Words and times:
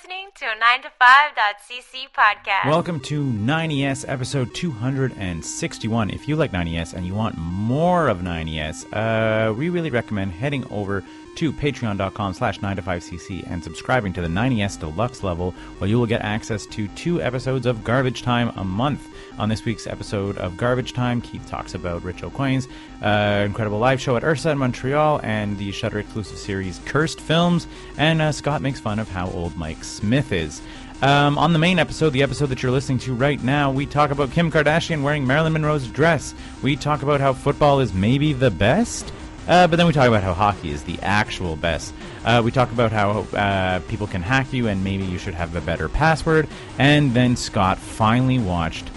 listening 0.00 0.28
to 0.34 0.46
a 0.46 0.54
9to5.cc 0.54 2.06
podcast. 2.16 2.70
Welcome 2.70 3.00
to 3.00 3.22
90s 3.22 4.08
episode 4.08 4.54
261. 4.54 6.10
If 6.10 6.26
you 6.26 6.36
like 6.36 6.52
90s 6.52 6.94
and 6.94 7.06
you 7.06 7.14
want 7.14 7.36
more 7.36 8.08
of 8.08 8.20
90s, 8.20 8.86
uh, 8.94 9.52
we 9.52 9.68
really 9.68 9.90
recommend 9.90 10.32
heading 10.32 10.64
over 10.70 11.04
to 11.36 11.52
patreon.com 11.52 12.34
slash 12.34 12.60
9to5cc 12.60 13.50
and 13.50 13.62
subscribing 13.62 14.12
to 14.12 14.20
the 14.20 14.28
90s 14.28 14.78
deluxe 14.78 15.22
level 15.22 15.52
where 15.78 15.88
you 15.88 15.98
will 15.98 16.06
get 16.06 16.22
access 16.22 16.66
to 16.66 16.88
two 16.88 17.20
episodes 17.22 17.66
of 17.66 17.84
Garbage 17.84 18.22
Time 18.22 18.52
a 18.56 18.64
month. 18.64 19.06
On 19.38 19.48
this 19.48 19.64
week's 19.64 19.86
episode 19.86 20.36
of 20.38 20.56
Garbage 20.56 20.92
Time, 20.92 21.20
Keith 21.20 21.46
talks 21.48 21.74
about 21.74 22.02
Rich 22.04 22.22
Aucoin's 22.22 22.68
uh, 23.02 23.44
incredible 23.44 23.78
live 23.78 24.00
show 24.00 24.16
at 24.16 24.24
Ursa 24.24 24.50
in 24.50 24.58
Montreal 24.58 25.20
and 25.22 25.56
the 25.56 25.72
Shudder 25.72 25.98
exclusive 25.98 26.38
series 26.38 26.80
Cursed 26.84 27.20
Films, 27.20 27.66
and 27.96 28.20
uh, 28.20 28.32
Scott 28.32 28.60
makes 28.60 28.80
fun 28.80 28.98
of 28.98 29.08
how 29.08 29.30
old 29.30 29.56
Mike 29.56 29.82
Smith 29.84 30.32
is. 30.32 30.60
Um, 31.02 31.38
on 31.38 31.54
the 31.54 31.58
main 31.58 31.78
episode, 31.78 32.10
the 32.10 32.22
episode 32.22 32.46
that 32.46 32.62
you're 32.62 32.72
listening 32.72 32.98
to 33.00 33.14
right 33.14 33.42
now, 33.42 33.70
we 33.70 33.86
talk 33.86 34.10
about 34.10 34.32
Kim 34.32 34.50
Kardashian 34.50 35.02
wearing 35.02 35.26
Marilyn 35.26 35.54
Monroe's 35.54 35.88
dress. 35.88 36.34
We 36.62 36.76
talk 36.76 37.02
about 37.02 37.22
how 37.22 37.32
football 37.32 37.80
is 37.80 37.94
maybe 37.94 38.34
the 38.34 38.50
best. 38.50 39.10
Uh, 39.48 39.66
but 39.66 39.76
then 39.76 39.86
we 39.86 39.92
talk 39.92 40.08
about 40.08 40.22
how 40.22 40.34
hockey 40.34 40.70
is 40.70 40.84
the 40.84 40.98
actual 41.02 41.56
best. 41.56 41.92
Uh, 42.24 42.40
we 42.44 42.50
talk 42.50 42.70
about 42.72 42.92
how 42.92 43.20
uh, 43.36 43.80
people 43.88 44.06
can 44.06 44.22
hack 44.22 44.52
you 44.52 44.68
and 44.68 44.84
maybe 44.84 45.04
you 45.04 45.18
should 45.18 45.34
have 45.34 45.54
a 45.56 45.60
better 45.60 45.88
password. 45.88 46.48
And 46.78 47.14
then 47.14 47.36
Scott 47.36 47.78
finally 47.78 48.38
watched 48.38 48.88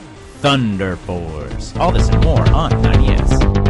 Thunder 0.42 0.98
Force. 0.98 1.76
All 1.78 1.92
this 1.92 2.10
and 2.10 2.24
more 2.24 2.48
on 2.52 2.72
90s. 2.72 3.63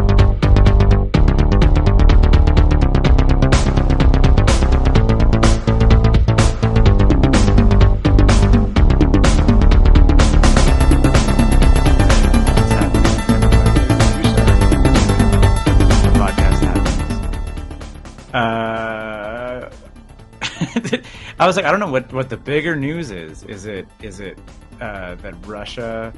I 21.44 21.46
was 21.46 21.58
like, 21.58 21.66
I 21.66 21.72
don't 21.72 21.82
know 21.82 21.92
what, 21.92 22.14
what 22.14 22.30
the 22.30 22.38
bigger 22.38 22.74
news 22.74 23.12
is. 23.12 23.44
Is 23.44 23.66
it 23.66 23.86
is 24.02 24.22
it 24.22 24.40
uh, 24.80 25.16
that 25.16 25.36
Russia 25.46 26.14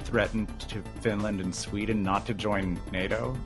threatened 0.00 0.48
to 0.58 0.82
Finland 1.02 1.40
and 1.40 1.54
Sweden 1.54 2.02
not 2.02 2.26
to 2.26 2.34
join 2.34 2.80
NATO, 2.90 3.38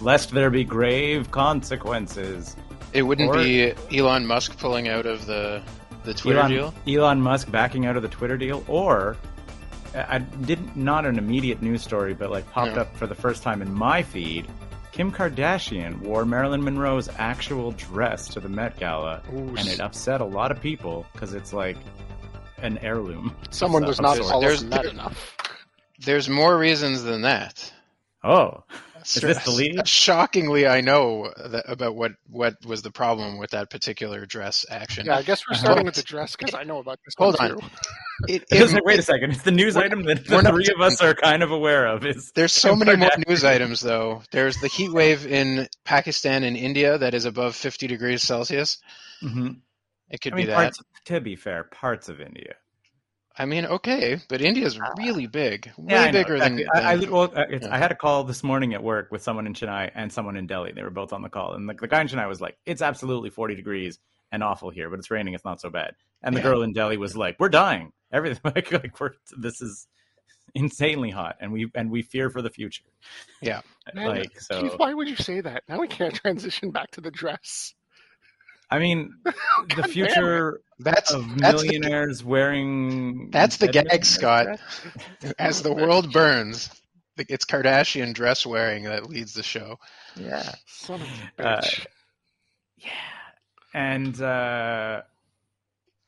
lest 0.00 0.30
there 0.30 0.48
be 0.48 0.64
grave 0.64 1.30
consequences? 1.30 2.56
It 2.94 3.02
wouldn't 3.02 3.28
or, 3.28 3.34
be 3.34 3.74
Elon 3.94 4.26
Musk 4.26 4.56
pulling 4.58 4.88
out 4.88 5.04
of 5.04 5.26
the 5.26 5.62
the 6.04 6.14
Twitter 6.14 6.38
Elon, 6.38 6.50
deal. 6.50 6.74
Elon 6.88 7.20
Musk 7.20 7.50
backing 7.50 7.84
out 7.84 7.96
of 7.98 8.02
the 8.02 8.08
Twitter 8.08 8.38
deal, 8.38 8.64
or 8.66 9.18
I 9.94 10.20
didn't 10.20 10.74
not 10.74 11.04
an 11.04 11.18
immediate 11.18 11.60
news 11.60 11.82
story, 11.82 12.14
but 12.14 12.30
like 12.30 12.50
popped 12.50 12.76
No. 12.76 12.80
up 12.80 12.96
for 12.96 13.06
the 13.06 13.14
first 13.14 13.42
time 13.42 13.60
in 13.60 13.70
my 13.70 14.02
feed. 14.02 14.46
Kim 14.94 15.10
Kardashian 15.10 15.98
wore 16.02 16.24
Marilyn 16.24 16.62
Monroe's 16.62 17.08
actual 17.18 17.72
dress 17.72 18.28
to 18.28 18.38
the 18.38 18.48
Met 18.48 18.78
Gala, 18.78 19.22
Ooh, 19.32 19.48
and 19.56 19.66
it 19.66 19.80
upset 19.80 20.20
a 20.20 20.24
lot 20.24 20.52
of 20.52 20.60
people 20.60 21.04
because 21.12 21.34
it's 21.34 21.52
like 21.52 21.76
an 22.58 22.78
heirloom. 22.78 23.34
Someone 23.50 23.82
of 23.82 23.88
does 23.88 23.96
some 23.96 24.04
not 24.04 24.16
sort. 24.18 24.28
follow 24.28 24.40
There's- 24.42 24.60
from 24.60 24.70
that 24.70 24.84
enough. 24.86 25.36
There's 25.98 26.28
more 26.28 26.56
reasons 26.56 27.02
than 27.02 27.22
that. 27.22 27.72
Oh, 28.22 28.62
is 29.04 29.14
this 29.22 29.44
the? 29.44 29.82
Shockingly, 29.86 30.66
I 30.66 30.80
know 30.80 31.32
that, 31.36 31.64
about 31.68 31.94
what 31.96 32.12
what 32.28 32.56
was 32.64 32.82
the 32.82 32.90
problem 32.90 33.38
with 33.38 33.50
that 33.50 33.70
particular 33.70 34.26
dress 34.26 34.64
action. 34.70 35.06
Yeah, 35.06 35.16
I 35.16 35.22
guess 35.22 35.42
we're 35.48 35.56
starting 35.56 35.84
with 35.86 35.94
the 35.94 36.02
dress 36.02 36.36
because 36.36 36.54
I 36.54 36.64
know 36.64 36.78
about 36.78 36.98
this. 37.04 37.14
Hold 37.18 37.36
on. 37.40 37.58
It- 38.28 38.44
It 38.50 38.62
was 38.62 38.70
it- 38.70 38.74
like, 38.76 38.84
wait 38.84 38.98
a 39.00 39.02
second. 39.02 39.32
It's 39.32 39.42
the 39.42 39.50
news 39.50 39.76
item 39.76 40.04
that 40.04 40.24
the 40.24 40.40
not 40.40 40.52
three 40.54 40.68
of 40.72 40.80
us 40.80 41.02
are 41.02 41.14
kind 41.14 41.42
of 41.42 41.50
aware 41.50 41.86
of. 41.86 42.06
Is 42.06 42.30
There's 42.34 42.52
so 42.52 42.76
many 42.76 42.94
more 42.96 43.10
news 43.26 43.42
items, 43.44 43.80
though. 43.80 44.22
There's 44.30 44.56
the 44.58 44.68
heat 44.68 44.92
wave 44.92 45.26
in 45.26 45.66
Pakistan 45.84 46.44
and 46.44 46.56
India 46.56 46.96
that 46.96 47.12
is 47.14 47.24
above 47.24 47.56
50 47.56 47.88
degrees 47.88 48.22
Celsius. 48.22 48.78
Mhm. 49.22 49.56
It 50.10 50.20
could 50.20 50.32
I 50.34 50.36
mean, 50.36 50.46
be 50.46 50.50
that. 50.50 50.54
parts, 50.54 50.78
to 51.06 51.20
be 51.20 51.34
fair, 51.34 51.64
parts 51.64 52.08
of 52.08 52.20
India. 52.20 52.54
I 53.36 53.46
mean, 53.46 53.66
okay, 53.66 54.18
but 54.28 54.40
India's 54.40 54.78
really 54.96 55.26
big, 55.26 55.66
way 55.76 55.94
Yeah, 55.94 56.02
I 56.02 56.06
know, 56.06 56.12
bigger 56.12 56.38
than. 56.38 56.58
exactly. 56.60 56.82
I, 56.82 56.92
I, 56.92 57.10
well, 57.10 57.32
uh, 57.36 57.44
it's, 57.50 57.66
yeah. 57.66 57.74
I 57.74 57.78
had 57.78 57.90
a 57.90 57.96
call 57.96 58.22
this 58.24 58.44
morning 58.44 58.74
at 58.74 58.82
work 58.82 59.10
with 59.10 59.22
someone 59.22 59.46
in 59.46 59.54
Chennai 59.54 59.90
and 59.94 60.12
someone 60.12 60.36
in 60.36 60.46
Delhi. 60.46 60.70
They 60.72 60.82
were 60.84 60.90
both 60.90 61.12
on 61.12 61.22
the 61.22 61.28
call, 61.28 61.54
and 61.54 61.68
the, 61.68 61.74
the 61.74 61.88
guy 61.88 62.00
in 62.00 62.06
Chennai 62.06 62.28
was 62.28 62.40
like, 62.40 62.56
"It's 62.64 62.80
absolutely 62.82 63.30
40 63.30 63.56
degrees 63.56 63.98
and 64.30 64.42
awful 64.44 64.70
here, 64.70 64.88
but 64.88 64.98
it's 65.00 65.10
raining. 65.10 65.34
It's 65.34 65.44
not 65.44 65.60
so 65.60 65.68
bad." 65.68 65.94
And 66.22 66.34
the 66.36 66.40
Yeah. 66.40 66.44
girl 66.44 66.62
in 66.62 66.72
Delhi 66.72 66.96
was 66.96 67.16
like, 67.16 67.36
"We're 67.40 67.48
dying. 67.48 67.92
Everything 68.12 68.40
like, 68.54 68.70
like 68.70 69.00
we're 69.00 69.14
this 69.36 69.60
is 69.60 69.88
insanely 70.54 71.10
hot, 71.10 71.36
and 71.40 71.52
we 71.52 71.68
and 71.74 71.90
we 71.90 72.02
fear 72.02 72.30
for 72.30 72.40
the 72.40 72.50
future." 72.50 72.84
Yeah. 73.42 73.62
Man, 73.94 74.06
like 74.06 74.40
so. 74.40 74.60
Keith, 74.62 74.74
why 74.78 74.94
would 74.94 75.08
you 75.08 75.16
say 75.16 75.40
that? 75.40 75.64
Now 75.68 75.80
we 75.80 75.88
can't 75.88 76.14
transition 76.22 76.70
back 76.70 76.92
to 76.92 77.00
the 77.00 77.10
dress. 77.10 77.74
I 78.70 78.78
mean, 78.78 79.14
the 79.76 79.84
future 79.84 80.60
that's 80.78 81.12
of 81.12 81.38
that's 81.38 81.62
the, 81.62 81.68
millionaires 81.68 82.24
wearing 82.24 83.30
that's 83.30 83.58
the 83.58 83.68
gag, 83.68 83.86
Man 83.88 84.02
Scott. 84.02 84.58
as 85.38 85.62
the 85.62 85.72
world 85.72 86.12
burns. 86.12 86.70
It's 87.16 87.44
Kardashian 87.44 88.12
dress 88.12 88.44
wearing 88.44 88.84
that 88.84 89.08
leads 89.08 89.34
the 89.34 89.44
show. 89.44 89.78
Yeah. 90.16 90.52
Son 90.66 91.00
of 91.00 91.08
a 91.38 91.46
Uh, 91.46 91.60
bitch. 91.60 91.86
Yeah. 92.78 92.90
And 93.72 94.20
uh 94.20 95.02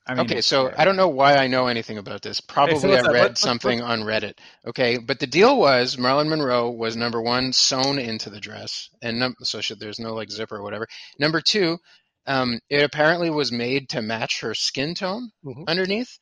I 0.08 0.14
mean 0.14 0.20
okay, 0.26 0.40
so 0.40 0.68
yeah. 0.68 0.74
I 0.78 0.84
don't 0.84 0.96
know 0.96 1.08
why 1.08 1.36
I 1.36 1.46
know 1.48 1.66
anything 1.66 1.98
about 1.98 2.22
this. 2.22 2.40
Probably 2.40 2.74
what's 2.74 2.84
I 2.84 2.90
read 2.90 3.06
What- 3.06 3.20
what- 3.30 3.38
something 3.38 3.82
on 3.82 4.00
Reddit. 4.02 4.34
Okay, 4.66 4.98
but 4.98 5.18
the 5.20 5.26
deal 5.26 5.56
was 5.58 5.98
Marilyn 5.98 6.28
Monroe 6.28 6.70
was 6.70 6.96
number 6.96 7.20
one 7.20 7.52
sewn 7.52 7.98
into 7.98 8.30
the 8.30 8.38
dress, 8.40 8.88
and 9.02 9.18
num- 9.18 9.34
so 9.42 9.60
should, 9.60 9.80
there's 9.80 9.98
no 9.98 10.14
like 10.14 10.30
zipper 10.30 10.56
or 10.56 10.62
whatever. 10.62 10.86
Number 11.18 11.40
two, 11.40 11.78
um, 12.26 12.58
it 12.68 12.82
apparently 12.82 13.30
was 13.30 13.52
made 13.52 13.90
to 13.90 14.02
match 14.02 14.40
her 14.40 14.54
skin 14.54 14.94
tone 14.94 15.30
Mhm. 15.44 15.64
underneath. 15.68 16.18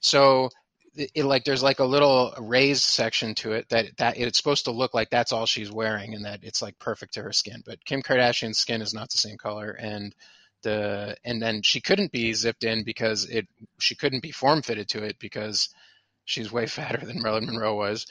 So 0.00 0.50
it, 0.94 1.10
it, 1.14 1.24
like 1.24 1.44
there's 1.44 1.62
like 1.62 1.80
a 1.80 1.84
little 1.84 2.34
raised 2.38 2.82
section 2.84 3.34
to 3.36 3.52
it 3.52 3.68
that 3.70 3.96
that 3.98 4.18
it's 4.18 4.38
supposed 4.38 4.64
to 4.66 4.70
look 4.72 4.94
like 4.94 5.10
that's 5.10 5.32
all 5.32 5.46
she's 5.46 5.70
wearing 5.70 6.14
and 6.14 6.24
that 6.24 6.40
it's 6.42 6.62
like 6.62 6.78
perfect 6.78 7.14
to 7.14 7.22
her 7.22 7.32
skin. 7.32 7.62
But 7.64 7.84
Kim 7.84 8.02
Kardashian's 8.02 8.58
skin 8.58 8.82
is 8.82 8.94
not 8.94 9.10
the 9.10 9.18
same 9.18 9.36
color 9.36 9.70
and 9.70 10.14
the 10.62 11.16
and 11.24 11.40
then 11.40 11.62
she 11.62 11.80
couldn't 11.80 12.10
be 12.12 12.32
zipped 12.32 12.64
in 12.64 12.82
because 12.84 13.24
it 13.26 13.46
she 13.78 13.94
couldn't 13.94 14.22
be 14.22 14.32
form 14.32 14.62
fitted 14.62 14.88
to 14.90 15.04
it 15.04 15.16
because 15.18 15.68
she's 16.24 16.52
way 16.52 16.66
fatter 16.66 17.04
than 17.04 17.22
Marilyn 17.22 17.46
Monroe 17.46 17.76
was 17.76 18.06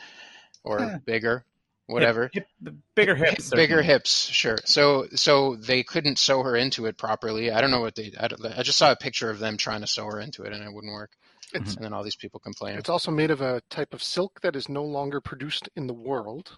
or 0.63 0.79
Yeah. 0.79 0.97
bigger 1.05 1.45
whatever 1.87 2.29
Hip- 2.33 2.47
hip- 2.63 2.73
bigger 2.95 3.15
hips. 3.15 3.49
bigger 3.49 3.81
hips 3.81 4.25
sure 4.27 4.57
so 4.65 5.07
so 5.15 5.55
they 5.55 5.83
couldn't 5.83 6.19
sew 6.19 6.43
her 6.43 6.55
into 6.55 6.85
it 6.85 6.97
properly 6.97 7.49
i 7.51 7.59
don't 7.61 7.71
know 7.71 7.81
what 7.81 7.95
they 7.95 8.11
I, 8.19 8.27
I 8.57 8.63
just 8.63 8.77
saw 8.77 8.91
a 8.91 8.95
picture 8.95 9.29
of 9.29 9.39
them 9.39 9.57
trying 9.57 9.81
to 9.81 9.87
sew 9.87 10.05
her 10.05 10.19
into 10.19 10.43
it 10.43 10.53
and 10.53 10.63
it 10.63 10.71
wouldn't 10.73 10.93
work 10.93 11.11
It's 11.53 11.75
and 11.75 11.83
then 11.85 11.93
all 11.93 12.03
these 12.03 12.15
people 12.17 12.39
complaining 12.39 12.77
it's 12.79 12.89
also 12.89 13.09
made 13.11 13.31
of 13.31 13.41
a 13.41 13.61
type 13.69 13.93
of 13.93 14.03
silk 14.03 14.41
that 14.41 14.55
is 14.55 14.67
no 14.69 14.83
longer 14.83 15.21
produced 15.21 15.69
in 15.75 15.87
the 15.87 15.93
world. 15.93 16.57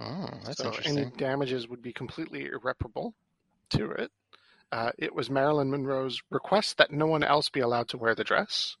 oh 0.00 0.28
that's 0.44 0.58
so 0.58 0.66
interesting 0.66 0.98
any 0.98 1.10
damages 1.16 1.68
would 1.68 1.82
be 1.82 1.92
completely 1.92 2.46
irreparable 2.46 3.14
to 3.70 3.90
it. 3.92 4.10
Uh, 4.72 4.90
it 4.98 5.14
was 5.14 5.28
Marilyn 5.30 5.70
Monroe's 5.70 6.22
request 6.30 6.78
that 6.78 6.90
no 6.90 7.06
one 7.06 7.22
else 7.22 7.48
be 7.50 7.60
allowed 7.60 7.88
to 7.88 7.98
wear 7.98 8.14
the 8.14 8.24
dress. 8.24 8.76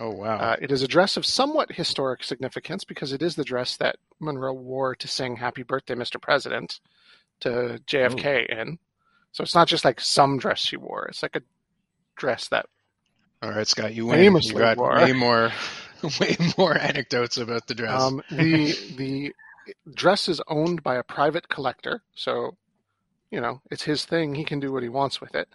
oh 0.00 0.10
wow 0.10 0.36
Uh, 0.38 0.56
it 0.60 0.70
is 0.72 0.82
a 0.82 0.88
dress 0.88 1.16
of 1.16 1.26
somewhat 1.26 1.72
historic 1.72 2.24
significance 2.24 2.84
because 2.84 3.12
it 3.12 3.22
is 3.22 3.34
the 3.36 3.44
dress 3.44 3.76
that 3.76 3.96
Monroe 4.20 4.52
wore 4.52 4.94
to 4.96 5.08
sing 5.08 5.36
"Happy 5.36 5.62
Birthday, 5.62 5.94
Mr. 5.94 6.20
President" 6.20 6.80
to 7.40 7.80
JFK 7.86 8.46
in. 8.48 8.78
So 9.32 9.42
it's 9.42 9.54
not 9.54 9.68
just 9.68 9.84
like 9.84 10.00
some 10.00 10.38
dress 10.38 10.58
she 10.58 10.76
wore; 10.76 11.06
it's 11.06 11.22
like 11.22 11.36
a 11.36 11.42
dress 12.16 12.48
that 12.48 12.66
all 13.42 13.50
right 13.50 13.66
scott 13.68 13.94
you 13.94 14.06
win 14.06 14.16
famously 14.18 14.52
you 14.54 14.58
got 14.58 14.78
wore. 14.78 14.96
way 14.96 15.12
more 15.12 15.52
way 16.20 16.36
more 16.56 16.76
anecdotes 16.78 17.36
about 17.36 17.66
the 17.66 17.74
dress 17.74 18.00
um, 18.00 18.22
the 18.30 18.72
the 18.96 19.34
dress 19.94 20.28
is 20.28 20.40
owned 20.48 20.82
by 20.82 20.96
a 20.96 21.02
private 21.02 21.48
collector. 21.48 22.02
So 22.14 22.56
you 23.30 23.40
know 23.40 23.60
it's 23.70 23.82
his 23.82 24.04
thing; 24.04 24.34
he 24.34 24.44
can 24.44 24.60
do 24.60 24.72
what 24.72 24.82
he 24.82 24.88
wants 24.88 25.20
with 25.20 25.34
it. 25.34 25.48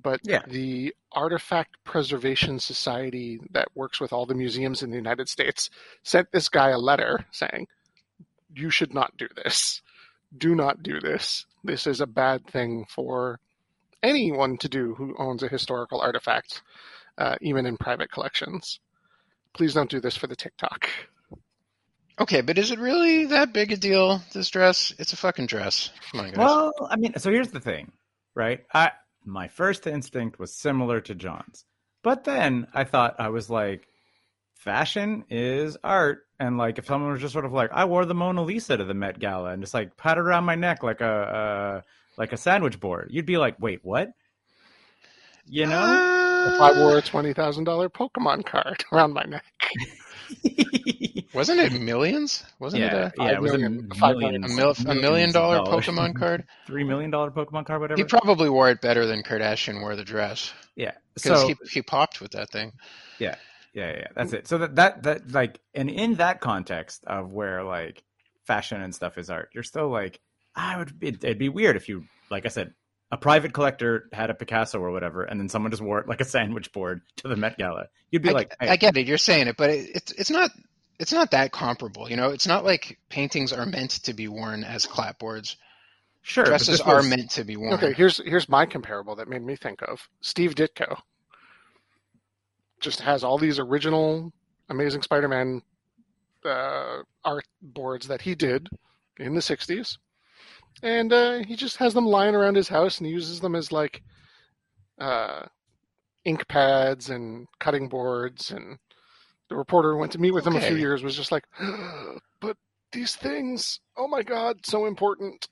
But 0.00 0.20
Yeah. 0.24 0.42
the 0.46 0.94
Artifact 1.12 1.76
Preservation 1.84 2.60
Society 2.60 3.40
that 3.50 3.68
works 3.74 4.00
with 4.00 4.12
all 4.12 4.24
the 4.24 4.34
museums 4.34 4.82
in 4.82 4.90
the 4.90 4.96
United 4.96 5.28
States 5.28 5.68
sent 6.04 6.30
this 6.32 6.48
guy 6.48 6.70
a 6.70 6.78
letter 6.78 7.26
saying, 7.32 7.66
"You 8.54 8.70
should 8.70 8.94
not 8.94 9.16
do 9.16 9.28
this. 9.36 9.82
Do 10.36 10.54
not 10.54 10.82
do 10.82 11.00
this. 11.00 11.46
This 11.64 11.86
is 11.86 12.00
a 12.00 12.06
bad 12.06 12.46
thing 12.46 12.86
for 12.88 13.40
anyone 14.02 14.56
to 14.58 14.68
do 14.68 14.94
who 14.94 15.14
owns 15.18 15.42
a 15.42 15.48
historical 15.48 16.00
artifact, 16.00 16.62
uh, 17.18 17.36
even 17.40 17.66
in 17.66 17.76
private 17.76 18.10
collections. 18.10 18.80
Please 19.52 19.74
don't 19.74 19.90
do 19.90 20.00
this 20.00 20.16
for 20.16 20.26
the 20.26 20.36
TikTok." 20.36 20.88
okay 22.20 22.42
but 22.42 22.58
is 22.58 22.70
it 22.70 22.78
really 22.78 23.24
that 23.26 23.52
big 23.52 23.72
a 23.72 23.76
deal 23.76 24.20
this 24.34 24.50
dress 24.50 24.92
it's 24.98 25.14
a 25.14 25.16
fucking 25.16 25.46
dress 25.46 25.90
come 26.10 26.20
on 26.20 26.26
guys 26.26 26.36
Well, 26.36 26.72
I 26.90 26.96
mean, 26.96 27.14
so 27.18 27.30
here's 27.30 27.50
the 27.50 27.60
thing, 27.60 27.92
right? 28.34 28.64
I 28.74 28.92
my 29.24 29.48
first 29.48 29.86
instinct 29.86 30.38
was 30.38 30.52
similar 30.54 31.00
to 31.02 31.14
John's. 31.14 31.64
But 32.02 32.24
then 32.24 32.66
I 32.72 32.84
thought 32.84 33.16
I 33.18 33.28
was 33.28 33.50
like, 33.50 33.86
fashion 34.60 35.24
is 35.30 35.76
art, 35.82 36.26
and 36.38 36.58
like 36.58 36.78
if 36.78 36.86
someone 36.86 37.12
was 37.12 37.20
just 37.20 37.32
sort 37.32 37.44
of 37.44 37.52
like, 37.52 37.70
I 37.72 37.86
wore 37.86 38.04
the 38.04 38.14
Mona 38.14 38.42
Lisa 38.42 38.76
to 38.76 38.84
the 38.84 38.94
Met 38.94 39.18
Gala 39.18 39.50
and 39.50 39.62
just 39.62 39.74
like 39.74 39.96
pat 39.96 40.18
it 40.18 40.20
around 40.20 40.44
my 40.44 40.54
neck 40.54 40.82
like 40.82 41.00
a 41.00 41.06
uh, 41.06 41.80
like 42.16 42.32
a 42.32 42.36
sandwich 42.36 42.78
board, 42.78 43.08
you'd 43.10 43.26
be 43.26 43.38
like, 43.38 43.56
wait, 43.58 43.80
what? 43.82 44.10
You 45.46 45.66
know? 45.66 46.52
If 46.54 46.60
I 46.60 46.72
wore 46.78 46.98
a 46.98 47.02
twenty 47.02 47.32
thousand 47.32 47.64
dollar 47.64 47.88
Pokemon 47.88 48.44
card 48.46 48.84
around 48.92 49.12
my 49.12 49.24
neck, 49.24 49.44
Wasn't 51.34 51.60
it 51.60 51.80
millions? 51.80 52.44
Wasn't 52.58 52.82
yeah, 52.82 53.06
it 53.06 53.12
yeah, 53.18 53.32
it 53.32 53.40
was 53.40 53.52
a 53.52 53.58
million- 53.58 53.90
five 53.94 54.16
million, 54.16 54.44
a, 54.44 54.46
a, 54.46 54.50
mil- 54.50 54.74
a 54.86 54.94
million 54.94 55.32
dollar 55.32 55.58
Pokemon 55.60 56.18
card? 56.18 56.44
three 56.66 56.84
million 56.84 57.10
dollar 57.10 57.30
Pokemon 57.30 57.66
card, 57.66 57.80
whatever. 57.80 57.98
He 57.98 58.04
probably 58.04 58.50
wore 58.50 58.68
it 58.70 58.80
better 58.80 59.06
than 59.06 59.22
Kardashian 59.22 59.80
wore 59.80 59.96
the 59.96 60.04
dress 60.04 60.52
yeah, 60.76 60.92
because 61.14 61.40
so 61.40 61.48
he 61.48 61.56
he 61.70 61.82
popped 61.82 62.20
with 62.20 62.32
that 62.32 62.50
thing. 62.50 62.72
yeah, 63.18 63.36
yeah, 63.72 63.90
yeah, 63.92 64.06
that's 64.14 64.32
it. 64.32 64.48
So 64.48 64.58
that 64.58 64.76
that 64.76 65.02
that 65.04 65.32
like, 65.32 65.60
and 65.74 65.88
in 65.90 66.14
that 66.14 66.40
context 66.40 67.04
of 67.06 67.32
where 67.32 67.62
like 67.62 68.02
fashion 68.46 68.82
and 68.82 68.94
stuff 68.94 69.18
is 69.18 69.30
art, 69.30 69.50
you're 69.54 69.62
still 69.62 69.88
like, 69.88 70.20
I 70.54 70.78
would. 70.78 70.92
It, 71.00 71.24
it'd 71.24 71.38
be 71.38 71.48
weird 71.48 71.76
if 71.76 71.88
you, 71.88 72.04
like 72.30 72.46
I 72.46 72.48
said, 72.48 72.74
a 73.12 73.16
private 73.16 73.52
collector 73.52 74.08
had 74.12 74.30
a 74.30 74.34
Picasso 74.34 74.78
or 74.78 74.90
whatever, 74.90 75.22
and 75.22 75.38
then 75.40 75.48
someone 75.48 75.70
just 75.70 75.82
wore 75.82 76.00
it 76.00 76.08
like 76.08 76.20
a 76.20 76.24
sandwich 76.24 76.72
board 76.72 77.02
to 77.16 77.28
the 77.28 77.36
Met 77.36 77.58
Gala. 77.58 77.86
You'd 78.10 78.22
be 78.22 78.30
I, 78.30 78.32
like, 78.32 78.54
hey, 78.60 78.68
I 78.68 78.76
get 78.76 78.96
it. 78.96 79.06
You're 79.06 79.18
saying 79.18 79.48
it, 79.48 79.56
but 79.56 79.70
it, 79.70 79.90
it's 79.94 80.12
it's 80.12 80.30
not 80.30 80.50
it's 80.98 81.12
not 81.12 81.30
that 81.30 81.52
comparable. 81.52 82.10
You 82.10 82.16
know, 82.16 82.30
it's 82.30 82.46
not 82.46 82.64
like 82.64 82.98
paintings 83.08 83.52
are 83.52 83.66
meant 83.66 83.90
to 84.04 84.14
be 84.14 84.28
worn 84.28 84.64
as 84.64 84.84
clapboards. 84.84 85.56
sure, 86.22 86.44
Dresses 86.44 86.80
are 86.80 86.96
was- 86.96 87.08
meant 87.08 87.30
to 87.32 87.44
be 87.44 87.56
worn. 87.56 87.74
okay. 87.74 87.92
Here's 87.92 88.18
here's 88.24 88.48
my 88.48 88.66
comparable 88.66 89.16
that 89.16 89.28
made 89.28 89.42
me 89.42 89.56
think 89.56 89.80
of 89.82 90.08
Steve 90.20 90.54
Ditko. 90.54 91.00
Just 92.80 93.00
has 93.00 93.22
all 93.22 93.38
these 93.38 93.58
original 93.58 94.32
Amazing 94.68 95.02
Spider-Man 95.02 95.62
uh, 96.44 96.98
art 97.24 97.44
boards 97.60 98.08
that 98.08 98.22
he 98.22 98.34
did 98.34 98.68
in 99.18 99.34
the 99.34 99.40
'60s, 99.40 99.98
and 100.82 101.12
uh, 101.12 101.38
he 101.44 101.56
just 101.56 101.76
has 101.76 101.94
them 101.94 102.06
lying 102.06 102.34
around 102.34 102.56
his 102.56 102.68
house 102.68 102.98
and 102.98 103.06
he 103.06 103.12
uses 103.12 103.40
them 103.40 103.54
as 103.54 103.70
like 103.72 104.02
uh, 104.98 105.42
ink 106.24 106.46
pads 106.48 107.10
and 107.10 107.46
cutting 107.58 107.88
boards. 107.88 108.50
And 108.50 108.78
the 109.48 109.56
reporter 109.56 109.92
who 109.92 109.98
went 109.98 110.12
to 110.12 110.18
meet 110.18 110.32
with 110.32 110.46
him 110.46 110.56
a 110.56 110.60
few 110.60 110.76
years 110.76 111.02
was 111.02 111.16
just 111.16 111.32
like, 111.32 111.44
"But 112.40 112.56
these 112.92 113.14
things, 113.14 113.80
oh 113.96 114.08
my 114.08 114.22
god, 114.22 114.64
so 114.64 114.86
important." 114.86 115.48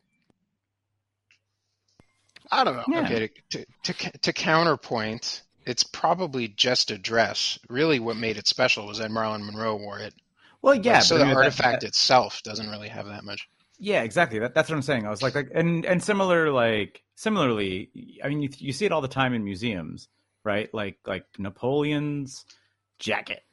I 2.51 2.65
don't 2.65 2.77
know. 2.77 2.85
Yeah. 2.89 3.05
Okay, 3.05 3.31
to, 3.51 3.65
to, 3.83 3.93
to, 3.93 4.19
to 4.19 4.33
counterpoint, 4.33 5.43
it's 5.69 5.85
probably 5.85 6.49
just 6.49 6.91
a 6.91 6.99
dress. 6.99 7.59
Really, 7.69 8.01
what 8.01 8.17
made 8.17 8.37
it 8.37 8.47
special 8.49 8.87
was 8.87 8.99
that 8.99 9.11
Marilyn 9.11 9.45
Monroe 9.45 9.77
wore 9.77 9.99
it. 9.99 10.15
Well, 10.63 10.75
yeah, 10.75 10.95
Like, 10.95 11.03
so 11.05 11.15
but 11.17 11.21
I 11.21 11.25
the 11.25 11.29
mean, 11.29 11.37
artifact 11.37 11.81
that- 11.83 11.89
itself 11.89 12.43
doesn't 12.43 12.69
really 12.71 12.89
have 12.89 13.07
that 13.07 13.25
much. 13.25 13.49
Yeah, 13.81 14.03
exactly. 14.03 14.41
That, 14.41 14.55
that's 14.55 14.69
what 14.69 14.75
I'm 14.75 14.83
saying. 14.83 15.07
I 15.07 15.11
was 15.11 15.23
like, 15.23 15.37
like, 15.37 15.51
and 15.55 15.85
and 15.85 16.03
similar, 16.03 16.51
like 16.51 17.05
similarly, 17.15 17.91
I 18.25 18.29
mean, 18.29 18.43
you, 18.43 18.49
you 18.59 18.73
see 18.73 18.87
it 18.87 18.91
all 18.93 19.01
the 19.01 19.07
time 19.07 19.35
in 19.35 19.45
museums, 19.45 20.09
right? 20.43 20.73
Like 20.75 20.99
like 21.07 21.27
Napoleon's 21.39 22.45
jacket, 22.99 23.45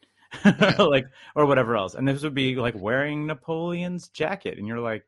like 0.79 1.06
or 1.35 1.45
whatever 1.45 1.75
else, 1.77 1.94
and 1.94 2.07
this 2.07 2.23
would 2.23 2.33
be 2.33 2.56
like 2.56 2.73
wearing 2.75 3.27
Napoleon's 3.27 4.07
jacket, 4.07 4.57
and 4.57 4.67
you're 4.67 4.79
like, 4.79 5.06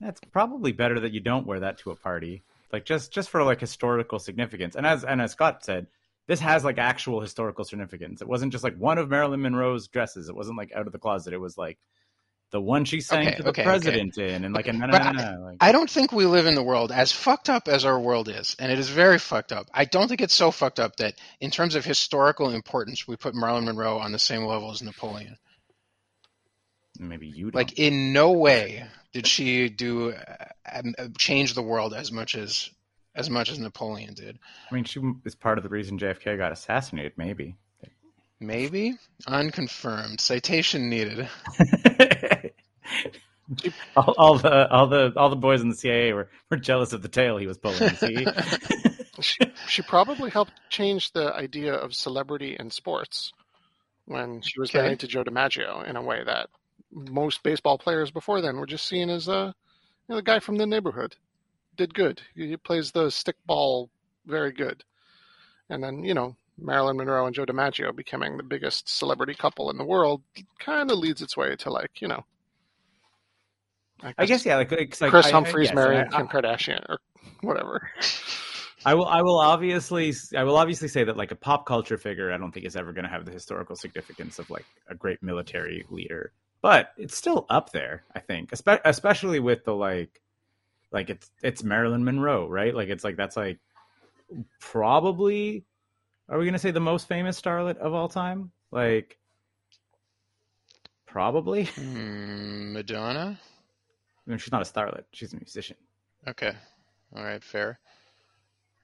that's 0.00 0.20
probably 0.32 0.72
better 0.72 0.98
that 1.00 1.12
you 1.12 1.20
don't 1.20 1.46
wear 1.46 1.60
that 1.60 1.76
to 1.80 1.90
a 1.90 1.96
party, 1.96 2.42
like 2.72 2.86
just 2.86 3.12
just 3.12 3.28
for 3.28 3.42
like 3.42 3.60
historical 3.60 4.18
significance. 4.18 4.76
And 4.76 4.86
as 4.86 5.04
and 5.04 5.20
as 5.20 5.32
Scott 5.32 5.62
said, 5.62 5.88
this 6.26 6.40
has 6.40 6.64
like 6.64 6.78
actual 6.78 7.20
historical 7.20 7.64
significance. 7.64 8.22
It 8.22 8.28
wasn't 8.28 8.52
just 8.52 8.64
like 8.64 8.76
one 8.76 8.98
of 8.98 9.08
Marilyn 9.08 9.42
Monroe's 9.42 9.88
dresses. 9.88 10.28
It 10.28 10.34
wasn't 10.36 10.56
like 10.56 10.72
out 10.74 10.86
of 10.86 10.92
the 10.92 10.98
closet. 10.98 11.32
It 11.32 11.40
was 11.40 11.58
like 11.58 11.78
the 12.50 12.60
one 12.60 12.84
she 12.84 13.00
sang 13.00 13.26
Okay, 13.28 13.36
to 13.36 13.42
the 13.42 13.48
okay, 13.50 13.62
okay. 13.62 13.68
president 13.68 14.16
in, 14.18 14.44
and 14.44 14.54
like 14.54 14.68
a 14.68 14.72
na 14.72 14.86
But 14.86 15.02
na 15.02 15.12
na 15.12 15.30
na. 15.36 15.44
Like, 15.44 15.56
I 15.60 15.72
don't 15.72 15.90
think 15.90 16.12
we 16.12 16.24
live 16.26 16.46
in 16.46 16.54
the 16.54 16.62
world 16.62 16.92
as 16.92 17.10
fucked 17.10 17.50
up 17.50 17.68
as 17.68 17.84
our 17.84 17.98
world 17.98 18.28
is, 18.28 18.54
and 18.58 18.70
it 18.70 18.78
is 18.78 18.88
very 18.88 19.18
fucked 19.18 19.52
up. 19.52 19.66
I 19.74 19.84
don't 19.84 20.08
think 20.08 20.20
it's 20.20 20.34
so 20.34 20.50
fucked 20.50 20.78
up 20.78 20.96
that, 20.96 21.14
in 21.40 21.50
terms 21.50 21.74
of 21.74 21.84
historical 21.84 22.50
importance, 22.50 23.08
we 23.08 23.16
put 23.16 23.34
Marilyn 23.34 23.64
Monroe 23.64 23.98
on 23.98 24.12
the 24.12 24.18
same 24.18 24.44
level 24.44 24.70
as 24.70 24.82
Napoleon. 24.82 25.36
maybe 26.98 27.26
you 27.26 27.50
don't. 27.50 27.54
Like, 27.54 27.78
in 27.78 28.12
no 28.12 28.32
way 28.32 28.86
did 29.12 29.26
she 29.26 29.68
do 29.68 30.12
uh, 30.12 30.46
uh, 30.98 31.08
change 31.18 31.54
the 31.54 31.62
world 31.62 31.92
as 31.94 32.12
much 32.12 32.34
as 32.36 32.70
as 33.14 33.30
much 33.30 33.50
as 33.50 33.58
Napoleon 33.58 34.14
did. 34.14 34.38
I 34.70 34.74
mean, 34.74 34.84
she 34.84 35.00
is 35.24 35.34
part 35.34 35.58
of 35.58 35.64
the 35.64 35.70
reason 35.70 35.98
JFK 35.98 36.36
got 36.36 36.52
assassinated. 36.52 37.12
Maybe. 37.16 37.56
Maybe 38.40 38.94
unconfirmed. 39.26 40.20
Citation 40.20 40.90
needed. 40.90 41.28
all, 43.96 44.14
all 44.18 44.38
the 44.38 44.68
all 44.70 44.86
the 44.86 45.12
all 45.16 45.30
the 45.30 45.36
boys 45.36 45.60
in 45.62 45.68
the 45.68 45.76
CIA 45.76 46.12
were, 46.12 46.28
were 46.50 46.56
jealous 46.56 46.92
of 46.92 47.02
the 47.02 47.08
tail 47.08 47.36
he 47.36 47.46
was 47.46 47.58
pulling. 47.58 47.94
See, 47.96 48.26
she, 49.20 49.38
she 49.68 49.82
probably 49.82 50.30
helped 50.30 50.52
change 50.68 51.12
the 51.12 51.32
idea 51.32 51.74
of 51.74 51.94
celebrity 51.94 52.56
in 52.58 52.70
sports 52.70 53.32
when 54.06 54.42
she 54.42 54.58
was 54.60 54.70
Okay. 54.70 54.82
married 54.82 55.00
to 55.00 55.06
Joe 55.06 55.24
DiMaggio 55.24 55.88
in 55.88 55.96
a 55.96 56.02
way 56.02 56.22
that 56.24 56.48
most 56.92 57.42
baseball 57.42 57.78
players 57.78 58.10
before 58.10 58.40
then 58.40 58.56
were 58.56 58.66
just 58.66 58.86
seen 58.86 59.10
as 59.10 59.28
a 59.28 59.54
you 60.08 60.12
know, 60.12 60.16
the 60.16 60.22
guy 60.22 60.40
from 60.40 60.56
the 60.56 60.66
neighborhood. 60.66 61.16
Did 61.76 61.94
good. 61.94 62.22
He 62.34 62.56
plays 62.56 62.92
the 62.92 63.10
stick 63.10 63.36
ball 63.46 63.90
very 64.26 64.52
good. 64.52 64.84
And 65.68 65.82
then, 65.82 66.04
you 66.04 66.14
know, 66.14 66.36
Marilyn 66.58 66.96
Monroe 66.96 67.26
and 67.26 67.34
Joe 67.34 67.44
DiMaggio 67.44 67.94
becoming 67.96 68.36
the 68.36 68.42
biggest 68.42 68.88
celebrity 68.88 69.34
couple 69.34 69.70
in 69.70 69.76
the 69.78 69.84
world 69.84 70.22
kind 70.58 70.90
of 70.90 70.98
leads 70.98 71.20
its 71.22 71.36
way 71.36 71.56
to 71.56 71.70
like, 71.70 72.00
you 72.00 72.08
know. 72.08 72.24
I 74.18 74.26
guess 74.26 74.44
yeah. 74.44 74.56
Like, 74.56 74.70
like 74.70 75.10
Chris 75.10 75.26
I- 75.26 75.28
I- 75.28 75.32
Humphries 75.32 75.72
marrying 75.72 76.06
I- 76.12 76.16
Kim 76.16 76.28
Kardashian 76.28 76.84
or 76.88 76.98
whatever. 77.40 77.88
I 78.84 78.92
will. 78.92 79.06
I 79.06 79.22
will 79.22 79.38
obviously. 79.38 80.12
I 80.36 80.42
will 80.44 80.56
obviously 80.56 80.88
say 80.88 81.04
that 81.04 81.16
like 81.16 81.30
a 81.30 81.36
pop 81.36 81.64
culture 81.64 81.96
figure, 81.96 82.30
I 82.30 82.36
don't 82.36 82.52
think 82.52 82.66
is 82.66 82.76
ever 82.76 82.92
going 82.92 83.04
to 83.04 83.10
have 83.10 83.24
the 83.24 83.30
historical 83.32 83.76
significance 83.76 84.38
of 84.38 84.50
like 84.50 84.66
a 84.88 84.94
great 84.94 85.22
military 85.22 85.86
leader. 85.88 86.32
But 86.60 86.92
it's 86.98 87.16
still 87.16 87.46
up 87.48 87.72
there. 87.72 88.04
I 88.14 88.20
think, 88.20 88.50
Espe- 88.50 88.82
especially 88.84 89.40
with 89.40 89.64
the 89.64 89.74
like, 89.74 90.20
like 90.94 91.10
it's 91.10 91.30
it's 91.42 91.62
Marilyn 91.64 92.04
Monroe, 92.04 92.48
right? 92.48 92.74
Like 92.74 92.88
it's 92.88 93.04
like 93.04 93.16
that's 93.16 93.36
like 93.36 93.58
probably. 94.60 95.64
Are 96.28 96.38
we 96.38 96.46
going 96.46 96.54
to 96.54 96.58
say 96.58 96.70
the 96.70 96.80
most 96.80 97.06
famous 97.06 97.38
starlet 97.38 97.76
of 97.76 97.92
all 97.92 98.08
time? 98.08 98.50
Like, 98.70 99.18
probably. 101.04 101.64
Hmm, 101.74 102.72
Madonna. 102.72 103.38
I 104.26 104.30
mean, 104.30 104.38
she's 104.38 104.52
not 104.52 104.62
a 104.62 104.72
starlet; 104.72 105.04
she's 105.12 105.34
a 105.34 105.36
musician. 105.36 105.76
Okay. 106.26 106.52
All 107.14 107.22
right. 107.22 107.44
Fair. 107.44 107.78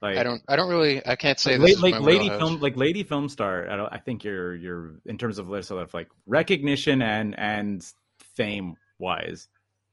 Like, 0.02 0.18
I 0.18 0.22
don't. 0.22 0.42
I 0.48 0.56
don't 0.56 0.68
really. 0.68 1.06
I 1.06 1.16
can't 1.16 1.38
say 1.38 1.56
like, 1.56 1.78
like 1.78 2.00
lady 2.00 2.24
wheelhouse. 2.24 2.38
film 2.38 2.60
like 2.60 2.76
lady 2.76 3.02
film 3.04 3.28
star 3.28 3.70
I, 3.70 3.76
don't, 3.76 3.92
I 3.92 3.98
think 3.98 4.24
you're 4.24 4.54
you're 4.54 4.94
in 5.06 5.16
terms 5.18 5.38
of 5.38 5.48
list 5.48 5.70
of 5.70 5.92
like 5.92 6.08
recognition 6.26 7.02
and 7.02 7.38
and 7.38 7.86
fame 8.34 8.76
wise 8.98 9.48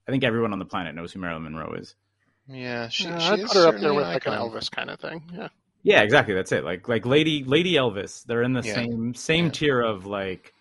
i 0.07 0.11
think 0.11 0.23
everyone 0.23 0.53
on 0.53 0.59
the 0.59 0.65
planet 0.65 0.95
knows 0.95 1.11
who 1.11 1.19
marilyn 1.19 1.43
monroe 1.43 1.73
is 1.73 1.95
Yeah, 2.47 2.89
she, 2.89 3.05
Yeah, 3.05 3.19
she 3.19 3.27
I'd 3.33 3.39
is 3.39 3.47
put 3.51 3.57
her 3.61 3.67
up 3.67 3.79
there 3.79 3.93
with 3.93 4.05
an 4.05 4.13
like 4.13 4.25
an. 4.27 4.33
Elvis 4.33 4.71
kind 4.71 4.89
of 4.89 4.99
thing. 4.99 5.21
Yeah. 5.33 5.47
yeah 5.83 6.01
exactly 6.01 6.33
that's 6.33 6.51
it 6.51 6.63
like 6.63 6.87
like 6.87 7.05
lady 7.05 7.43
lady 7.43 7.73
elvis 7.73 8.23
they're 8.25 8.41
in 8.43 8.53
the 8.53 8.61
Yeah. 8.63 8.73
same 8.75 9.13
same 9.13 9.45
Yeah. 9.45 9.51
tier 9.51 9.81
of 9.81 10.05
like 10.05 10.53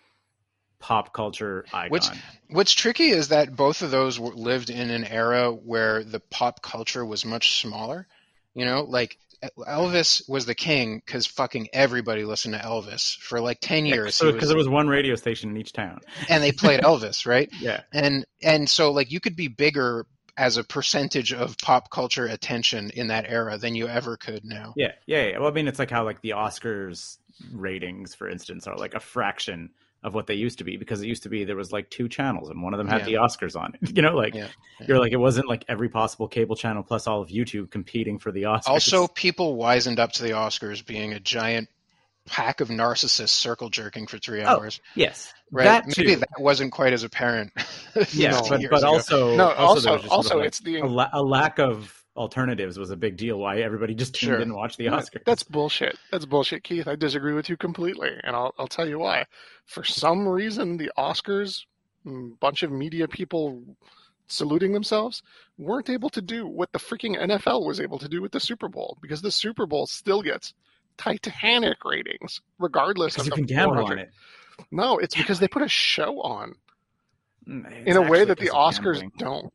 pop 0.79 1.11
culture 1.13 1.65
icon 1.73 1.89
Which- 1.91 2.07
What's 2.49 2.71
tricky 2.73 3.09
is 3.09 3.29
that 3.29 3.55
both 3.55 3.81
of 3.81 3.91
those 3.91 4.19
were, 4.19 4.31
lived 4.33 4.69
in 4.69 4.89
an 4.89 5.03
era 5.03 5.51
where 5.51 6.03
the 6.03 6.19
pop 6.19 6.61
culture 6.61 7.05
was 7.05 7.25
much 7.25 7.59
smaller. 7.61 8.07
You 8.53 8.63
know, 8.65 8.83
like 8.83 9.17
Elvis 9.57 10.27
was 10.29 10.45
the 10.45 10.55
king 10.55 11.01
because 11.05 11.25
fucking 11.27 11.67
everybody 11.73 12.23
listened 12.23 12.53
to 12.53 12.59
Elvis 12.59 13.17
for 13.17 13.39
like 13.41 13.59
ten 13.59 13.85
years. 13.85 14.15
so 14.15 14.27
he 14.27 14.31
because 14.33 14.47
there 14.49 14.57
was 14.57 14.69
one 14.69 14.87
radio 14.87 15.15
station 15.15 15.49
in 15.51 15.57
each 15.57 15.73
town 15.73 15.99
and 16.29 16.41
they 16.43 16.51
played 16.51 16.79
Elvis, 16.83 17.25
right? 17.25 17.49
yeah 17.59 17.81
And 17.91 18.25
and 18.41 18.69
so 18.69 18.91
like 18.93 19.11
you 19.11 19.19
could 19.19 19.35
be 19.35 19.47
bigger 19.47 20.05
as 20.37 20.57
a 20.57 20.63
percentage 20.63 21.33
of 21.33 21.57
pop 21.63 21.89
culture 21.89 22.25
attention 22.27 22.89
in 22.91 23.07
that 23.07 23.25
era 23.27 23.57
than 23.57 23.75
you 23.75 23.87
ever 23.87 24.15
could 24.17 24.45
now. 24.45 24.73
yeah 24.75 24.91
yeah, 25.07 25.25
yeah. 25.27 25.37
well 25.39 25.49
i 25.49 25.51
mean 25.51 25.67
it's 25.67 25.79
like 25.79 25.89
how 25.91 26.03
like 26.05 26.21
the 26.21 26.29
oscars 26.29 27.17
ratings 27.51 28.13
for 28.15 28.29
instance 28.29 28.67
are 28.67 28.77
like 28.77 28.93
a 28.93 28.99
fraction 28.99 29.69
of 30.03 30.13
what 30.13 30.27
they 30.27 30.35
used 30.35 30.59
to 30.59 30.63
be 30.63 30.77
because 30.77 31.01
it 31.01 31.07
used 31.07 31.23
to 31.23 31.29
be 31.29 31.43
there 31.43 31.55
was 31.55 31.71
like 31.71 31.89
two 31.89 32.07
channels 32.07 32.49
and 32.49 32.61
one 32.61 32.73
of 32.73 32.77
them 32.77 32.87
had 32.87 33.01
Yeah. 33.01 33.05
the 33.05 33.13
oscars 33.15 33.59
on 33.59 33.73
it 33.81 33.95
you 33.95 34.01
know 34.01 34.15
like 34.15 34.33
Yeah, 34.35 34.47
yeah. 34.79 34.85
you're 34.87 34.99
like 34.99 35.11
it 35.11 35.17
wasn't 35.17 35.47
like 35.49 35.65
every 35.67 35.89
possible 35.89 36.27
cable 36.27 36.55
channel 36.55 36.83
plus 36.83 37.07
all 37.07 37.21
of 37.21 37.29
youtube 37.29 37.71
competing 37.71 38.17
for 38.19 38.31
the 38.31 38.43
oscars 38.43 38.67
Also, 38.67 39.07
people 39.07 39.57
wisened 39.57 39.99
up 39.99 40.11
to 40.13 40.23
the 40.23 40.29
Oscars 40.31 40.85
being 40.85 41.13
a 41.13 41.19
giant 41.19 41.67
pack 42.27 42.61
of 42.61 42.69
narcissists 42.69 43.29
circle 43.29 43.69
jerking 43.69 44.05
for 44.07 44.17
three 44.17 44.43
oh, 44.43 44.47
hours. 44.47 44.81
yes 44.95 45.33
Right? 45.51 45.63
that 45.63 45.85
Maybe 45.87 46.15
too 46.15 46.19
that 46.19 46.39
wasn't 46.39 46.71
quite 46.73 46.93
as 46.93 47.03
apparent. 47.03 47.51
yeah 48.11 48.39
but, 48.49 48.61
but 48.69 48.83
also 48.83 49.35
No, 49.35 49.51
also, 49.51 49.57
also, 49.57 49.91
was 49.93 50.01
just 50.01 50.03
sort 50.03 50.11
also, 50.11 50.37
like, 50.37 50.47
it's 50.47 50.59
the 50.59 50.79
a, 50.79 50.85
la- 50.85 51.09
a 51.13 51.23
lack 51.23 51.57
of 51.59 51.93
alternatives 52.17 52.77
was 52.77 52.89
a 52.89 52.97
big 52.97 53.15
deal. 53.15 53.37
Why 53.39 53.61
everybody 53.61 53.93
just 53.93 54.17
Sure. 54.17 54.35
in 54.35 54.41
and 54.41 54.53
watched 54.53 54.77
the 54.77 54.87
Oscars. 54.87 55.23
That's 55.25 55.43
bullshit. 55.43 55.97
That's 56.11 56.25
bullshit, 56.25 56.63
Keith. 56.63 56.87
I 56.87 56.95
disagree 56.95 57.33
with 57.33 57.47
you 57.47 57.55
completely, 57.55 58.09
and 58.23 58.35
I'll 58.35 58.53
I'll 58.57 58.67
tell 58.67 58.87
you 58.87 58.99
why. 58.99 59.25
For 59.65 59.83
some 59.83 60.27
reason, 60.27 60.77
the 60.77 60.91
Oscars, 60.97 61.65
mm, 62.05 62.37
bunch 62.39 62.63
of 62.63 62.71
media 62.71 63.07
people 63.07 63.61
saluting 64.27 64.73
themselves, 64.73 65.23
weren't 65.57 65.89
able 65.89 66.09
to 66.09 66.21
do 66.21 66.45
what 66.45 66.71
the 66.73 66.79
freaking 66.79 67.17
NFL 67.17 67.65
was 67.65 67.79
able 67.79 67.99
to 67.99 68.09
do 68.09 68.21
with 68.21 68.31
the 68.31 68.39
Super 68.39 68.67
Bowl 68.67 68.97
because 69.01 69.21
the 69.21 69.31
Super 69.31 69.65
Bowl 69.65 69.87
still 69.87 70.21
gets 70.21 70.53
Titanic 70.97 71.83
ratings, 71.85 72.41
regardless 72.59 73.13
because 73.15 73.27
of 73.27 73.37
you 73.37 73.45
the 73.45 73.47
can 73.53 73.55
gamble 73.57 73.75
400 73.75 73.93
on 73.93 73.99
it 73.99 74.11
No, 74.71 74.97
it's 74.97 75.15
because 75.15 75.39
they 75.39 75.47
put 75.47 75.61
a 75.61 75.67
show 75.67 76.21
on 76.21 76.55
Mm, 77.47 77.85
in 77.87 77.95
a 77.95 78.01
way 78.01 78.25
that 78.25 78.37
the 78.39 78.49
Oscars 78.49 78.99
gambling. 78.99 79.11
don't. 79.17 79.53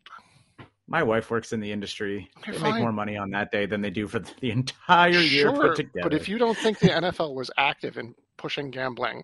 My 0.89 1.03
wife 1.03 1.31
works 1.31 1.53
in 1.53 1.61
the 1.61 1.71
industry. 1.71 2.31
Okay, 2.39 2.53
they 2.53 2.59
fine. 2.59 2.73
make 2.75 2.81
more 2.83 2.93
money 2.93 3.17
on 3.19 3.29
that 3.31 3.51
day 3.53 3.67
than 3.67 3.83
they 3.83 3.91
do 3.91 4.07
for 4.09 4.19
the 4.21 4.51
entire 4.51 5.11
year 5.11 5.55
Sure, 5.55 5.69
put 5.69 5.77
together. 5.77 6.01
but 6.09 6.15
if 6.15 6.27
you 6.29 6.39
don't 6.39 6.57
think 6.57 6.79
the 6.79 6.89
NFL 6.89 7.35
was 7.35 7.51
active 7.59 7.99
in 7.99 8.15
pushing 8.39 8.71
gambling 8.71 9.23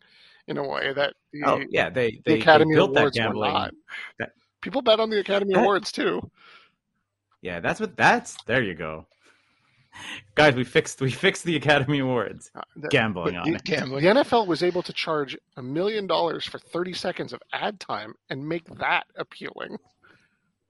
in 0.49 0.59
a 0.59 0.67
way 0.67 0.93
that 0.93 1.15
the, 1.33 1.43
oh 1.47 1.63
yeah, 1.71 1.89
they 1.89 2.11
the 2.11 2.21
they, 2.27 2.35
they 2.35 2.41
Academy 2.41 2.75
built 2.75 2.93
that 2.95 3.01
Awards 3.01 3.19
were 3.19 3.23
gambling. 3.25 3.53
not. 3.55 3.75
that- 4.19 4.33
People 4.61 4.83
bet 4.83 4.99
on 5.01 5.09
the 5.09 5.21
Academy 5.21 5.55
That- 5.55 5.61
Awards 5.63 5.91
too. 5.93 6.21
Yeah, 7.41 7.61
that's 7.61 7.81
what 7.81 7.97
that's. 7.97 8.37
There 8.45 8.63
you 8.63 8.75
go, 8.75 9.07
guys. 10.35 10.55
We 10.55 10.65
fixed 10.65 11.01
we 11.01 11.11
fixed 11.11 11.45
the 11.45 11.57
Academy 11.57 11.99
Awards. 12.01 12.51
Uh, 12.55 12.63
the- 12.77 12.89
Gambling 12.89 13.37
on 13.37 13.55
it. 13.55 13.65
Gambling. 13.65 14.05
The 14.05 14.11
NFL 14.23 14.47
was 14.47 14.63
able 14.63 14.83
to 14.83 14.93
charge 14.93 15.37
a 15.57 15.63
million 15.63 16.07
dollars 16.07 16.45
for 16.47 16.59
30 16.59 16.93
seconds 16.93 17.33
of 17.33 17.41
ad 17.53 17.79
time 17.81 18.15
and 18.31 18.47
make 18.47 18.65
that 18.79 19.05
appealing. 19.17 19.77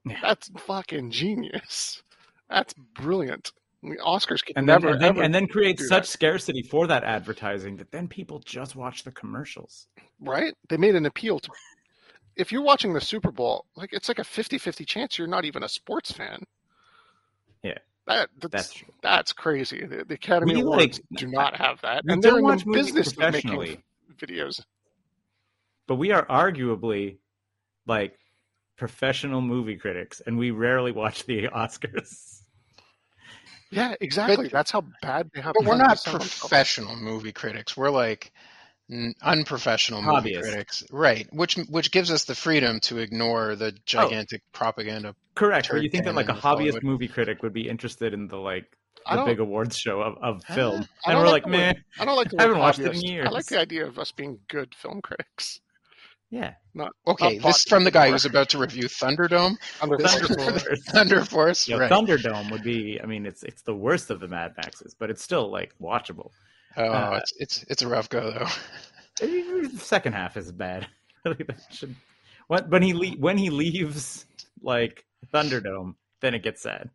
Yeah. 0.04 0.18
That's 0.22 0.50
fucking 0.58 1.10
genius. 1.10 2.02
That's 2.48 2.72
brilliant. 2.94 3.52
The 3.82 3.96
Oscars 4.04 4.44
could 4.44 4.56
and 4.56 4.68
then, 4.68 4.80
never 4.80 4.88
and 4.94 5.00
then, 5.00 5.08
ever 5.10 5.22
and 5.22 5.34
then 5.34 5.46
create 5.46 5.78
such 5.78 5.88
that. 5.88 6.06
scarcity 6.06 6.62
for 6.62 6.86
that 6.88 7.04
advertising 7.04 7.76
that 7.76 7.92
then 7.92 8.08
people 8.08 8.40
just 8.40 8.74
watch 8.74 9.04
the 9.04 9.12
commercials. 9.12 9.86
right? 10.20 10.52
They 10.68 10.76
made 10.76 10.96
an 10.96 11.06
appeal 11.06 11.38
to. 11.40 11.50
If 12.36 12.50
you're 12.50 12.62
watching 12.62 12.92
the 12.92 13.00
Super 13.00 13.30
Bowl, 13.30 13.66
like 13.76 13.90
it's 13.92 14.08
like 14.08 14.18
a 14.18 14.22
50-50 14.24 14.86
chance 14.86 15.18
you're 15.18 15.28
not 15.28 15.44
even 15.44 15.62
a 15.62 15.68
sports 15.68 16.10
fan. 16.10 16.42
Yeah. 18.08 18.16
That 18.16 18.28
that's 18.40 18.52
That's 18.52 18.72
true. 18.74 18.88
that's 19.02 19.32
crazy. 19.32 19.84
The, 19.84 20.04
the 20.04 20.14
Academy 20.14 20.54
We, 20.56 20.60
Awards 20.62 21.00
like, 21.10 21.20
do 21.20 21.26
not 21.28 21.56
have 21.56 21.80
that, 21.82 22.02
and 22.06 22.22
they're 22.22 22.32
don't 22.40 22.50
in 22.52 22.58
the 22.58 22.72
business 22.72 23.12
of 23.12 23.18
making 23.18 23.82
videos. 24.16 24.62
but 25.86 25.96
we 25.96 26.10
are 26.12 26.24
arguably 26.26 27.18
like 27.86 28.18
professional 28.76 29.40
movie 29.40 29.76
critics, 29.76 30.20
and 30.26 30.38
we 30.38 30.50
rarely 30.50 30.92
watch 30.92 31.24
the 31.26 31.48
Oscars. 31.48 32.42
Yeah, 33.70 33.94
exactly. 34.00 34.46
But- 34.46 34.52
That's 34.52 34.70
how 34.70 34.84
bad 35.02 35.30
they 35.34 35.40
have. 35.42 35.54
But 35.58 35.66
we're 35.66 35.76
not 35.76 35.98
sound 35.98 36.14
on 36.16 36.20
top. 36.20 36.38
professional 36.40 36.96
movie 36.96 37.32
critics. 37.32 37.76
We're 37.76 37.90
like 37.90 38.32
n- 38.32 38.38
unprofessional 39.22 40.02
movie 40.02 40.32
Hobbyists. 40.34 40.40
critics, 40.42 40.84
right? 40.90 41.26
Which 41.32 41.56
which 41.68 41.90
gives 41.90 42.10
us 42.10 42.24
the 42.24 42.34
freedom 42.34 42.80
to 42.80 42.98
ignore 42.98 43.54
the 43.56 43.72
gigantic 43.84 44.42
propaganda. 44.52 45.14
Correct. 45.34 45.72
Or 45.72 45.78
you 45.78 45.90
think 45.90 46.04
that 46.04 46.14
like 46.14 46.28
a 46.28 46.32
of 46.32 46.38
Hollywood. 46.38 46.74
hobbyist 46.74 46.82
movie 46.82 47.08
critic 47.08 47.42
would 47.42 47.52
be 47.52 47.68
interested 47.68 48.14
in 48.14 48.28
the 48.28 48.36
like 48.36 48.64
the 49.10 49.24
big 49.24 49.40
awards 49.40 49.78
show 49.78 50.00
of, 50.00 50.16
of 50.22 50.42
Ah, 50.48 50.54
film, 50.54 50.86
and 51.06 51.18
we're 51.18 51.24
like 51.24 51.44
like, 51.44 51.46
man, 51.46 51.84
I 51.98 52.04
don't 52.04 52.16
like 52.16 52.30
the 52.30 52.36
I 52.40 52.42
haven't 52.42 52.58
watched 52.58 52.78
it 52.80 52.94
in 52.94 53.00
years. 53.00 53.26
I 53.26 53.30
like 53.30 53.46
the 53.46 53.58
idea 53.60 53.86
of 53.86 53.98
us 53.98 54.12
being 54.12 54.38
good 54.48 54.74
film 54.74 55.00
critics. 55.00 55.60
yeah, 56.30 56.54
Not 56.74 56.92
Okay, 57.06 57.36
not 57.38 57.46
this 57.46 57.56
is 57.58 57.64
from 57.64 57.84
the 57.84 57.90
guy 57.90 58.10
who's 58.10 58.26
about 58.26 58.50
to 58.50 58.58
review 58.58 58.84
Thunderdome, 58.84 59.56
under 59.80 59.96
Thunder 59.98 60.26
Force. 60.34 60.62
Force. 60.62 60.84
Thunder 60.88 61.24
Force, 61.24 61.68
Yeah, 61.68 61.76
right? 61.78 61.90
Thunderdome 61.90 62.50
would 62.50 62.62
be. 62.62 63.00
I 63.02 63.06
mean, 63.06 63.24
it's 63.24 63.42
it's 63.44 63.62
the 63.62 63.74
worst 63.74 64.10
of 64.10 64.20
the 64.20 64.28
Mad 64.28 64.52
Maxes, 64.58 64.94
but 64.98 65.08
it's 65.08 65.22
still 65.22 65.50
like 65.50 65.72
watchable. 65.80 66.30
Oh, 66.78 66.84
uh, 66.92 67.18
it's 67.20 67.32
it's 67.38 67.64
it's 67.68 67.82
a 67.82 67.88
rough 67.88 68.08
go 68.08 68.30
though. 68.30 68.46
The 69.20 69.70
second 69.78 70.12
half 70.12 70.36
is 70.36 70.52
bad. 70.52 70.86
Should- 71.72 71.96
what 72.46 72.68
when 72.70 72.82
he 72.82 72.94
le- 72.94 73.16
when 73.18 73.36
he 73.36 73.50
leaves 73.50 74.24
like 74.62 75.04
Thunderdome, 75.34 75.96
then 76.20 76.34
it 76.34 76.42
gets 76.44 76.62
sad. 76.62 76.90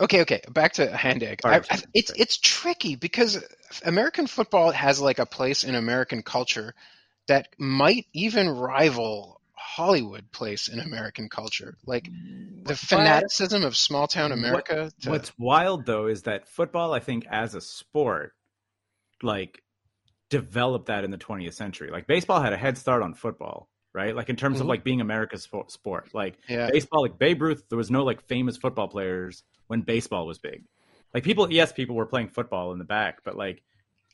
Okay, 0.00 0.20
okay. 0.22 0.40
Back 0.50 0.74
to 0.74 0.96
hand 0.96 1.22
egg. 1.24 1.40
I, 1.44 1.56
I, 1.68 1.82
it's 1.92 2.10
it's 2.16 2.36
tricky 2.38 2.94
because 2.94 3.42
American 3.84 4.26
football 4.28 4.70
has 4.70 5.00
like 5.00 5.18
a 5.18 5.26
place 5.26 5.64
in 5.64 5.74
American 5.74 6.22
culture 6.22 6.74
that 7.26 7.48
might 7.58 8.06
even 8.12 8.48
rival 8.48 9.40
Hollywood 9.52 10.30
place 10.30 10.68
in 10.68 10.78
American 10.78 11.28
culture. 11.28 11.76
Like 11.84 12.08
the 12.62 12.76
fanaticism 12.76 13.64
of 13.64 13.76
small 13.76 14.06
town 14.06 14.30
What- 14.30 14.38
America. 14.38 14.92
to- 15.02 15.10
What's 15.10 15.32
wild 15.38 15.86
though 15.86 16.06
is 16.06 16.22
that 16.22 16.46
football, 16.48 16.92
I 16.94 17.00
think, 17.00 17.26
as 17.28 17.54
a 17.56 17.60
sport, 17.60 18.32
like 19.24 19.62
developed 20.30 20.86
that 20.86 21.04
in 21.04 21.10
the 21.10 21.18
20th 21.18 21.54
century. 21.54 21.90
Like 21.90 22.06
baseball 22.06 22.40
had 22.40 22.52
a 22.52 22.56
head 22.56 22.78
start 22.78 23.02
on 23.02 23.14
football, 23.14 23.68
right? 23.92 24.14
Like 24.14 24.28
in 24.30 24.36
terms 24.36 24.60
of 24.60 24.66
Mhm. 24.66 24.70
like 24.70 24.84
being 24.84 25.00
America's 25.00 25.46
spo- 25.46 25.70
sport. 25.70 26.10
Like 26.14 26.38
yeah, 26.48 26.70
baseball, 26.70 27.02
like 27.02 27.18
Babe 27.18 27.42
Ruth, 27.42 27.64
there 27.68 27.78
was 27.78 27.90
no 27.90 28.04
like 28.04 28.22
famous 28.22 28.56
football 28.56 28.88
players 28.88 29.42
when 29.66 29.82
baseball 29.82 30.26
was 30.26 30.38
big. 30.38 30.64
Like 31.12 31.24
people, 31.24 31.50
yes, 31.52 31.72
people 31.72 31.94
were 31.94 32.06
playing 32.06 32.28
football 32.28 32.72
in 32.72 32.78
the 32.78 32.84
back, 32.84 33.22
but 33.24 33.36
like 33.36 33.62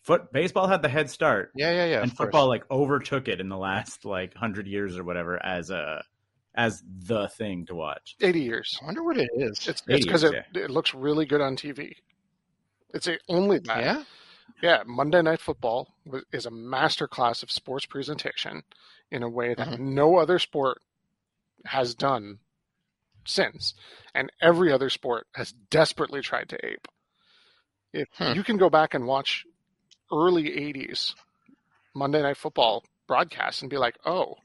foot 0.02 0.32
baseball 0.32 0.66
had 0.66 0.82
the 0.82 0.88
head 0.88 1.08
start, 1.10 1.50
yeah, 1.54 1.70
yeah, 1.70 1.84
yeah. 1.86 2.02
and 2.02 2.10
of 2.10 2.16
course. 2.16 2.26
football 2.26 2.48
like 2.48 2.64
overtook 2.70 3.28
it 3.28 3.40
in 3.40 3.48
the 3.48 3.56
last 3.56 4.04
like 4.04 4.34
hundred 4.34 4.66
years 4.66 4.98
or 4.98 5.04
whatever 5.04 5.42
as 5.44 5.70
a 5.70 6.02
as 6.56 6.82
the 7.06 7.28
thing 7.28 7.64
to 7.66 7.74
watch. 7.76 8.16
80 8.20 8.40
years. 8.40 8.76
I 8.82 8.86
wonder 8.86 9.04
what 9.04 9.16
it 9.16 9.30
is. 9.36 9.50
It's 9.66 9.68
it's 9.68 9.82
80 9.88 10.02
because 10.02 10.24
it, 10.24 10.34
it 10.54 10.70
looks 10.70 10.92
really 10.92 11.24
good 11.24 11.40
on 11.40 11.54
TV. 11.56 11.92
It's 12.92 13.06
a, 13.06 13.18
only 13.28 13.60
that. 13.60 13.80
yeah, 13.80 14.02
Yeah, 14.62 14.82
Monday 14.86 15.22
Night 15.22 15.40
Football 15.40 15.94
is 16.32 16.46
a 16.46 16.50
masterclass 16.50 17.42
of 17.42 17.50
sports 17.50 17.86
presentation 17.86 18.62
in 19.10 19.22
a 19.22 19.28
way 19.28 19.54
that 19.54 19.68
Mhm. 19.68 19.78
no 19.78 20.16
other 20.16 20.38
sport 20.38 20.82
has 21.64 21.94
done 21.94 22.40
since, 23.26 23.74
and 24.14 24.30
every 24.40 24.72
other 24.72 24.90
sport 24.90 25.26
has 25.34 25.52
desperately 25.52 26.20
tried 26.20 26.48
to 26.50 26.66
ape. 26.66 26.88
If 27.92 28.08
Hmm. 28.14 28.32
you 28.32 28.44
can 28.44 28.56
go 28.56 28.70
back 28.70 28.94
and 28.94 29.06
watch 29.06 29.46
early 30.12 30.52
'80s 30.56 31.14
Monday 31.94 32.22
Night 32.22 32.36
Football 32.36 32.84
broadcasts 33.06 33.62
and 33.62 33.70
be 33.70 33.78
like, 33.78 33.96
"Oh, 34.04 34.36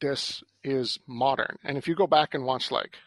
this 0.00 0.42
is 0.62 0.98
modern," 1.06 1.58
and 1.62 1.78
if 1.78 1.88
you 1.88 1.94
go 1.94 2.06
back 2.06 2.34
and 2.34 2.44
watch 2.44 2.70
like 2.70 2.98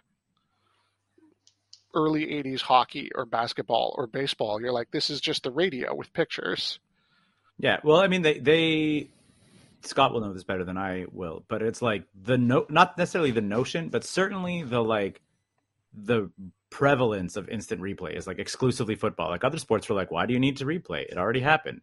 early 1.95 2.25
80s 2.27 2.61
hockey 2.61 3.09
or 3.15 3.25
basketball 3.25 3.95
or 3.97 4.07
baseball 4.07 4.61
you're 4.61 4.71
like 4.71 4.91
this 4.91 5.09
is 5.09 5.21
just 5.21 5.43
the 5.43 5.51
radio 5.51 5.95
with 5.95 6.11
pictures 6.13 6.79
Yeah, 7.57 7.79
well, 7.83 7.97
I 7.97 8.07
mean, 8.07 8.21
they 8.21 8.39
they 8.39 9.09
Scott 9.81 10.13
will 10.13 10.21
know 10.21 10.33
this 10.33 10.43
better 10.43 10.63
than 10.63 10.77
I 10.77 11.05
will, 11.11 11.43
but 11.47 11.61
it's 11.61 11.81
like 11.81 12.05
the 12.23 12.37
no, 12.37 12.65
not 12.69 12.97
necessarily 12.97 13.31
the 13.31 13.41
notion, 13.41 13.89
but 13.89 14.03
certainly 14.03 14.63
the 14.63 14.81
like 14.81 15.21
the 15.93 16.31
prevalence 16.69 17.35
of 17.35 17.49
instant 17.49 17.81
replay 17.81 18.15
is 18.15 18.27
like 18.27 18.39
exclusively 18.39 18.95
football. 18.95 19.29
Like 19.29 19.43
other 19.43 19.57
sports 19.57 19.89
were 19.89 19.95
like, 19.95 20.11
why 20.11 20.25
do 20.25 20.33
you 20.33 20.39
need 20.39 20.57
to 20.57 20.65
replay? 20.65 21.05
It 21.05 21.17
already 21.17 21.41
happened. 21.41 21.81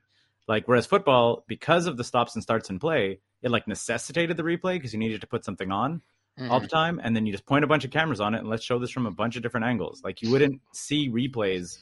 Like 0.49 0.67
whereas 0.67 0.87
football, 0.87 1.45
because 1.49 1.87
of 1.87 1.97
the 1.97 2.05
stops 2.05 2.35
and 2.35 2.43
starts 2.43 2.71
in 2.71 2.79
play, 2.79 3.21
it 3.43 3.51
like 3.51 3.67
necessitated 3.69 4.37
the 4.37 4.45
replay 4.45 4.75
because 4.75 4.93
you 4.93 4.99
needed 4.99 5.21
to 5.23 5.27
put 5.27 5.45
something 5.45 5.71
on 5.71 6.03
Mhm. 6.39 6.51
all 6.51 6.61
the 6.61 6.69
time, 6.69 7.01
and 7.03 7.17
then 7.17 7.25
you 7.27 7.33
just 7.33 7.47
point 7.47 7.65
a 7.65 7.67
bunch 7.67 7.85
of 7.85 7.91
cameras 7.91 8.21
on 8.21 8.35
it 8.35 8.39
and 8.41 8.49
let's 8.49 8.63
show 8.65 8.79
this 8.79 8.91
from 8.91 9.07
a 9.07 9.11
bunch 9.11 9.37
of 9.37 9.43
different 9.43 9.67
angles. 9.67 10.03
Like 10.05 10.21
you 10.23 10.31
wouldn't 10.31 10.61
see 10.73 11.09
replays 11.09 11.79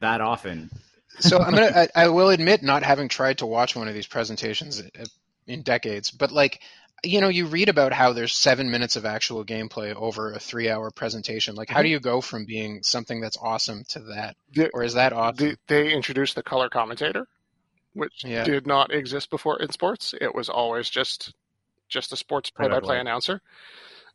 that 0.00 0.20
often. 0.20 0.70
so 1.18 1.38
I'm 1.38 1.52
gonna. 1.54 1.66
I, 1.96 2.04
I 2.04 2.08
will 2.08 2.30
admit 2.30 2.62
not 2.62 2.82
having 2.82 3.08
tried 3.08 3.38
to 3.38 3.46
watch 3.46 3.74
one 3.74 3.88
of 3.88 3.94
these 3.94 4.06
presentations 4.06 4.80
uh, 4.80 5.04
in 5.46 5.62
decades, 5.62 6.10
but 6.10 6.30
like 6.32 6.60
you 7.04 7.20
know, 7.20 7.28
you 7.28 7.46
read 7.46 7.68
about 7.68 7.92
how 7.92 8.12
there's 8.12 8.32
seven 8.32 8.70
minutes 8.70 8.94
of 8.94 9.04
actual 9.04 9.44
gameplay 9.44 9.92
over 9.92 10.32
a 10.32 10.38
three-hour 10.38 10.92
presentation. 10.92 11.56
Like, 11.56 11.68
how 11.68 11.82
do 11.82 11.88
you 11.88 11.98
go 11.98 12.20
from 12.20 12.44
being 12.44 12.84
something 12.84 13.20
that's 13.20 13.36
awesome 13.42 13.82
to 13.88 13.98
that, 14.14 14.36
The- 14.52 14.70
or 14.72 14.84
is 14.84 14.94
that 14.94 15.12
awesome? 15.12 15.48
the, 15.48 15.56
they 15.66 15.92
introduced 15.92 16.36
the 16.36 16.44
color 16.44 16.68
commentator 16.68 17.26
which 17.94 18.22
Yeah. 18.24 18.44
did 18.44 18.66
not 18.68 18.90
exist 18.92 19.28
before 19.30 19.60
in 19.60 19.70
sports 19.72 20.14
it 20.20 20.32
was 20.34 20.48
always 20.48 20.88
just 20.88 21.34
just 21.92 22.12
a 22.12 22.16
sports 22.16 22.50
play-by-play 22.50 22.98
announcer 23.00 23.40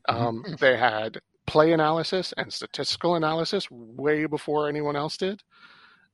Mm-hmm. 0.09 0.23
um, 0.25 0.43
they 0.59 0.77
had 0.77 1.19
play 1.45 1.73
analysis 1.73 2.33
and 2.37 2.51
statistical 2.53 3.15
analysis 3.15 3.67
way 3.71 4.25
before 4.25 4.69
anyone 4.69 4.95
else 4.95 5.17
did 5.17 5.41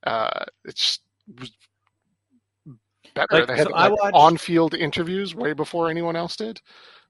uh, 0.06 0.46
it's 0.66 1.00
was 1.40 1.52
better 3.16 3.28
Like, 3.40 3.48
they 3.48 3.58
had 3.58 3.68
so 3.68 3.74
like, 3.74 3.92
watched- 3.92 4.16
on-field 4.16 4.74
interviews 4.74 5.36
way 5.36 5.54
before 5.54 5.90
anyone 5.90 6.16
else 6.16 6.36
did 6.36 6.62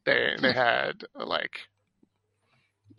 they 0.06 0.36
they 0.42 0.52
had 0.54 1.06
like 1.16 1.60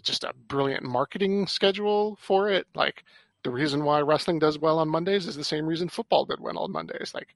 just 0.02 0.24
a 0.24 0.32
brilliant 0.48 0.82
marketing 0.82 1.46
schedule 1.46 2.16
for 2.20 2.50
it. 2.50 2.66
Like 2.74 3.04
the 3.42 3.50
reason 3.50 3.84
why 3.84 4.00
wrestling 4.00 4.38
does 4.38 4.58
well 4.58 4.78
on 4.78 4.88
Mondays 4.88 5.26
is 5.26 5.36
the 5.36 5.44
same 5.44 5.66
reason 5.66 5.88
football 5.88 6.26
did 6.26 6.40
well 6.40 6.58
on 6.58 6.72
Mondays. 6.72 7.12
Like 7.14 7.34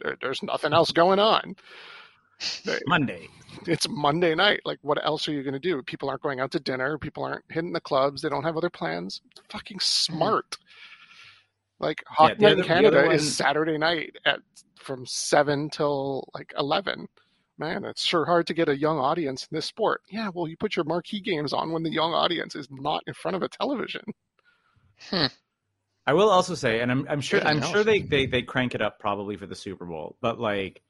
there, 0.00 0.16
there's 0.20 0.42
nothing 0.42 0.72
else 0.72 0.92
going 0.92 1.18
on. 1.18 1.56
Monday. 2.86 3.28
It's 3.66 3.88
Monday 3.88 4.34
night. 4.34 4.60
Like, 4.64 4.78
what 4.82 5.04
else 5.04 5.26
are 5.28 5.32
you 5.32 5.42
going 5.42 5.54
to 5.54 5.58
do? 5.58 5.82
People 5.82 6.08
aren't 6.08 6.22
going 6.22 6.40
out 6.40 6.52
to 6.52 6.60
dinner. 6.60 6.98
People 6.98 7.24
aren't 7.24 7.44
hitting 7.50 7.72
the 7.72 7.80
clubs. 7.80 8.22
They 8.22 8.28
don't 8.28 8.44
have 8.44 8.56
other 8.56 8.70
plans. 8.70 9.20
It's 9.30 9.40
fucking 9.50 9.78
mm-hmm. 9.78 10.14
smart. 10.14 10.56
Like 11.80 12.02
Hockey 12.08 12.34
the 12.34 12.42
Night 12.42 12.52
other- 12.52 12.62
in 12.62 12.66
Canada 12.66 12.98
other 13.00 13.12
is 13.12 13.36
Saturday 13.36 13.78
night 13.78 14.16
at 14.24 14.40
from 14.76 15.06
seven 15.06 15.70
till 15.70 16.28
like 16.34 16.52
eleven. 16.58 17.08
Man, 17.56 17.84
it's 17.84 18.04
sure 18.04 18.24
hard 18.24 18.46
to 18.48 18.54
get 18.54 18.68
a 18.68 18.78
young 18.78 18.98
audience 18.98 19.48
in 19.50 19.56
this 19.56 19.66
sport. 19.66 20.02
Yeah, 20.10 20.30
well, 20.32 20.46
you 20.46 20.56
put 20.56 20.76
your 20.76 20.84
marquee 20.84 21.20
games 21.20 21.52
on 21.52 21.72
when 21.72 21.82
the 21.82 21.90
young 21.90 22.14
audience 22.14 22.54
is 22.54 22.68
not 22.70 23.02
in 23.08 23.14
front 23.14 23.36
of 23.36 23.42
a 23.42 23.48
television. 23.48 24.02
Hmm. 25.10 25.26
I 26.06 26.12
will 26.12 26.30
also 26.30 26.54
say, 26.54 26.80
and 26.80 26.90
I'm, 26.90 27.06
I'm 27.08 27.20
sure 27.20 27.40
Good 27.40 27.48
I'm 27.48 27.62
sure 27.62 27.84
they, 27.84 28.00
they 28.00 28.26
they 28.26 28.42
crank 28.42 28.74
it 28.74 28.80
up 28.80 28.98
probably 28.98 29.36
for 29.36 29.46
the 29.46 29.56
Super 29.56 29.86
Bowl, 29.86 30.16
but 30.20 30.40
like 30.40 30.82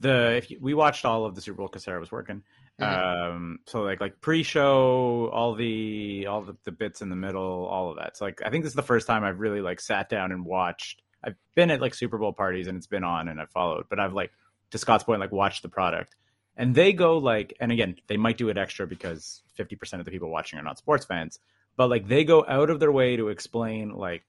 the 0.00 0.36
if 0.36 0.50
you, 0.50 0.58
we 0.60 0.74
watched 0.74 1.04
all 1.04 1.24
of 1.24 1.34
the 1.34 1.40
Super 1.40 1.58
Bowl 1.58 1.68
because 1.68 1.84
Sarah 1.84 2.00
was 2.00 2.12
working, 2.12 2.42
Mhm. 2.80 2.84
um, 3.32 3.58
so 3.66 3.82
like 3.82 4.00
like 4.00 4.20
pre-show, 4.20 5.30
all 5.32 5.54
the 5.54 6.26
all 6.26 6.42
the, 6.42 6.56
the 6.64 6.72
bits 6.72 7.00
in 7.02 7.08
the 7.08 7.16
middle, 7.16 7.66
all 7.66 7.90
of 7.90 7.96
that. 7.96 8.16
So 8.16 8.24
like 8.26 8.42
I 8.44 8.50
think 8.50 8.64
this 8.64 8.72
is 8.72 8.76
the 8.76 8.82
first 8.82 9.06
time 9.06 9.24
I've 9.24 9.40
really 9.40 9.60
like 9.60 9.80
sat 9.80 10.08
down 10.08 10.32
and 10.32 10.44
watched. 10.44 11.02
I've 11.24 11.36
been 11.54 11.70
at 11.70 11.80
like 11.80 11.94
Super 11.94 12.18
Bowl 12.18 12.32
parties 12.32 12.66
and 12.66 12.76
it's 12.76 12.86
been 12.86 13.04
on 13.04 13.28
and 13.28 13.40
I've 13.40 13.50
followed, 13.50 13.86
but 13.88 13.98
I've 13.98 14.12
like 14.12 14.32
to 14.70 14.78
Scott's 14.78 15.04
point 15.04 15.20
like 15.20 15.32
watched 15.32 15.62
the 15.62 15.68
product. 15.68 16.14
And 16.58 16.74
they 16.74 16.92
go 16.92 17.18
like, 17.18 17.54
and 17.60 17.70
again, 17.72 17.96
they 18.06 18.16
might 18.16 18.38
do 18.38 18.48
it 18.48 18.56
extra 18.56 18.86
because 18.86 19.42
50% 19.58 19.98
of 19.98 20.04
the 20.06 20.10
people 20.10 20.30
watching 20.30 20.58
are 20.58 20.62
not 20.62 20.78
sports 20.78 21.04
fans, 21.04 21.38
but 21.76 21.88
like 21.90 22.08
they 22.08 22.24
go 22.24 22.44
out 22.48 22.70
of 22.70 22.80
their 22.80 22.92
way 22.92 23.16
to 23.16 23.28
explain 23.28 23.90
like 23.90 24.22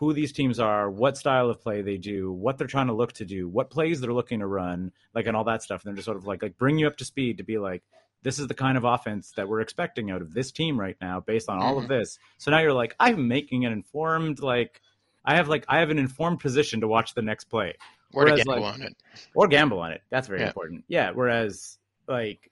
who 0.00 0.14
these 0.14 0.32
teams 0.32 0.58
are, 0.58 0.90
what 0.90 1.18
style 1.18 1.50
of 1.50 1.60
play 1.60 1.82
they 1.82 1.98
do, 1.98 2.32
what 2.32 2.56
they're 2.56 2.66
trying 2.66 2.86
to 2.86 2.94
look 2.94 3.12
to 3.12 3.26
do, 3.26 3.46
what 3.46 3.68
plays 3.68 4.00
they're 4.00 4.14
looking 4.14 4.40
to 4.40 4.46
run, 4.46 4.90
like 5.14 5.26
and 5.26 5.36
all 5.36 5.44
that 5.44 5.62
stuff. 5.62 5.84
And 5.84 5.90
they're 5.90 5.96
just 5.96 6.06
sort 6.06 6.16
of 6.16 6.26
like 6.26 6.42
like 6.42 6.56
bring 6.56 6.78
you 6.78 6.86
up 6.86 6.96
to 6.96 7.04
speed 7.04 7.36
to 7.36 7.44
be 7.44 7.58
like, 7.58 7.82
this 8.22 8.38
is 8.38 8.46
the 8.46 8.54
kind 8.54 8.78
of 8.78 8.84
offense 8.84 9.32
that 9.36 9.46
we're 9.46 9.60
expecting 9.60 10.10
out 10.10 10.22
of 10.22 10.32
this 10.32 10.52
team 10.52 10.80
right 10.80 10.96
now 11.02 11.20
based 11.20 11.50
on 11.50 11.58
all 11.60 11.76
of 11.76 11.84
mm-hmm. 11.84 11.92
this. 11.92 12.18
So 12.38 12.50
now 12.50 12.60
you're 12.60 12.72
like, 12.72 12.96
I'm 12.98 13.28
making 13.28 13.66
an 13.66 13.72
informed 13.72 14.40
like 14.40 14.80
I 15.22 15.36
have 15.36 15.48
like 15.48 15.66
I 15.68 15.80
have 15.80 15.90
an 15.90 15.98
informed 15.98 16.40
position 16.40 16.80
to 16.80 16.88
watch 16.88 17.12
the 17.12 17.20
next 17.20 17.44
play 17.44 17.74
Or 18.14 18.24
Whereas, 18.24 18.42
gamble 18.42 18.62
like- 18.62 18.74
on 18.74 18.80
it. 18.80 18.96
or 19.34 19.48
gamble 19.48 19.80
on 19.80 19.92
it. 19.92 20.00
That's 20.08 20.28
very 20.28 20.40
Yeah. 20.40 20.46
important. 20.46 20.84
Yeah. 20.88 21.10
Whereas 21.10 21.76
like 22.08 22.50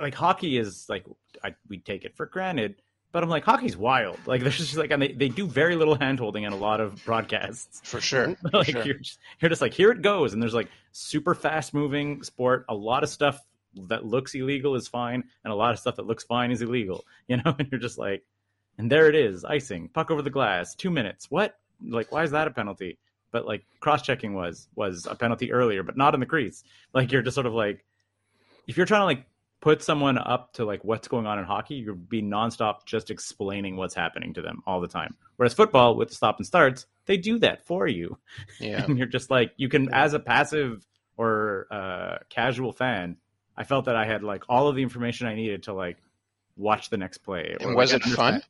like 0.00 0.14
hockey 0.14 0.56
is 0.56 0.86
like 0.88 1.04
I, 1.44 1.54
we 1.68 1.80
take 1.80 2.06
it 2.06 2.16
for 2.16 2.24
granted, 2.24 2.76
but 3.16 3.22
I'm 3.22 3.30
like 3.30 3.44
hockey's 3.44 3.78
wild. 3.78 4.18
Like 4.26 4.42
there's 4.42 4.58
just 4.58 4.76
like 4.76 4.90
and 4.90 5.00
they, 5.00 5.10
they 5.10 5.30
do 5.30 5.46
very 5.46 5.74
little 5.74 5.94
hand 5.94 6.18
holding 6.18 6.42
in 6.42 6.52
a 6.52 6.56
lot 6.56 6.82
of 6.82 7.02
broadcasts. 7.06 7.80
For 7.82 7.98
sure. 7.98 8.36
For 8.50 8.58
like 8.58 8.66
sure. 8.66 8.84
you're 8.84 8.98
just 8.98 9.18
you're 9.40 9.48
just 9.48 9.62
like 9.62 9.72
here 9.72 9.90
it 9.90 10.02
goes, 10.02 10.34
and 10.34 10.42
there's 10.42 10.52
like 10.52 10.68
super 10.92 11.34
fast 11.34 11.72
moving 11.72 12.22
sport. 12.22 12.66
A 12.68 12.74
lot 12.74 13.02
of 13.02 13.08
stuff 13.08 13.40
that 13.88 14.04
looks 14.04 14.34
illegal 14.34 14.74
is 14.74 14.86
fine, 14.86 15.24
and 15.44 15.50
a 15.50 15.56
lot 15.56 15.72
of 15.72 15.78
stuff 15.78 15.96
that 15.96 16.06
looks 16.06 16.24
fine 16.24 16.50
is 16.50 16.60
illegal. 16.60 17.06
You 17.28 17.38
know, 17.38 17.56
and 17.58 17.66
you're 17.72 17.80
just 17.80 17.96
like, 17.96 18.22
and 18.76 18.92
there 18.92 19.08
it 19.08 19.14
is, 19.14 19.46
icing, 19.46 19.88
puck 19.88 20.10
over 20.10 20.20
the 20.20 20.28
glass, 20.28 20.74
two 20.74 20.90
minutes. 20.90 21.30
What? 21.30 21.58
Like, 21.82 22.12
why 22.12 22.22
is 22.22 22.32
that 22.32 22.46
a 22.46 22.50
penalty? 22.50 22.98
But 23.32 23.46
like 23.46 23.64
cross 23.80 24.02
checking 24.02 24.34
was 24.34 24.68
was 24.74 25.06
a 25.10 25.14
penalty 25.14 25.52
earlier, 25.52 25.82
but 25.82 25.96
not 25.96 26.12
in 26.12 26.20
the 26.20 26.26
crease. 26.26 26.64
Like 26.92 27.12
you're 27.12 27.22
just 27.22 27.34
sort 27.34 27.46
of 27.46 27.54
like, 27.54 27.82
if 28.66 28.76
you're 28.76 28.84
trying 28.84 29.00
to 29.00 29.06
like 29.06 29.24
put 29.60 29.82
someone 29.82 30.18
up 30.18 30.52
to 30.54 30.64
like 30.64 30.84
what's 30.84 31.08
going 31.08 31.26
on 31.26 31.38
in 31.38 31.44
hockey, 31.44 31.74
you're 31.76 31.94
being 31.94 32.30
nonstop 32.30 32.84
just 32.84 33.10
explaining 33.10 33.76
what's 33.76 33.94
happening 33.94 34.34
to 34.34 34.42
them 34.42 34.62
all 34.66 34.80
the 34.80 34.88
time. 34.88 35.16
Whereas 35.36 35.54
football 35.54 35.96
with 35.96 36.08
the 36.10 36.14
stop 36.14 36.36
and 36.38 36.46
starts, 36.46 36.86
they 37.06 37.16
do 37.16 37.38
that 37.40 37.64
for 37.66 37.86
you. 37.86 38.18
Yeah. 38.60 38.84
And 38.84 38.96
you're 38.98 39.06
just 39.06 39.30
like 39.30 39.52
you 39.56 39.68
can 39.68 39.92
as 39.92 40.14
a 40.14 40.18
passive 40.18 40.86
or 41.16 41.66
uh, 41.70 42.18
casual 42.28 42.72
fan, 42.72 43.16
I 43.56 43.64
felt 43.64 43.86
that 43.86 43.96
I 43.96 44.04
had 44.06 44.22
like 44.22 44.44
all 44.48 44.68
of 44.68 44.76
the 44.76 44.82
information 44.82 45.26
I 45.26 45.34
needed 45.34 45.64
to 45.64 45.72
like 45.72 45.96
watch 46.56 46.90
the 46.90 46.96
next 46.98 47.18
play. 47.18 47.54
or, 47.54 47.56
And 47.60 47.66
like, 47.68 47.76
was 47.76 47.92
it 47.92 48.02
fun? 48.02 48.42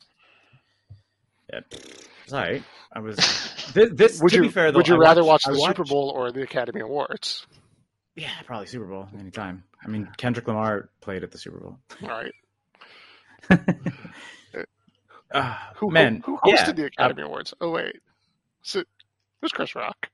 Yeah, 1.52 1.60
right. 2.32 2.62
I 2.92 2.98
was 3.00 3.16
this. 3.72 3.92
this 3.92 4.20
Would 4.20 4.30
to 4.30 4.36
you 4.36 4.42
be 4.42 4.48
fair, 4.48 4.72
though, 4.72 4.78
would 4.78 4.88
you 4.88 4.96
I 4.96 4.98
rather 4.98 5.22
watched- 5.24 5.46
watch 5.48 5.56
the 5.58 5.66
Super 5.66 5.84
Bowl 5.84 6.10
or 6.10 6.32
the 6.32 6.42
Academy 6.42 6.80
Awards? 6.80 7.46
Yeah, 8.16 8.30
probably 8.46 8.66
Super 8.66 8.86
Bowl 8.86 9.08
anytime. 9.18 9.62
I 9.86 9.88
mean, 9.88 10.08
Kendrick 10.16 10.48
Lamar 10.48 10.90
played 11.00 11.22
at 11.22 11.30
the 11.30 11.38
Super 11.38 11.58
Bowl. 11.60 11.78
All 12.02 12.08
right. 12.08 12.32
Ah, 15.34 15.72
Who 15.76 15.90
man, 15.90 16.22
who, 16.24 16.36
who 16.36 16.52
hosted 16.52 16.66
yeah. 16.68 16.72
the 16.72 16.84
Academy 16.86 17.22
Awards? 17.22 17.52
Oh 17.60 17.70
wait, 17.70 17.96
so, 18.62 18.84
who's 19.42 19.50
Chris 19.50 19.74
Rock? 19.74 20.06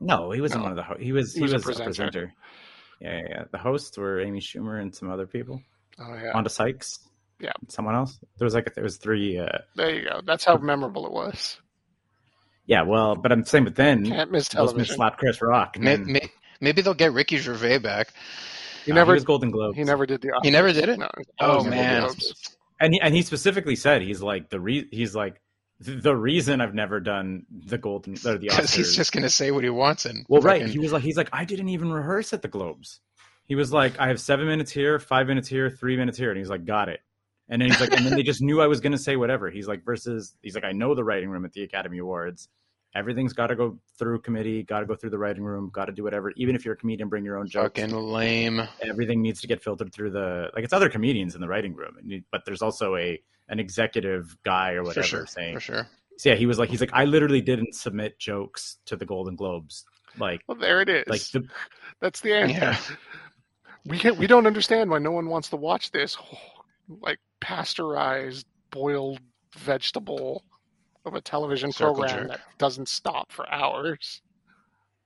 No, 0.00 0.32
he 0.32 0.40
wasn't 0.40 0.60
No. 0.60 0.64
one 0.64 0.72
of 0.72 0.76
the. 0.76 0.82
Ho- 0.82 0.96
he 0.98 1.12
was. 1.12 1.32
He, 1.34 1.42
was 1.42 1.52
was, 1.52 1.62
a 1.62 1.64
a 1.64 1.66
presenter. 1.66 1.86
presenter. 1.86 2.34
Yeah, 3.00 3.12
yeah, 3.16 3.22
yeah. 3.30 3.44
The 3.52 3.58
hosts 3.58 3.96
were 3.96 4.20
Amy 4.20 4.40
Schumer 4.40 4.80
and 4.82 4.92
some 4.94 5.08
other 5.08 5.26
people. 5.28 5.62
Oh 6.00 6.14
yeah, 6.14 6.32
Wanda 6.34 6.50
Sykes. 6.50 6.98
Yeah. 7.38 7.52
Someone 7.68 7.94
else. 7.94 8.18
There 8.38 8.44
was 8.44 8.54
like 8.54 8.74
there 8.74 8.82
was 8.84 8.96
three. 8.96 9.38
Uh, 9.38 9.58
there 9.76 9.94
you 9.94 10.04
go. 10.04 10.20
That's 10.26 10.44
how 10.44 10.56
memorable 10.56 11.06
it 11.06 11.12
was. 11.12 11.58
yeah, 12.66 12.82
well, 12.82 13.14
but 13.14 13.30
I'm 13.30 13.44
saying, 13.44 13.64
but 13.64 13.76
then 13.76 14.04
Can't 14.04 14.32
miss 14.32 14.52
Will 14.52 14.66
Smith 14.66 14.74
television. 14.88 14.96
slapped 14.96 15.18
Chris 15.18 15.40
Rock. 15.40 15.76
And 15.76 15.84
May- 15.84 15.96
then, 16.18 16.28
Maybe 16.60 16.82
they'll 16.82 16.94
get 16.94 17.12
Ricky 17.12 17.36
Gervais 17.36 17.78
back. 17.78 18.08
He 18.84 18.92
uh, 18.92 18.94
never 18.94 19.12
he 19.12 19.16
was 19.16 19.24
Golden 19.24 19.50
Globe. 19.50 19.74
he 19.74 19.84
never 19.84 20.06
did 20.06 20.20
the. 20.20 20.32
He 20.42 20.50
never 20.50 20.72
did 20.72 20.88
it? 20.88 20.98
No. 20.98 21.08
Oh, 21.40 21.58
Always 21.58 21.66
man. 21.66 22.10
And 22.80 22.92
he, 22.94 23.00
and 23.00 23.14
he 23.14 23.22
specifically 23.22 23.76
said 23.76 24.02
he's 24.02 24.20
like 24.22 24.50
the 24.50 24.60
re- 24.60 24.88
he's 24.90 25.14
like 25.14 25.40
the 25.80 26.14
reason 26.14 26.60
I've 26.60 26.74
never 26.74 27.00
done 27.00 27.46
the 27.50 27.78
Golden 27.78 28.14
or 28.26 28.38
the 28.38 28.48
Because 28.48 28.72
he's 28.74 28.94
just 28.94 29.12
going 29.12 29.22
to 29.24 29.30
say 29.30 29.50
what 29.50 29.64
he 29.64 29.70
wants. 29.70 30.04
And 30.06 30.24
Well, 30.28 30.40
right. 30.42 30.60
fucking- 30.60 30.72
He 30.72 30.78
was 30.78 30.92
like, 30.92 31.02
he's 31.02 31.16
like, 31.16 31.28
I 31.32 31.44
didn't 31.44 31.68
even 31.68 31.92
rehearse 31.92 32.32
at 32.32 32.42
the 32.42 32.48
Globes. 32.48 33.00
He 33.46 33.54
was 33.54 33.72
like, 33.72 33.98
I 34.00 34.08
have 34.08 34.20
seven 34.20 34.46
minutes 34.46 34.70
here, 34.70 34.98
five 34.98 35.26
minutes 35.26 35.48
here, 35.48 35.68
three 35.70 35.96
minutes 35.96 36.16
here, 36.16 36.30
and 36.30 36.38
he's 36.38 36.48
like, 36.48 36.64
got 36.64 36.88
it. 36.88 37.00
And 37.48 37.60
then 37.60 37.68
he's 37.68 37.80
like, 37.80 37.92
and 37.92 38.06
then 38.06 38.14
they 38.16 38.22
just 38.32 38.40
knew 38.40 38.60
I 38.62 38.66
was 38.68 38.80
going 38.80 38.92
to 38.92 38.98
say 38.98 39.16
whatever. 39.16 39.50
He's 39.50 39.68
like, 39.68 39.84
versus, 39.84 40.34
he's 40.42 40.54
like, 40.54 40.64
I 40.64 40.72
know 40.72 40.94
the 40.94 41.04
writing 41.04 41.28
room 41.28 41.44
at 41.44 41.52
the 41.52 41.62
Academy 41.62 41.98
Awards. 41.98 42.48
Everything's 42.94 43.32
got 43.32 43.48
to 43.48 43.56
go 43.56 43.78
through 43.98 44.20
committee, 44.20 44.62
got 44.62 44.80
to 44.80 44.86
go 44.86 44.94
through 44.94 45.10
the 45.10 45.18
writing 45.18 45.42
room, 45.42 45.70
got 45.72 45.86
to 45.86 45.92
do 45.92 46.04
whatever. 46.04 46.32
Even 46.36 46.54
if 46.54 46.64
you're 46.64 46.74
a 46.74 46.76
comedian, 46.76 47.08
bring 47.08 47.24
your 47.24 47.38
own 47.38 47.48
jokes. 47.48 47.80
fucking 47.80 47.94
lame. 47.96 48.62
Everything 48.82 49.20
needs 49.20 49.40
to 49.40 49.46
get 49.46 49.62
filtered 49.62 49.92
through 49.92 50.10
the 50.10 50.48
like. 50.54 50.64
It's 50.64 50.72
other 50.72 50.88
comedians 50.88 51.34
in 51.34 51.40
the 51.40 51.48
writing 51.48 51.74
room, 51.74 51.96
but 52.30 52.44
there's 52.44 52.62
also 52.62 52.96
a 52.96 53.20
an 53.48 53.58
executive 53.60 54.36
guy 54.44 54.72
or 54.72 54.82
For 54.82 54.88
whatever 54.88 55.06
sure. 55.06 55.26
saying. 55.26 55.54
For 55.54 55.60
sure. 55.60 55.88
So 56.18 56.28
yeah, 56.30 56.36
he 56.36 56.46
was 56.46 56.58
like, 56.58 56.70
he's 56.70 56.80
like, 56.80 56.92
I 56.92 57.04
literally 57.04 57.40
didn't 57.40 57.74
submit 57.74 58.18
jokes 58.20 58.78
to 58.86 58.94
the 58.96 59.04
Golden 59.04 59.34
Globes. 59.34 59.84
Like, 60.16 60.42
Well, 60.46 60.56
there 60.56 60.80
it 60.80 60.88
is. 60.88 61.04
like 61.08 61.20
the 61.32 61.46
That's 62.00 62.20
the 62.20 62.34
answer. 62.34 62.54
Yeah. 62.54 62.78
We 63.86 63.98
can't, 63.98 64.16
we 64.16 64.26
don't 64.26 64.46
understand 64.46 64.88
why 64.88 64.98
no 64.98 65.10
one 65.10 65.26
wants 65.28 65.50
to 65.50 65.56
watch 65.56 65.90
this 65.90 66.16
like 67.02 67.18
pasteurized 67.42 68.46
boiled 68.70 69.18
vegetable 69.58 70.42
of 71.04 71.14
a 71.14 71.20
television 71.20 71.70
Circle 71.72 71.94
program 71.96 72.18
jerk. 72.18 72.28
that 72.28 72.40
doesn't 72.58 72.88
stop 72.88 73.30
for 73.32 73.48
hours. 73.52 74.22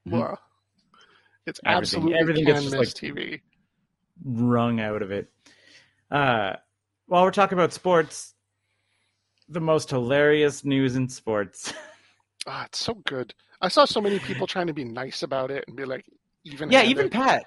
Mhm. 0.06 0.12
Well, 0.12 0.38
it's 1.46 1.60
Everything- 1.64 1.78
absolutely 1.78 2.18
everything 2.20 2.44
gets 2.44 2.62
just, 2.64 2.76
like, 2.76 2.88
TV. 2.88 3.40
wrung 4.24 4.80
out 4.80 5.02
of 5.02 5.10
it. 5.10 5.30
Uh, 6.10 6.54
while 7.06 7.22
we're 7.24 7.30
talking 7.30 7.56
about 7.58 7.72
sports, 7.72 8.34
the 9.48 9.60
most 9.60 9.90
hilarious 9.90 10.64
news 10.64 10.96
in 10.96 11.08
sports. 11.08 11.72
Ah, 12.46 12.64
it's 12.64 12.78
so 12.78 12.94
good. 12.94 13.34
I 13.60 13.68
saw 13.68 13.84
so 13.84 14.00
many 14.00 14.18
people 14.20 14.46
trying 14.46 14.68
to 14.68 14.72
be 14.72 14.84
nice 14.84 15.22
about 15.22 15.50
it 15.50 15.64
and 15.66 15.76
be 15.76 15.84
like, 15.84 16.06
even 16.44 16.70
yeah, 16.70 16.82
even 16.84 17.10
Pat. 17.10 17.44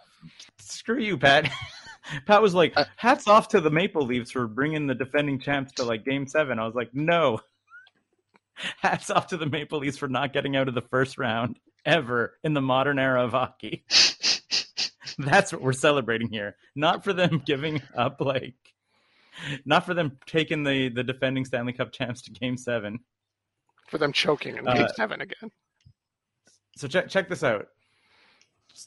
Screw 0.59 0.99
you, 0.99 1.17
Pat. 1.17 1.49
Pat 2.27 2.39
was 2.41 2.53
like, 2.53 2.73
Uh, 2.75 2.83
"Hats 2.97 3.27
off 3.27 3.47
to 3.47 3.61
the 3.61 3.71
Maple 3.71 4.05
Leafs 4.05 4.29
for 4.29 4.45
bringing 4.47 4.85
the 4.85 4.93
defending 4.93 5.39
champs 5.39 5.71
to 5.73 5.85
like 5.85 6.05
Game 6.05 6.27
7. 6.27 6.59
I 6.59 6.65
was 6.65 6.75
like, 6.75 6.93
"No." 6.93 7.39
Hats 8.81 9.09
off 9.09 9.27
to 9.27 9.37
the 9.37 9.45
Maple 9.45 9.79
Leafs 9.79 9.97
for 9.97 10.07
not 10.07 10.33
getting 10.33 10.55
out 10.55 10.67
of 10.67 10.75
the 10.75 10.81
first 10.81 11.17
round 11.17 11.57
ever 11.85 12.37
in 12.43 12.53
the 12.53 12.61
modern 12.61 12.99
era 12.99 13.23
of 13.23 13.31
hockey. 13.31 13.83
That's 15.17 15.51
what 15.51 15.61
we're 15.61 15.73
celebrating 15.73 16.29
here. 16.29 16.55
Not 16.75 17.03
for 17.03 17.13
them 17.13 17.41
giving 17.45 17.81
up, 17.95 18.21
like, 18.21 18.55
not 19.65 19.85
for 19.85 19.93
them 19.93 20.17
taking 20.25 20.63
the 20.63 20.89
the 20.89 21.03
defending 21.03 21.45
Stanley 21.45 21.73
Cup 21.73 21.91
champs 21.91 22.21
to 22.23 22.31
Game 22.31 22.57
Seven. 22.57 22.99
for 23.89 23.97
them 23.97 24.13
choking 24.13 24.57
in 24.57 24.67
Uh, 24.67 24.73
game 24.73 24.87
seven 24.95 25.21
again. 25.21 25.49
So 26.77 26.87
check 26.87 27.09
check 27.09 27.27
this 27.29 27.43
out, 27.43 27.67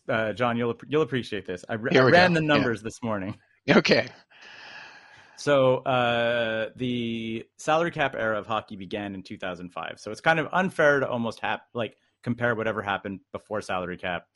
uh, 0.09 0.33
John. 0.33 0.57
You'll 0.57 0.75
you'll 0.89 1.03
appreciate 1.03 1.47
this. 1.47 1.65
I, 1.69 1.75
I 1.75 1.77
ran 1.77 2.33
go. 2.33 2.41
the 2.41 2.47
numbers 2.47 2.83
this 2.83 3.03
morning. 3.03 3.37
Okay. 3.69 4.09
So 5.37 5.77
uh, 5.79 6.71
the 6.77 7.47
salary 7.57 7.91
cap 7.91 8.15
era 8.17 8.39
of 8.39 8.47
hockey 8.47 8.77
began 8.77 9.15
in 9.15 9.23
2005. 9.23 9.95
So 9.99 10.11
it's 10.11 10.21
kind 10.21 10.39
of 10.39 10.49
unfair 10.53 11.01
to 11.01 11.09
almost 11.09 11.41
hap- 11.41 11.67
like 11.75 11.97
compare 12.23 12.55
whatever 12.55 12.83
happened 12.83 13.21
before 13.33 13.61
salary 13.61 13.97
cap, 13.97 14.27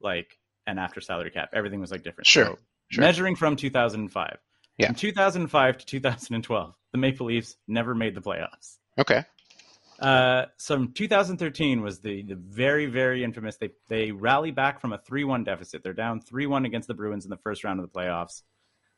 like 0.00 0.38
and 0.66 0.78
after 0.78 1.00
salary 1.00 1.30
cap. 1.30 1.50
Everything 1.52 1.80
was 1.80 1.90
like 1.90 2.02
different. 2.02 2.26
Sure, 2.26 2.44
So 2.44 2.58
sure. 2.90 3.02
measuring 3.02 3.36
from 3.36 3.56
2005. 3.56 4.38
Yeah. 4.78 4.86
From 4.86 4.94
2005 4.94 5.78
to 5.78 5.86
2012, 5.86 6.74
the 6.92 6.98
Maple 6.98 7.26
Leafs 7.26 7.56
never 7.66 7.94
made 7.94 8.14
the 8.14 8.20
playoffs. 8.20 8.78
Okay. 8.96 9.24
Uh, 9.98 10.44
so 10.58 10.86
2013 10.86 11.82
was 11.82 11.98
the 11.98 12.22
the 12.22 12.36
very 12.36 12.86
very 12.86 13.24
infamous. 13.24 13.56
They 13.56 13.70
they 13.88 14.12
rally 14.12 14.52
back 14.52 14.80
from 14.80 14.92
a 14.92 14.98
three 14.98 15.24
one 15.24 15.42
deficit. 15.42 15.82
They're 15.82 15.92
down 15.92 16.20
three 16.20 16.46
one 16.46 16.64
against 16.64 16.86
the 16.86 16.94
Bruins 16.94 17.24
in 17.24 17.30
the 17.30 17.36
first 17.36 17.64
round 17.64 17.80
of 17.80 17.90
the 17.90 17.98
playoffs. 17.98 18.42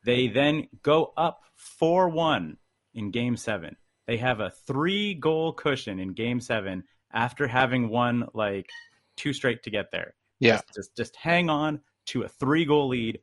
They 0.03 0.27
then 0.27 0.67
go 0.83 1.13
up 1.17 1.41
four 1.55 2.09
one 2.09 2.57
in 2.93 3.11
Game 3.11 3.37
Seven. 3.37 3.75
They 4.07 4.17
have 4.17 4.39
a 4.39 4.49
three 4.49 5.13
goal 5.13 5.53
cushion 5.53 5.99
in 5.99 6.13
Game 6.13 6.39
Seven 6.41 6.83
after 7.13 7.47
having 7.47 7.89
won 7.89 8.27
like 8.33 8.69
two 9.17 9.33
straight 9.33 9.63
to 9.63 9.69
get 9.69 9.91
there. 9.91 10.15
Yeah. 10.39 10.53
just 10.55 10.73
just, 10.75 10.95
just 10.97 11.15
hang 11.15 11.49
on 11.49 11.81
to 12.07 12.23
a 12.23 12.27
three 12.27 12.65
goal 12.65 12.87
lead, 12.87 13.19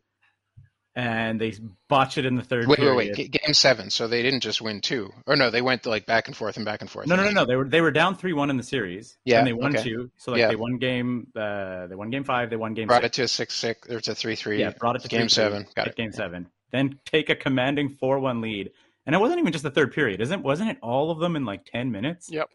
and 0.94 1.40
they 1.40 1.54
botch 1.88 2.16
it 2.18 2.24
in 2.26 2.34
the 2.36 2.42
third 2.42 2.66
Wait, 2.66 2.78
wait, 2.78 2.84
period. 2.84 2.96
wait. 2.96 3.14
G- 3.16 3.28
Game 3.28 3.54
seven. 3.54 3.90
So 3.90 4.06
they 4.08 4.22
didn't 4.22 4.40
just 4.40 4.60
win 4.60 4.80
two, 4.80 5.10
or 5.26 5.36
no, 5.36 5.50
they 5.50 5.62
went 5.62 5.84
like 5.86 6.06
back 6.06 6.28
and 6.28 6.36
forth 6.36 6.56
and 6.56 6.64
back 6.64 6.80
and 6.80 6.88
forth. 6.90 7.06
No, 7.06 7.16
no, 7.16 7.24
no, 7.24 7.30
no. 7.30 7.44
They 7.44 7.56
were 7.56 7.68
they 7.68 7.80
were 7.80 7.90
down 7.90 8.14
three 8.16 8.32
one 8.32 8.50
in 8.50 8.56
the 8.56 8.62
series. 8.62 9.18
Yeah, 9.24 9.38
and 9.38 9.46
they 9.46 9.52
won 9.52 9.74
okay. 9.76 9.82
two. 9.84 10.10
So 10.16 10.32
like 10.32 10.38
Yeah. 10.40 10.48
they 10.48 10.56
won 10.56 10.78
game. 10.78 11.26
Uh, 11.36 11.86
they 11.88 11.94
won 11.96 12.10
game 12.10 12.24
five. 12.24 12.50
They 12.50 12.56
won 12.56 12.74
game 12.74 12.86
Brought 12.88 13.02
six. 13.02 13.18
it 13.18 13.20
to 13.20 13.22
a 13.24 13.28
six 13.28 13.54
six 13.54 13.88
or 13.90 14.00
to 14.00 14.14
three 14.14 14.36
three. 14.36 14.60
yeah, 14.60 14.70
brought 14.70 14.96
it 14.96 15.02
to 15.02 15.08
game 15.08 15.26
3-3, 15.26 15.30
seven. 15.30 15.66
Got 15.74 15.88
it. 15.88 15.96
Game 15.96 16.12
seven. 16.12 16.48
Then 16.70 16.98
take 17.04 17.30
a 17.30 17.34
commanding 17.34 17.88
four 17.88 18.18
one 18.18 18.40
lead, 18.40 18.70
and 19.06 19.14
it 19.14 19.18
wasn't 19.18 19.40
even 19.40 19.52
just 19.52 19.64
the 19.64 19.70
third 19.70 19.92
period, 19.92 20.20
isn't? 20.20 20.42
Wasn't 20.42 20.68
it 20.70 20.78
all 20.82 21.10
of 21.10 21.18
them 21.18 21.36
in 21.36 21.44
like 21.44 21.64
ten 21.64 21.90
minutes? 21.90 22.30
Yep. 22.30 22.50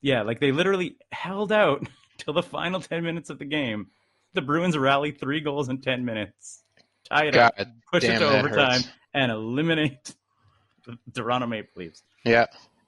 Yeah, 0.00 0.22
like 0.22 0.38
they 0.40 0.52
literally 0.52 0.96
held 1.10 1.50
out 1.52 1.86
till 2.18 2.34
the 2.34 2.42
final 2.42 2.80
ten 2.80 3.02
minutes 3.02 3.30
of 3.30 3.38
the 3.38 3.44
game. 3.44 3.88
The 4.34 4.42
Bruins 4.42 4.76
rally 4.76 5.10
three 5.12 5.40
goals 5.40 5.68
in 5.68 5.80
ten 5.80 6.04
minutes, 6.04 6.62
tie 7.08 7.26
it 7.26 7.34
God 7.34 7.52
up, 7.58 7.66
push 7.90 8.02
damn, 8.02 8.16
it 8.16 8.18
to 8.20 8.38
overtime, 8.38 8.72
hurts. 8.82 8.88
and 9.14 9.32
eliminate 9.32 10.14
the 10.86 10.98
Toronto 11.12 11.46
Maple 11.46 11.72
Leafs. 11.82 12.02
Yeah. 12.24 12.46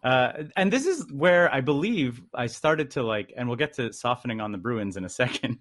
Uh, 0.09 0.45
and 0.57 0.73
this 0.73 0.87
is 0.87 1.05
where 1.13 1.53
I 1.53 1.61
believe 1.61 2.23
I 2.33 2.47
started 2.47 2.93
to 2.93 3.03
like, 3.03 3.31
and 3.37 3.47
we'll 3.47 3.59
get 3.59 3.75
to 3.75 3.93
softening 3.93 4.41
on 4.41 4.53
the 4.53 4.59
Bruins 4.59 4.97
in 4.97 5.05
a 5.05 5.09
second. 5.11 5.59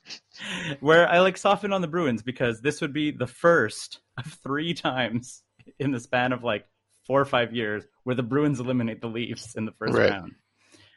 where 0.80 1.06
I 1.06 1.18
like 1.18 1.36
soften 1.36 1.74
on 1.74 1.82
the 1.82 1.86
Bruins 1.86 2.22
because 2.22 2.62
this 2.62 2.80
would 2.80 2.94
be 2.94 3.10
the 3.10 3.26
first 3.26 4.00
of 4.16 4.24
three 4.42 4.72
times 4.72 5.42
in 5.78 5.90
the 5.90 6.00
span 6.00 6.32
of 6.32 6.42
like 6.42 6.64
four 7.06 7.20
or 7.20 7.26
five 7.26 7.52
years 7.54 7.84
where 8.04 8.14
the 8.16 8.22
Bruins 8.22 8.58
eliminate 8.58 9.02
the 9.02 9.06
Leafs 9.08 9.54
in 9.54 9.66
the 9.66 9.72
first 9.72 9.98
Right. 9.98 10.12
round. 10.12 10.32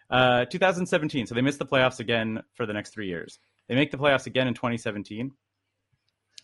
Uh, 0.09 0.45
2017, 0.45 1.25
so 1.25 1.35
they 1.35 1.41
missed 1.41 1.59
the 1.59 1.65
playoffs 1.65 1.99
again 1.99 2.41
for 2.53 2.65
the 2.65 2.71
next 2.71 2.93
three 2.93 3.07
years. 3.09 3.37
They 3.67 3.75
make 3.75 3.91
the 3.91 3.97
playoffs 3.97 4.27
again 4.27 4.47
in 4.47 4.53
2017. 4.53 5.31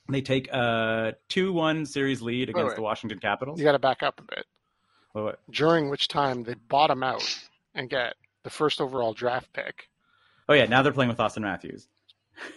They 0.09 0.21
take 0.21 0.49
a 0.49 1.15
2 1.29 1.53
1 1.53 1.85
series 1.85 2.21
lead 2.21 2.49
against 2.49 2.75
the 2.75 2.81
Washington 2.81 3.19
Capitals. 3.19 3.59
You 3.59 3.65
got 3.65 3.71
to 3.73 3.79
back 3.79 4.03
up 4.03 4.19
a 4.19 4.23
bit. 4.23 4.45
Wait, 5.17 5.25
wait. 5.25 5.35
During 5.51 5.89
which 5.89 6.07
time 6.07 6.43
they 6.43 6.53
bottom 6.53 7.01
out 7.03 7.23
and 7.73 7.89
get 7.89 8.13
the 8.43 8.49
first 8.49 8.79
overall 8.81 9.13
draft 9.13 9.51
pick, 9.53 9.89
Oh, 10.49 10.53
yeah, 10.53 10.65
now 10.65 10.81
they're 10.81 10.93
playing 10.93 11.09
with 11.09 11.17
Auston 11.17 11.41
Matthews. 11.41 11.87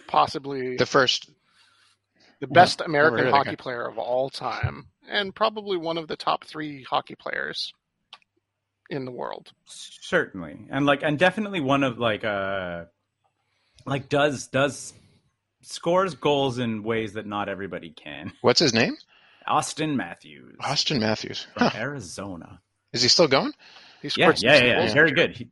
possibly 0.07 0.77
The 0.77 0.85
first. 0.85 1.29
the 2.39 2.47
best 2.47 2.79
American 2.81 3.25
heard 3.25 3.33
hockey 3.33 3.49
guy. 3.51 3.55
player 3.55 3.85
of 3.85 3.97
all 3.97 4.29
time, 4.29 4.87
and 5.09 5.33
probably 5.35 5.75
one 5.77 5.97
of 5.97 6.07
the 6.07 6.15
top 6.15 6.43
three 6.45 6.83
hockey 6.83 7.15
players 7.15 7.73
in 8.89 9.05
the 9.05 9.11
world. 9.11 9.51
certainly 9.65 10.67
and 10.69 10.85
like 10.85 11.01
and 11.03 11.17
definitely 11.17 11.61
one 11.61 11.81
of 11.83 11.97
like 11.97 12.23
uh 12.25 12.83
like 13.85 14.09
does 14.09 14.47
does 14.47 14.93
scores 15.61 16.13
goals 16.15 16.57
in 16.59 16.83
ways 16.83 17.13
that 17.13 17.25
not 17.25 17.47
everybody 17.49 17.89
can 17.89 18.33
What's 18.41 18.59
his 18.59 18.73
name? 18.73 18.97
Austin 19.47 19.95
matthews 19.97 20.55
Auston 20.61 20.99
Matthews. 20.99 21.47
from 21.53 21.67
Huh. 21.67 21.77
Arizona. 21.79 22.61
Is 22.93 23.01
he 23.01 23.07
still 23.07 23.27
going? 23.27 23.53
He 24.01 24.09
Yeah, 24.17 24.31
yeah, 24.37 24.55
yeah, 24.57 24.83
yeah. 24.83 24.93
Very 24.93 25.11
good. 25.11 25.35
He, 25.35 25.49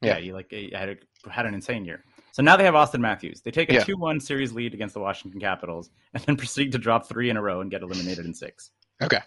yeah, 0.00 0.14
Yeah. 0.14 0.20
he 0.20 0.32
like 0.32 0.50
he 0.50 0.70
had 0.74 0.88
a, 0.88 1.30
had 1.30 1.46
an 1.46 1.54
insane 1.54 1.84
year. 1.84 2.04
So 2.32 2.42
now 2.42 2.56
they 2.56 2.64
have 2.64 2.74
Auston 2.74 3.00
Matthews. 3.00 3.42
They 3.42 3.50
take 3.50 3.68
a 3.70 3.74
Yeah. 3.74 3.84
two-one 3.84 4.18
series 4.20 4.52
lead 4.52 4.72
against 4.74 4.94
the 4.94 5.00
Washington 5.00 5.40
Capitals, 5.40 5.90
and 6.14 6.22
then 6.24 6.36
proceed 6.36 6.72
to 6.72 6.78
drop 6.78 7.06
three 7.08 7.28
in 7.30 7.36
a 7.36 7.42
row 7.42 7.60
and 7.60 7.70
get 7.70 7.82
eliminated 7.82 8.24
in 8.24 8.32
six. 8.34 8.70
Okay. 9.02 9.20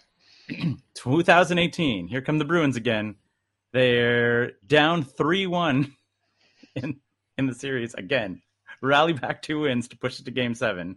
2018. 0.94 2.08
Here 2.08 2.20
come 2.22 2.38
the 2.38 2.44
Bruins 2.44 2.76
again. 2.76 3.16
They're 3.72 4.52
down 4.66 5.02
three-one 5.04 5.94
in 6.74 6.96
in 7.38 7.46
the 7.46 7.54
series 7.54 7.94
again. 7.94 8.42
Rally 8.82 9.12
back 9.12 9.42
two 9.42 9.60
wins 9.60 9.88
to 9.88 9.96
push 9.96 10.18
it 10.20 10.24
to 10.24 10.30
Game 10.30 10.54
Seven, 10.54 10.96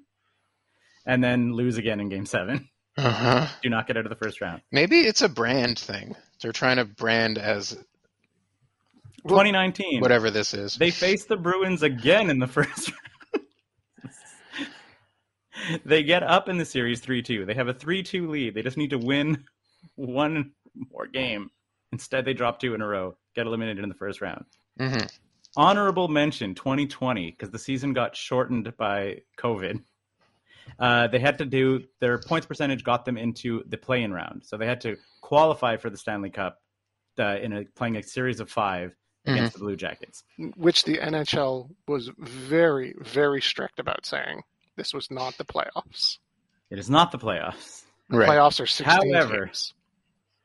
and 1.05 1.23
then 1.23 1.53
lose 1.53 1.77
again 1.77 1.99
in 1.99 2.09
Game 2.09 2.25
Seven. 2.25 2.69
Uh 2.99 3.11
huh. 3.11 3.47
Do 3.61 3.69
not 3.69 3.87
get 3.87 3.97
out 3.97 4.05
of 4.05 4.09
the 4.09 4.15
first 4.15 4.41
round. 4.41 4.61
Maybe 4.71 4.99
it's 4.99 5.21
a 5.21 5.29
brand 5.29 5.79
thing. 5.79 6.15
They're 6.41 6.51
trying 6.51 6.77
to 6.77 6.85
brand 6.85 7.37
as 7.37 7.77
2019. 9.27 10.01
whatever 10.01 10.29
this 10.29 10.53
is. 10.53 10.75
They 10.75 10.91
face 10.91 11.25
the 11.25 11.37
Bruins 11.37 11.83
again 11.83 12.29
in 12.29 12.39
the 12.39 12.47
first 12.47 12.91
round. 13.33 13.45
they 15.85 16.03
get 16.03 16.23
up 16.23 16.49
in 16.49 16.57
the 16.57 16.65
series 16.65 16.99
3 16.99 17.21
2. 17.21 17.45
They 17.45 17.53
have 17.53 17.67
a 17.67 17.73
3 17.73 18.03
2 18.03 18.29
lead. 18.29 18.53
They 18.53 18.61
just 18.61 18.77
need 18.77 18.89
to 18.89 18.97
win 18.97 19.45
one 19.95 20.51
more 20.91 21.07
game. 21.07 21.49
Instead, 21.91 22.25
they 22.25 22.33
drop 22.33 22.59
two 22.59 22.75
in 22.75 22.81
a 22.81 22.87
row, 22.87 23.17
get 23.35 23.47
eliminated 23.47 23.83
in 23.83 23.89
the 23.89 23.95
first 23.95 24.21
round. 24.21 24.45
hmm 24.77 24.97
Honorable 25.57 26.07
mention 26.07 26.53
2020, 26.53 27.31
because 27.31 27.49
the 27.49 27.57
season 27.57 27.93
got 27.93 28.15
shortened 28.15 28.71
by 28.77 29.21
COVID. 29.39 29.81
Uh, 30.77 31.07
they 31.07 31.19
had 31.19 31.37
to 31.37 31.45
do 31.45 31.83
their 31.99 32.17
points 32.19 32.45
percentage 32.45 32.83
got 32.83 33.05
them 33.05 33.17
into 33.17 33.63
the 33.67 33.77
play-in 33.77 34.13
round, 34.13 34.43
so 34.45 34.57
they 34.57 34.65
had 34.65 34.81
to 34.81 34.97
qualify 35.21 35.77
for 35.77 35.89
the 35.89 35.97
Stanley 35.97 36.29
Cup 36.29 36.61
uh, 37.17 37.37
in 37.37 37.53
a, 37.53 37.65
playing 37.75 37.97
a 37.97 38.03
series 38.03 38.39
of 38.39 38.49
5 38.49 38.93
against 39.25 39.53
the 39.53 39.59
Blue 39.59 39.75
Jackets. 39.75 40.23
which 40.55 40.83
the 40.85 40.97
NHL 40.97 41.69
was 41.87 42.09
very, 42.17 42.95
very 42.99 43.41
strict 43.41 43.79
about 43.79 44.05
saying 44.05 44.41
this 44.75 44.93
was 44.93 45.11
not 45.11 45.37
the 45.37 45.45
playoffs. 45.45 46.17
It 46.69 46.79
is 46.79 46.89
not 46.89 47.11
the 47.11 47.19
playoffs. 47.19 47.83
Right. 48.09 48.29
Playoffs 48.29 48.59
are 48.59 48.65
16 48.65 48.85
However- 48.85 49.45
teams. 49.47 49.73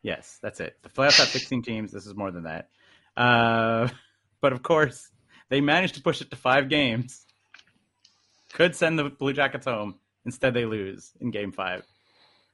Yes, 0.02 0.38
that's 0.42 0.60
it. 0.60 0.76
The 0.82 0.90
playoffs 0.90 1.18
have 1.18 1.28
16 1.28 1.62
teams. 1.62 1.90
This 1.90 2.06
is 2.06 2.14
more 2.14 2.30
than 2.30 2.42
that. 2.42 2.68
Uh, 3.16 3.88
but 4.42 4.52
of 4.52 4.62
course, 4.62 5.08
they 5.48 5.62
managed 5.62 5.94
to 5.94 6.02
push 6.02 6.20
it 6.20 6.28
to 6.30 6.36
five 6.36 6.68
games. 6.68 7.24
Could 8.52 8.76
send 8.76 8.98
the 8.98 9.04
Blue 9.04 9.32
Jackets 9.32 9.64
home. 9.64 9.94
Instead, 10.26 10.54
they 10.54 10.64
lose 10.64 11.12
in 11.20 11.30
Game 11.30 11.52
Five. 11.52 11.84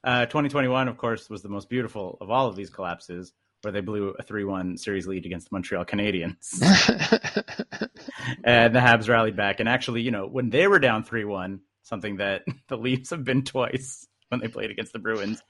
Uh, 0.02 0.24
2021, 0.26 0.88
of 0.88 0.96
course, 0.96 1.28
was 1.28 1.42
the 1.42 1.48
most 1.48 1.68
beautiful 1.68 2.16
of 2.20 2.30
all 2.30 2.46
of 2.48 2.56
these 2.56 2.70
collapses, 2.70 3.33
where 3.62 3.72
they 3.72 3.80
blew 3.83 4.14
a 4.18 4.22
3-1 4.22 4.78
series 4.78 5.06
lead 5.06 5.26
against 5.26 5.50
the 5.50 5.54
Montreal 5.54 5.85
Canadiens. 5.85 6.59
and 8.44 8.74
the 8.74 8.80
Habs 8.80 9.09
rallied 9.09 9.37
back. 9.37 9.61
And 9.61 9.68
actually, 9.68 10.02
you 10.02 10.11
know, 10.11 10.26
when 10.26 10.50
they 10.50 10.66
were 10.66 10.78
down 10.78 11.04
3-1, 11.04 11.61
something 11.83 12.16
that 12.16 12.42
the 12.68 12.76
Leafs 12.76 13.11
have 13.11 13.24
been 13.24 13.42
twice 13.44 14.06
when 14.28 14.40
they 14.40 14.48
played 14.48 14.70
against 14.70 14.92
the 14.92 14.98
Bruins, 14.98 15.42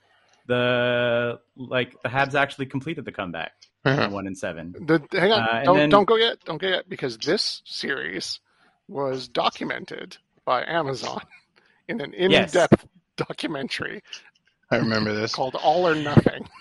the 0.47 1.39
like 1.57 1.95
the 2.03 2.09
Habs 2.09 2.35
actually 2.35 2.67
completed 2.67 3.05
the 3.05 3.13
comeback, 3.13 3.53
Uh-huh. 3.85 4.09
one 4.11 4.27
and 4.27 4.37
seven. 4.37 4.73
The, 4.79 5.01
hang 5.13 5.33
on, 5.33 5.41
Uh, 5.43 5.63
don't, 5.65 5.77
then- 5.77 5.91
don't 5.91 6.07
go 6.07 6.17
yet, 6.17 6.39
don't 6.45 6.61
go 6.61 6.69
yet, 6.69 6.89
because 6.89 7.19
this 7.19 7.63
series 7.65 8.41
was 8.89 9.29
documented 9.29 10.17
by 10.45 10.65
Amazon 10.65 11.21
in 11.91 12.01
an 12.01 12.15
in-depth 12.15 12.87
documentary 13.17 14.03
I 14.71 14.77
remember 14.77 15.13
this. 15.13 15.35
called 15.35 15.57
All 15.57 15.87
or 15.87 15.95
Nothing. 15.95 16.49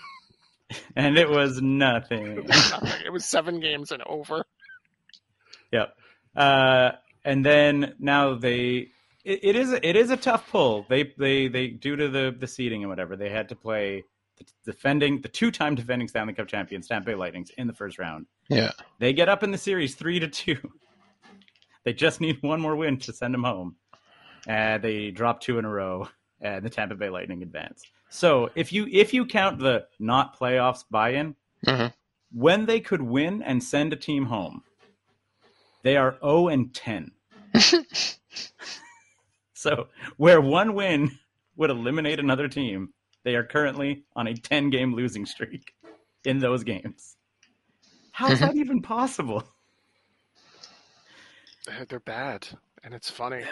And 0.94 1.18
it 1.18 1.28
was 1.28 1.60
nothing. 1.60 2.46
Nothing. 2.46 2.92
It 3.04 3.10
was 3.12 3.24
seven 3.24 3.58
games 3.58 3.90
and 3.90 4.04
over. 4.06 4.44
Yep. 5.72 5.96
Uh, 6.36 6.92
and 7.24 7.44
then 7.44 7.94
now 7.98 8.34
they 8.34 8.88
it, 9.24 9.40
it 9.42 9.56
is 9.56 9.72
it 9.72 9.96
is 9.96 10.10
a 10.10 10.16
tough 10.16 10.48
pull. 10.48 10.86
They 10.88 11.12
they 11.18 11.48
they 11.48 11.68
due 11.68 11.96
to 11.96 12.08
the 12.08 12.34
the 12.38 12.46
seeding 12.46 12.82
and 12.82 12.88
whatever 12.88 13.16
they 13.16 13.30
had 13.30 13.48
to 13.48 13.56
play 13.56 14.04
the 14.38 14.44
defending 14.64 15.20
the 15.22 15.28
two 15.28 15.50
time 15.50 15.74
defending 15.74 16.06
Stanley 16.06 16.34
Cup 16.34 16.46
champions 16.46 16.86
Tampa 16.86 17.06
Bay 17.06 17.14
Lightnings 17.16 17.50
in 17.58 17.66
the 17.66 17.74
first 17.74 17.98
round. 17.98 18.26
Yeah. 18.48 18.70
They 19.00 19.12
get 19.12 19.28
up 19.28 19.42
in 19.42 19.50
the 19.50 19.58
series 19.58 19.94
three 19.96 20.20
to 20.20 20.28
two. 20.28 20.56
They 21.82 21.94
just 21.94 22.20
need 22.20 22.42
one 22.42 22.60
more 22.60 22.76
win 22.76 22.98
to 22.98 23.12
send 23.14 23.32
them 23.32 23.42
home. 23.42 23.74
And 24.50 24.82
they 24.82 25.12
dropped 25.12 25.44
two 25.44 25.60
in 25.60 25.64
a 25.64 25.68
row, 25.70 26.08
and 26.40 26.64
the 26.64 26.70
Tampa 26.70 26.96
Bay 26.96 27.08
Lightning 27.08 27.40
advance. 27.44 27.84
So 28.08 28.50
if 28.56 28.72
you 28.72 28.88
if 28.90 29.14
you 29.14 29.24
count 29.24 29.60
the 29.60 29.86
not 30.00 30.36
playoffs 30.36 30.82
buy-in, 30.90 31.36
Uh-huh. 31.68 31.90
when 32.32 32.66
they 32.66 32.80
could 32.80 33.00
win 33.00 33.42
and 33.44 33.62
send 33.62 33.92
a 33.92 33.96
team 33.96 34.24
home, 34.24 34.64
they 35.84 35.96
are 35.96 36.16
0 36.20 36.48
and 36.48 36.74
10. 36.74 37.12
so 39.54 39.86
where 40.16 40.40
one 40.40 40.74
win 40.74 41.12
would 41.54 41.70
eliminate 41.70 42.18
another 42.18 42.48
team, 42.48 42.92
they 43.22 43.36
are 43.36 43.44
currently 43.44 44.02
on 44.16 44.26
a 44.26 44.34
10 44.34 44.70
game 44.70 44.94
losing 44.94 45.26
streak 45.26 45.74
in 46.24 46.40
those 46.40 46.64
games. 46.64 47.16
How 48.10 48.32
is 48.32 48.40
that 48.40 48.50
mm-hmm. 48.50 48.60
even 48.60 48.82
possible? 48.82 49.44
They're- 51.66 51.84
They're 51.88 52.00
bad, 52.00 52.48
and 52.82 52.92
it's 52.94 53.10
funny. 53.10 53.44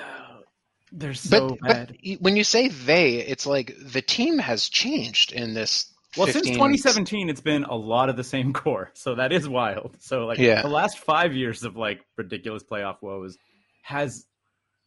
They're 0.93 1.15
so 1.15 1.51
but, 1.51 1.61
bad. 1.61 1.99
but 2.05 2.21
when 2.21 2.37
you 2.37 2.45
say 2.45 2.69
they, 2.69 3.15
it's 3.17 3.47
like 3.47 3.75
the 3.81 4.03
team 4.03 4.39
has 4.39 4.69
changed 4.69 5.33
in 5.33 5.55
this 5.55 5.93
Well, 6.17 6.27
since 6.29 6.47
2017, 6.49 7.29
it's 7.29 7.41
been 7.41 7.65
a 7.65 7.75
lot 7.77 8.09
of 8.09 8.17
the 8.17 8.25
same 8.25 8.53
core, 8.55 8.91
so 8.95 9.17
that 9.17 9.33
is 9.33 9.49
wild. 9.49 9.97
So, 10.01 10.27
like, 10.27 10.39
Yeah. 10.39 10.63
the 10.63 10.69
last 10.69 10.99
five 10.99 11.35
years 11.35 11.63
of 11.65 11.77
like 11.77 12.01
ridiculous 12.17 12.63
playoff 12.65 13.03
woes 13.03 13.37
has 13.83 14.27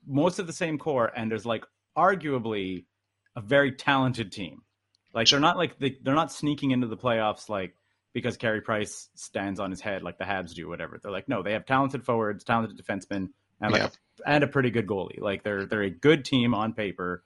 most 0.08 0.40
of 0.40 0.48
the 0.48 0.54
same 0.54 0.78
core, 0.78 1.12
and 1.16 1.30
there's 1.30 1.46
like 1.46 1.66
arguably 1.98 2.86
a 3.36 3.42
very 3.42 3.72
talented 3.72 4.32
team. 4.32 4.62
Like, 5.14 5.28
they're 5.28 5.40
not 5.40 5.58
like 5.58 5.78
they, 5.80 5.98
they're 6.02 6.16
not 6.16 6.32
sneaking 6.32 6.72
into 6.72 6.88
the 6.88 6.98
playoffs 6.98 7.50
like 7.50 7.76
because 8.14 8.38
Carey 8.38 8.62
Price 8.62 9.10
stands 9.16 9.60
on 9.60 9.72
his 9.72 9.80
head 9.82 10.04
like 10.04 10.18
the 10.18 10.26
Habs 10.26 10.54
do, 10.54 10.68
whatever. 10.68 11.00
They're 11.02 11.12
like, 11.12 11.30
no, 11.30 11.44
they 11.44 11.54
have 11.54 11.66
talented 11.66 12.04
forwards, 12.04 12.44
talented 12.44 12.78
defensemen, 12.78 13.30
and 13.62 13.72
like 13.72 13.82
Yeah. 13.84 13.90
and 14.26 14.44
a 14.44 14.48
pretty 14.48 14.70
good 14.72 14.88
goalie. 14.88 15.20
Like, 15.22 15.44
they're 15.44 15.66
they're 15.66 15.84
a 15.84 15.90
good 15.90 16.26
team 16.26 16.54
on 16.54 16.74
paper. 16.74 17.24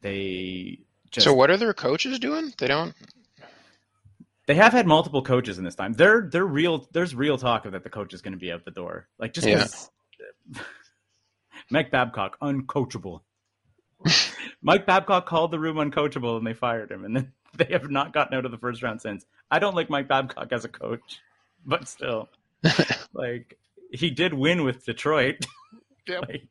They 0.00 0.80
just 1.10 1.24
So 1.24 1.34
what 1.34 1.50
are 1.50 1.56
their 1.56 1.74
coaches 1.74 2.18
doing? 2.18 2.52
They 2.58 2.68
don't. 2.68 2.94
They 4.46 4.54
have 4.54 4.72
had 4.72 4.86
multiple 4.86 5.20
coaches 5.22 5.58
in 5.58 5.64
this 5.64 5.74
time. 5.74 5.92
They're 5.92 6.28
they're 6.30 6.46
real. 6.46 6.88
There's 6.92 7.14
real 7.14 7.36
talk 7.36 7.66
of 7.66 7.72
that 7.72 7.84
the 7.84 7.90
coach 7.90 8.14
is 8.14 8.22
going 8.22 8.32
to 8.32 8.38
be 8.38 8.50
out 8.50 8.64
the 8.64 8.70
door. 8.70 9.08
Like 9.18 9.34
just 9.34 9.46
Yeah. 9.46 9.66
Mike 11.70 11.90
Babcock 11.90 12.38
uncoachable. 12.40 13.20
Mike 14.62 14.86
Babcock 14.86 15.26
called 15.26 15.50
the 15.50 15.58
room 15.58 15.76
uncoachable 15.76 16.38
and 16.38 16.46
they 16.46 16.54
fired 16.54 16.90
him, 16.90 17.04
and 17.04 17.14
then 17.16 17.32
they 17.56 17.66
have 17.72 17.90
not 17.90 18.12
gotten 18.12 18.36
out 18.36 18.44
of 18.44 18.50
the 18.50 18.58
first 18.58 18.82
round 18.82 19.00
since. 19.02 19.26
I 19.50 19.58
don't 19.58 19.74
like 19.74 19.90
Mike 19.90 20.08
Babcock 20.08 20.52
as 20.52 20.64
a 20.64 20.68
coach, 20.68 21.20
but 21.66 21.86
still, 21.88 22.28
like 23.12 23.58
he 23.90 24.10
did 24.10 24.34
win 24.34 24.64
with 24.64 24.84
Detroit. 24.84 25.46
Yep. 26.08 26.24
like, 26.26 26.48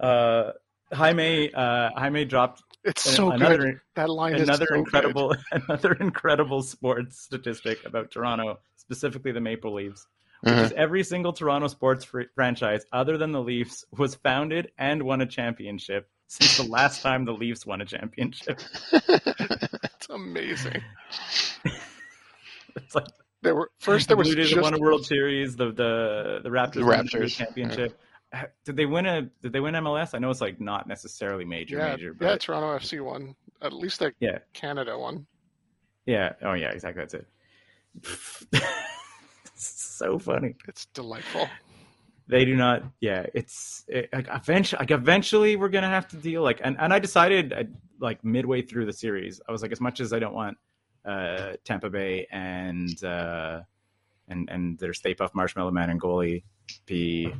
uh, 0.00 0.50
Jaime 0.92 1.50
uh, 1.54 1.88
Jaime 1.96 2.26
dropped 2.26 2.62
It's 2.84 3.02
so 3.02 3.30
another 3.30 3.56
good. 3.56 3.80
That 3.94 4.10
line 4.10 4.34
another 4.34 4.64
is 4.64 4.68
so 4.68 4.74
incredible 4.74 5.34
another 5.50 5.94
incredible 5.94 6.62
sports 6.62 7.20
statistic 7.20 7.86
about 7.86 8.10
Toronto, 8.10 8.58
specifically 8.76 9.32
the 9.32 9.40
Maple 9.40 9.72
Leafs, 9.72 10.06
which 10.42 10.52
is 10.52 10.72
every 10.72 11.04
single 11.04 11.32
Toronto 11.32 11.68
sports 11.68 12.04
fr- 12.04 12.24
franchise 12.34 12.84
other 12.92 13.16
than 13.16 13.32
the 13.32 13.40
Leafs 13.40 13.86
was 13.96 14.14
founded 14.16 14.72
and 14.76 15.02
won 15.02 15.22
a 15.22 15.26
championship 15.26 16.10
since 16.26 16.58
the 16.58 16.64
last 16.64 17.00
time 17.00 17.24
the 17.24 17.32
Leafs 17.32 17.64
won 17.64 17.80
a 17.80 17.86
championship. 17.86 18.60
good. 18.90 19.02
It's 19.08 20.08
amazing. 20.10 20.82
It's 22.76 22.94
like 22.94 23.06
There 23.44 23.54
were 23.54 23.70
first 23.78 24.08
there 24.08 24.16
the 24.16 24.18
was 24.18 24.34
Blue 24.34 24.42
just 24.44 24.60
won 24.60 24.74
a 24.74 24.78
World 24.78 25.06
Series, 25.06 25.54
the 25.54 25.66
the 25.66 26.40
the 26.42 26.48
Raptors, 26.50 26.72
The 26.74 26.84
won 26.84 27.06
the 27.06 27.28
championship. 27.28 28.00
Uh, 28.32 28.42
Did 28.64 28.76
they 28.76 28.86
win 28.86 29.06
a 29.06 29.22
Did 29.42 29.52
they 29.52 29.60
win 29.60 29.74
MLS? 29.74 30.14
I 30.14 30.18
know 30.18 30.30
it's 30.30 30.40
like 30.40 30.60
not 30.60 30.88
necessarily 30.88 31.44
major, 31.44 31.76
yeah, 31.76 31.90
major, 31.92 32.08
yeah, 32.08 32.28
but 32.28 32.40
Toronto 32.40 32.76
FC 32.76 33.00
won. 33.04 33.36
At 33.62 33.72
least 33.72 34.00
the 34.00 34.12
Yeah. 34.18 34.38
Canada 34.52 34.98
one. 34.98 35.26
yeah. 36.06 36.32
Oh 36.42 36.54
yeah, 36.54 36.70
exactly. 36.70 37.02
That's 37.04 37.14
it. 37.14 37.26
so 39.54 40.18
funny. 40.18 40.56
It's 40.68 40.86
delightful. 40.86 41.48
they 42.26 42.44
do 42.46 42.56
not 42.56 42.82
yeah 43.00 43.26
it's 43.34 43.84
it, 43.86 44.08
like 44.10 44.26
eventually 44.32 44.78
like 44.80 44.90
eventually 44.90 45.56
we're 45.56 45.68
gonna 45.68 45.90
have 45.90 46.08
to 46.08 46.16
deal 46.16 46.42
like 46.42 46.58
and, 46.64 46.74
and 46.80 46.90
i 46.90 46.98
decided 46.98 47.52
like 48.00 48.24
midway 48.24 48.62
through 48.62 48.86
the 48.86 48.94
series 48.94 49.42
i 49.46 49.52
was 49.52 49.60
like 49.60 49.70
as 49.72 49.78
much 49.80 50.00
as 50.00 50.10
i 50.14 50.18
don't 50.18 50.32
want 50.32 50.56
uh 51.04 51.52
tampa 51.64 51.90
bay 51.90 52.26
and 52.30 53.02
uh 53.04 53.60
and 54.28 54.48
and 54.50 54.78
their 54.78 54.94
stay 54.94 55.14
puft 55.14 55.34
marshmallow 55.34 55.70
man 55.70 55.90
and 55.90 56.00
goalie 56.00 56.42
be 56.86 57.32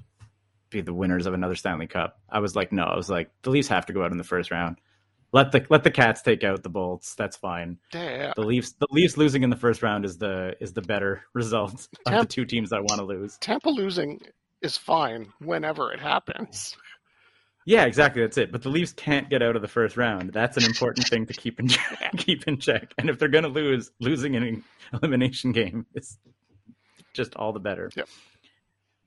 be 0.70 0.80
the 0.80 0.92
winners 0.94 1.26
of 1.26 1.34
another 1.34 1.54
stanley 1.54 1.86
cup. 1.86 2.20
I 2.28 2.40
was 2.40 2.54
like 2.56 2.72
no 2.72 2.84
i 2.84 2.96
was 2.96 3.08
like 3.08 3.30
the 3.42 3.50
leafs 3.50 3.68
have 3.68 3.86
to 3.86 3.92
go 3.92 4.04
out 4.04 4.12
in 4.12 4.18
the 4.18 4.24
first 4.24 4.50
round. 4.50 4.76
Let 5.32 5.50
the 5.50 5.66
let 5.68 5.82
the 5.82 5.90
cats 5.90 6.22
take 6.22 6.44
out 6.44 6.62
the 6.62 6.68
bolts. 6.68 7.16
That's 7.16 7.36
fine. 7.36 7.78
Damn. 7.90 8.34
the 8.36 8.42
leafs 8.42 8.72
the 8.78 8.86
leafs 8.90 9.16
losing 9.16 9.42
in 9.42 9.50
the 9.50 9.56
first 9.56 9.82
round 9.82 10.04
is 10.04 10.16
the 10.18 10.54
is 10.60 10.72
the 10.72 10.82
better 10.82 11.22
result 11.34 11.88
of 12.06 12.20
the 12.20 12.26
two 12.26 12.44
teams 12.44 12.72
i 12.72 12.78
want 12.78 13.00
to 13.00 13.04
lose. 13.04 13.36
Tampa 13.38 13.68
losing 13.68 14.20
is 14.62 14.76
fine 14.76 15.32
whenever 15.40 15.92
it 15.92 16.00
happens. 16.00 16.76
Yeah, 17.66 17.84
exactly. 17.84 18.22
That's 18.22 18.36
it. 18.36 18.52
But 18.52 18.62
the 18.62 18.68
Leafs 18.68 18.92
can't 18.92 19.30
get 19.30 19.42
out 19.42 19.56
of 19.56 19.62
the 19.62 19.68
first 19.68 19.96
round. 19.96 20.32
That's 20.32 20.56
an 20.56 20.64
important 20.64 21.08
thing 21.08 21.26
to 21.26 21.32
keep 21.32 21.58
in 21.58 21.68
check, 21.68 22.12
keep 22.16 22.46
in 22.46 22.58
check. 22.58 22.92
And 22.98 23.08
if 23.08 23.18
they're 23.18 23.28
going 23.28 23.44
to 23.44 23.50
lose, 23.50 23.90
losing 24.00 24.36
an 24.36 24.62
elimination 24.92 25.52
game 25.52 25.86
is 25.94 26.18
just 27.14 27.34
all 27.36 27.52
the 27.52 27.60
better. 27.60 27.90
Yep. 27.96 28.08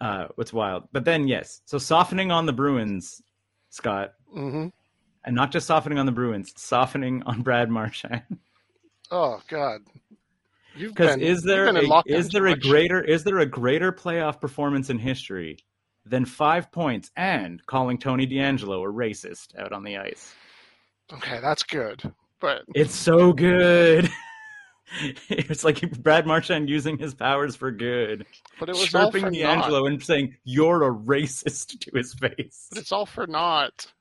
Uh, 0.01 0.27
what's 0.35 0.53
wild. 0.53 0.87
But 0.91 1.05
then, 1.05 1.27
yes. 1.27 1.61
So 1.65 1.77
softening 1.77 2.31
on 2.31 2.45
the 2.45 2.53
Bruins, 2.53 3.21
Scott, 3.69 4.13
hmm 4.33 4.67
and 5.27 5.35
not 5.35 5.51
just 5.51 5.67
softening 5.67 5.99
on 5.99 6.05
the 6.05 6.11
Bruins, 6.11 6.53
softening 6.55 7.21
on 7.25 7.41
Brad 7.41 7.69
Marchand. 7.69 8.23
Oh 9.11 9.41
God. 9.49 9.81
You've 10.75 10.95
Because 10.95 11.17
is 11.17 11.41
there 11.41 11.65
you've 11.65 11.75
been 11.75 11.85
in 11.85 11.91
a, 11.91 12.01
is 12.05 12.29
there 12.29 12.47
a 12.47 12.57
greater 12.57 13.01
is 13.01 13.23
there 13.23 13.39
a 13.39 13.45
greater 13.45 13.91
playoff 13.91 14.39
performance 14.39 14.89
in 14.89 14.99
history 14.99 15.57
than 16.09 16.25
five 16.25 16.71
points 16.71 17.11
and 17.15 17.65
calling 17.65 17.97
Tony 17.97 18.25
DeAngelo 18.27 18.83
a 18.87 18.91
racist 18.91 19.57
out 19.57 19.71
on 19.71 19.83
the 19.83 19.97
ice? 19.97 20.33
Okay, 21.13 21.39
that's 21.41 21.63
good. 21.63 22.01
But 22.39 22.63
It's 22.75 22.95
so 22.95 23.33
good. 23.33 24.09
it's 25.29 25.63
like 25.63 25.81
Brad 26.01 26.25
Marchand 26.25 26.69
using 26.69 26.97
his 26.97 27.13
powers 27.13 27.55
for 27.55 27.71
good, 27.71 28.25
but 28.59 28.69
it 28.69 28.73
was 28.75 28.93
all 28.93 29.11
chirping 29.11 29.25
for 29.25 29.31
naught. 29.31 29.85
And 29.85 30.01
saying 30.03 30.35
"You're 30.43 30.83
a 30.83 30.93
racist" 30.93 31.79
to 31.79 31.91
his 31.97 32.13
face 32.13 32.67
But 32.69 32.79
it's 32.79 32.91
all 32.91 33.05
for 33.05 33.27
naught. 33.27 33.91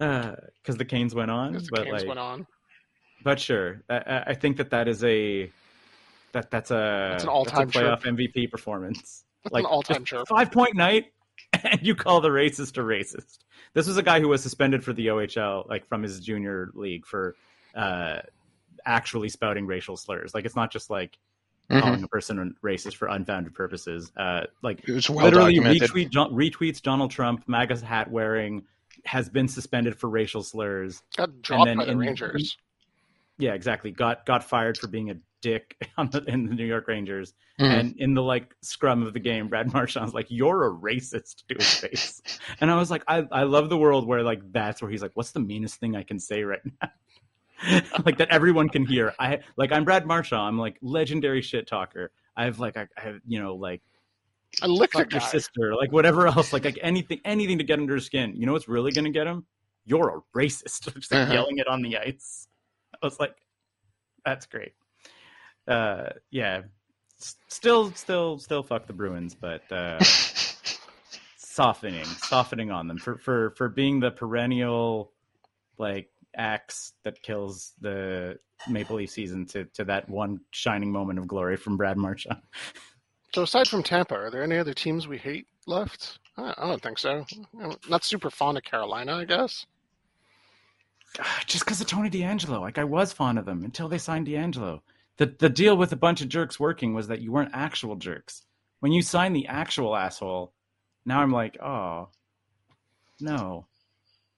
Uh, 0.00 0.36
because 0.62 0.76
the 0.76 0.84
Canes 0.84 1.14
went 1.14 1.30
on. 1.30 1.52
Because 1.52 1.66
the 1.68 1.72
But 1.76 1.84
games 1.86 2.00
like, 2.00 2.08
went 2.08 2.20
on. 2.20 2.46
but 3.24 3.40
sure, 3.40 3.82
I- 3.90 4.24
I, 4.28 4.34
think 4.34 4.58
that 4.58 4.70
that 4.70 4.86
is 4.86 5.02
a 5.02 5.50
that 6.32 6.50
that's 6.50 6.70
a 6.70 7.08
That's 7.12 7.24
an 7.24 7.28
all-time 7.28 7.68
that's 7.68 7.76
playoff 7.76 8.02
MVP 8.02 8.50
performance. 8.50 9.24
That's 9.48 9.54
like 9.54 9.64
an 9.64 9.70
all-time 9.70 10.04
just 10.04 10.06
chirp. 10.06 10.28
five 10.28 10.50
point 10.52 10.74
night, 10.76 11.12
and 11.64 11.80
you 11.82 11.94
call 11.94 12.20
the 12.20 12.28
racist 12.28 12.76
a 12.78 12.80
racist. 12.80 13.38
This 13.74 13.86
was 13.86 13.96
a 13.96 14.02
guy 14.02 14.20
who 14.20 14.28
was 14.28 14.42
suspended 14.42 14.82
for 14.84 14.92
the 14.92 15.06
OHL, 15.08 15.68
like 15.68 15.86
from 15.88 16.02
his 16.02 16.20
junior 16.20 16.70
league, 16.74 17.04
for 17.06 17.36
uh, 17.74 18.20
actually 18.86 19.28
spouting 19.28 19.66
racial 19.66 19.96
slurs. 19.96 20.34
Like 20.34 20.44
it's 20.44 20.56
not 20.56 20.70
just 20.72 20.90
like 20.90 21.18
Mhm. 21.70 21.80
calling 21.82 22.02
a 22.02 22.08
person 22.08 22.56
racist 22.64 22.94
for 22.96 23.08
unfounded 23.08 23.54
purposes. 23.54 24.10
Uh, 24.16 24.44
like 24.62 24.88
It 24.88 24.92
was 24.92 25.10
well 25.10 25.24
literally 25.26 25.56
retweet, 25.58 26.08
jo- 26.10 26.30
retweets 26.30 26.80
Donald 26.80 27.10
Trump, 27.10 27.44
MAGA 27.46 27.84
hat 27.84 28.10
wearing, 28.10 28.64
has 29.04 29.28
been 29.28 29.46
suspended 29.48 29.94
for 29.94 30.08
racial 30.08 30.42
slurs. 30.42 31.02
Got 31.16 31.42
dropped 31.42 31.66
then 31.66 31.76
by 31.76 31.84
the 31.84 31.90
in- 31.92 31.98
Rangers. 31.98 32.56
Yeah, 33.36 33.52
exactly. 33.52 33.90
Got 33.90 34.24
got 34.24 34.42
fired 34.42 34.78
for 34.78 34.86
being 34.88 35.10
a 35.10 35.16
dick 35.40 35.76
on 35.96 36.10
the, 36.10 36.22
in 36.24 36.46
the 36.46 36.54
New 36.54 36.64
York 36.66 36.88
Rangers. 36.88 37.34
Mhm. 37.60 37.80
And 37.80 37.96
in 37.98 38.14
the 38.14 38.22
like 38.22 38.54
scrum 38.62 39.02
of 39.02 39.12
the 39.12 39.20
game, 39.20 39.48
Brad 39.48 39.72
Marchand's 39.72 40.14
like, 40.14 40.26
"You're 40.30 40.66
a 40.66 40.70
racist" 40.70 41.46
to 41.48 41.54
his 41.56 41.74
face, 41.74 42.22
and 42.60 42.70
I 42.70 42.76
was 42.76 42.90
like, 42.90 43.02
I 43.08 43.26
I 43.32 43.42
love 43.44 43.68
the 43.68 43.78
world 43.78 44.06
where 44.06 44.22
like 44.22 44.40
that's 44.52 44.80
where 44.80 44.90
he's 44.90 45.02
like, 45.02 45.12
"What's 45.14 45.32
the 45.32 45.40
meanest 45.40 45.80
thing 45.80 45.96
I 45.96 46.02
can 46.02 46.18
say 46.20 46.44
right 46.44 46.60
now?" 46.82 46.90
like 48.06 48.18
that 48.18 48.28
everyone 48.30 48.68
can 48.68 48.86
hear. 48.86 49.14
I 49.18 49.40
like 49.56 49.72
I'm 49.72 49.84
Brad 49.84 50.06
Marchand. 50.06 50.42
I'm 50.42 50.58
like 50.58 50.78
legendary 50.80 51.42
shit 51.42 51.66
talker. 51.66 52.12
I 52.36 52.44
have 52.44 52.60
like 52.60 52.76
I, 52.76 52.86
I 52.96 53.00
have 53.00 53.20
you 53.26 53.40
know 53.42 53.56
like 53.56 53.82
I 54.62 54.66
licked 54.66 54.94
a 54.94 54.98
fuck 54.98 55.12
your 55.12 55.20
sister, 55.20 55.74
like 55.74 55.90
whatever 55.90 56.26
else, 56.28 56.52
like 56.52 56.64
like 56.64 56.78
anything 56.82 57.20
anything 57.24 57.58
to 57.58 57.64
get 57.64 57.80
under 57.80 57.96
his 57.96 58.06
skin. 58.06 58.34
You 58.36 58.46
know 58.46 58.52
what's 58.52 58.68
really 58.68 58.92
gonna 58.92 59.10
get 59.10 59.26
him? 59.26 59.44
You're 59.84 60.08
a 60.18 60.38
racist. 60.38 60.94
Just 60.94 61.10
like 61.10 61.22
Uh-huh. 61.22 61.32
yelling 61.32 61.58
it 61.58 61.66
on 61.66 61.82
the 61.82 61.96
ice. 61.98 62.46
I 63.02 63.04
was 63.06 63.18
like, 63.18 63.34
that's 64.24 64.46
great. 64.46 64.72
Uh, 65.68 66.10
yeah, 66.30 66.62
still, 67.18 67.92
still, 67.92 68.38
still, 68.38 68.62
fuck 68.62 68.86
the 68.86 68.92
Bruins, 68.92 69.34
but 69.34 69.70
uh, 69.70 70.02
softening, 71.36 72.04
softening 72.04 72.70
on 72.70 72.88
them 72.88 72.98
for 72.98 73.18
for 73.18 73.50
for 73.50 73.68
being 73.68 74.00
the 74.00 74.10
perennial 74.10 75.12
like 75.76 76.08
axe 76.36 76.92
that 77.04 77.22
kills 77.22 77.74
the 77.80 78.38
Maple 78.68 78.96
Leaf 78.96 79.10
season 79.10 79.44
to 79.46 79.64
to 79.74 79.84
that 79.84 80.08
one 80.08 80.40
shining 80.52 80.90
moment 80.90 81.18
of 81.18 81.28
glory 81.28 81.56
from 81.56 81.76
Brad 81.76 81.96
Marchand. 81.96 82.40
So 83.34 83.42
aside 83.42 83.68
from 83.68 83.82
Tampa, 83.82 84.14
are 84.14 84.30
there 84.30 84.42
any 84.42 84.56
other 84.56 84.72
teams 84.72 85.06
we 85.06 85.18
hate 85.18 85.46
left? 85.66 86.18
I 86.38 86.54
I 86.56 86.66
don't 86.66 86.82
think 86.82 86.98
so. 86.98 87.26
I'm 87.60 87.76
not 87.86 88.02
super 88.02 88.30
fond 88.30 88.56
of 88.56 88.64
Carolina, 88.64 89.16
I 89.16 89.26
guess. 89.26 89.66
Just 91.46 91.66
because 91.66 91.78
of 91.80 91.86
Tony 91.86 92.08
DeAngelo. 92.08 92.58
Like 92.58 92.78
I 92.78 92.84
was 92.84 93.12
fond 93.12 93.38
of 93.38 93.44
them 93.44 93.64
until 93.64 93.86
they 93.86 93.98
signed 93.98 94.26
DeAngelo. 94.26 94.80
The 95.18 95.26
the 95.26 95.48
deal 95.48 95.76
with 95.76 95.92
a 95.92 95.96
bunch 95.96 96.22
of 96.22 96.28
jerks 96.28 96.58
working 96.58 96.94
was 96.94 97.08
that 97.08 97.20
you 97.20 97.32
weren't 97.32 97.50
actual 97.52 97.96
jerks. 97.96 98.42
When 98.80 98.92
you 98.92 99.02
sign 99.02 99.32
the 99.32 99.46
actual 99.48 99.96
asshole, 99.96 100.52
now 101.04 101.20
I'm 101.20 101.32
like, 101.32 101.60
oh 101.60 102.08
no. 103.20 103.66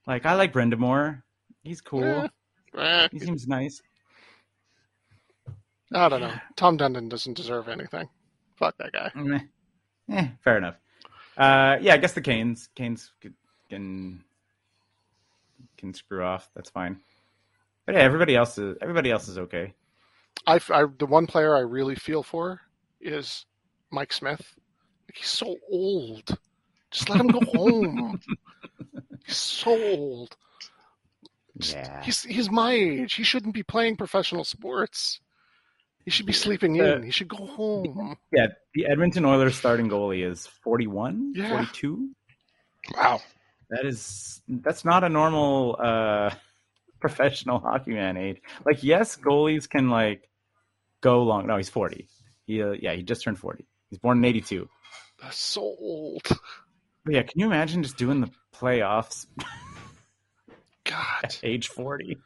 Like 0.06 0.26
I 0.26 0.34
like 0.34 0.52
Brind'Amour. 0.52 1.22
He's 1.62 1.80
cool. 1.82 2.02
Eh, 2.04 2.28
eh, 2.78 3.08
He 3.12 3.18
seems 3.18 3.46
nice. 3.46 3.82
I 5.92 6.08
don't 6.08 6.20
know. 6.20 6.32
Tom 6.56 6.78
Dundon 6.78 7.08
doesn't 7.08 7.34
deserve 7.36 7.68
anything. 7.68 8.08
Fuck 8.56 8.78
that 8.78 8.92
guy. 8.92 9.10
Meh. 9.14 9.40
Eh, 10.10 10.28
fair 10.42 10.56
enough. 10.56 10.76
Uh, 11.36 11.76
yeah, 11.80 11.94
I 11.94 11.96
guess 11.98 12.12
the 12.12 12.20
Canes. 12.20 12.68
Canes 12.74 13.12
can 13.68 14.24
can 15.76 15.94
screw 15.94 16.22
off. 16.24 16.50
That's 16.54 16.70
fine. 16.70 17.00
But 17.86 17.94
yeah, 17.96 18.02
everybody 18.02 18.36
else 18.36 18.56
is 18.58 18.76
everybody 18.80 19.10
else 19.10 19.28
is 19.28 19.38
okay. 19.38 19.74
I, 20.46 20.61
I 20.70 20.85
the 20.98 21.07
one 21.07 21.26
player 21.26 21.55
I 21.57 21.61
really 21.61 21.94
feel 21.94 22.22
for 22.22 22.61
is 23.00 23.46
Mike 23.90 24.12
Smith. 24.12 24.55
He's 25.14 25.29
so 25.29 25.57
old. 25.70 26.38
Just 26.90 27.09
let 27.09 27.20
him 27.20 27.29
go 27.29 27.40
home. 27.55 28.20
He's 29.26 29.37
so 29.37 29.70
old. 29.72 30.37
Yeah. 31.57 32.03
He's 32.03 32.22
he's 32.22 32.50
my 32.50 32.72
age. 32.72 33.14
He 33.14 33.22
shouldn't 33.22 33.55
be 33.55 33.62
playing 33.62 33.96
professional 33.96 34.44
sports. 34.44 35.20
He 36.05 36.11
should 36.11 36.26
be 36.26 36.33
sleeping 36.33 36.76
in. 36.76 37.03
He 37.03 37.11
should 37.11 37.29
go 37.29 37.44
home. 37.46 38.16
Yeah, 38.33 38.46
the 38.74 38.87
Edmonton 38.87 39.26
Oilers 39.26 39.57
starting 39.57 39.88
goalie 39.88 40.29
is 40.29 40.46
41, 40.46 41.35
Yeah. 41.37 41.50
42. 41.50 42.09
Wow. 42.96 43.20
That 43.68 43.85
is 43.85 44.40
that's 44.48 44.85
not 44.85 45.05
a 45.05 45.09
normal 45.09 45.76
uh 45.79 46.31
professional 47.00 47.59
hockey 47.59 47.92
man 47.92 48.16
age. 48.16 48.40
Like 48.64 48.83
yes, 48.83 49.16
goalies 49.16 49.68
can 49.68 49.90
like 49.90 50.29
go 51.00 51.22
long. 51.22 51.46
No, 51.46 51.56
he's 51.56 51.68
40. 51.68 52.06
He 52.46 52.62
uh, 52.62 52.72
yeah, 52.72 52.94
he 52.94 53.02
just 53.02 53.22
turned 53.22 53.38
40. 53.38 53.66
He's 53.90 53.98
born 53.98 54.18
in 54.18 54.24
82. 54.24 54.68
That's 55.22 55.38
so 55.38 55.60
old. 55.62 56.22
But 57.04 57.14
yeah, 57.14 57.22
can 57.22 57.40
you 57.40 57.46
imagine 57.46 57.82
just 57.82 57.96
doing 57.96 58.20
the 58.20 58.30
playoffs 58.54 59.26
God. 60.84 61.24
at 61.24 61.40
age 61.42 61.68
40? 61.68 62.16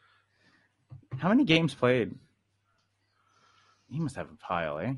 How 1.19 1.29
many 1.29 1.45
games 1.45 1.75
played? 1.75 2.15
He 3.91 4.01
must 4.01 4.17
have 4.17 4.29
a 4.31 4.37
pile, 4.37 4.79
eh? 4.79 4.95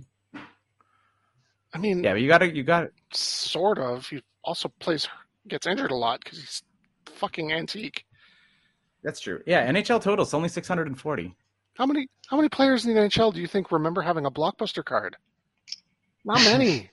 I 1.74 1.78
mean, 1.78 2.02
Yeah, 2.02 2.12
but 2.12 2.22
you 2.22 2.28
got 2.28 2.38
to 2.38 2.54
you 2.54 2.62
got 2.62 2.88
sort 3.12 3.78
of. 3.78 4.06
He 4.06 4.22
also 4.42 4.70
plays, 4.80 5.06
gets 5.46 5.66
injured 5.66 5.90
a 5.90 5.96
lot 5.96 6.20
because 6.24 6.38
he's 6.38 6.62
fucking 7.06 7.52
antique. 7.52 8.06
That's 9.02 9.20
true. 9.20 9.42
Yeah, 9.46 9.70
NHL 9.70 10.00
total's 10.02 10.32
only 10.32 10.48
640. 10.48 11.34
How 11.78 11.86
many 11.86 12.08
how 12.28 12.36
many 12.36 12.48
players 12.48 12.84
in 12.86 12.94
the 12.94 13.00
NHL 13.00 13.32
do 13.34 13.40
you 13.40 13.46
think 13.46 13.70
remember 13.70 14.02
having 14.02 14.26
a 14.26 14.30
blockbuster 14.30 14.84
card? 14.84 15.16
Not 16.24 16.38
many. 16.42 16.90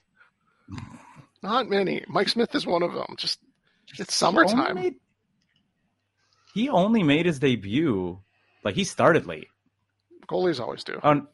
Not 1.42 1.68
many. 1.68 2.04
Mike 2.08 2.28
Smith 2.28 2.54
is 2.54 2.66
one 2.66 2.82
of 2.82 2.92
them. 2.92 3.06
Just 3.18 3.40
it's 3.98 4.18
He 4.18 4.26
only 4.26 4.46
summertime. 4.48 4.74
made- 4.76 4.94
He 6.54 6.68
only 6.68 7.02
made 7.02 7.26
his 7.26 7.38
debut 7.38 8.20
like 8.64 8.74
he 8.74 8.84
started 8.84 9.26
late. 9.26 9.48
Goalies 10.28 10.60
always 10.60 10.84
do. 10.84 10.98
On 11.02 11.26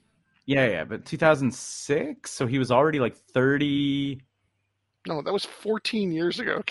yeah, 0.47 0.67
yeah, 0.67 0.85
but 0.85 1.05
2006, 1.05 2.29
so 2.31 2.47
he 2.47 2.59
was 2.59 2.71
already 2.73 2.99
like 2.99 3.17
30. 3.17 4.21
No, 5.07 5.23
that 5.23 5.33
was 5.33 5.45
14 5.45 6.11
years 6.11 6.41
ago. 6.41 6.63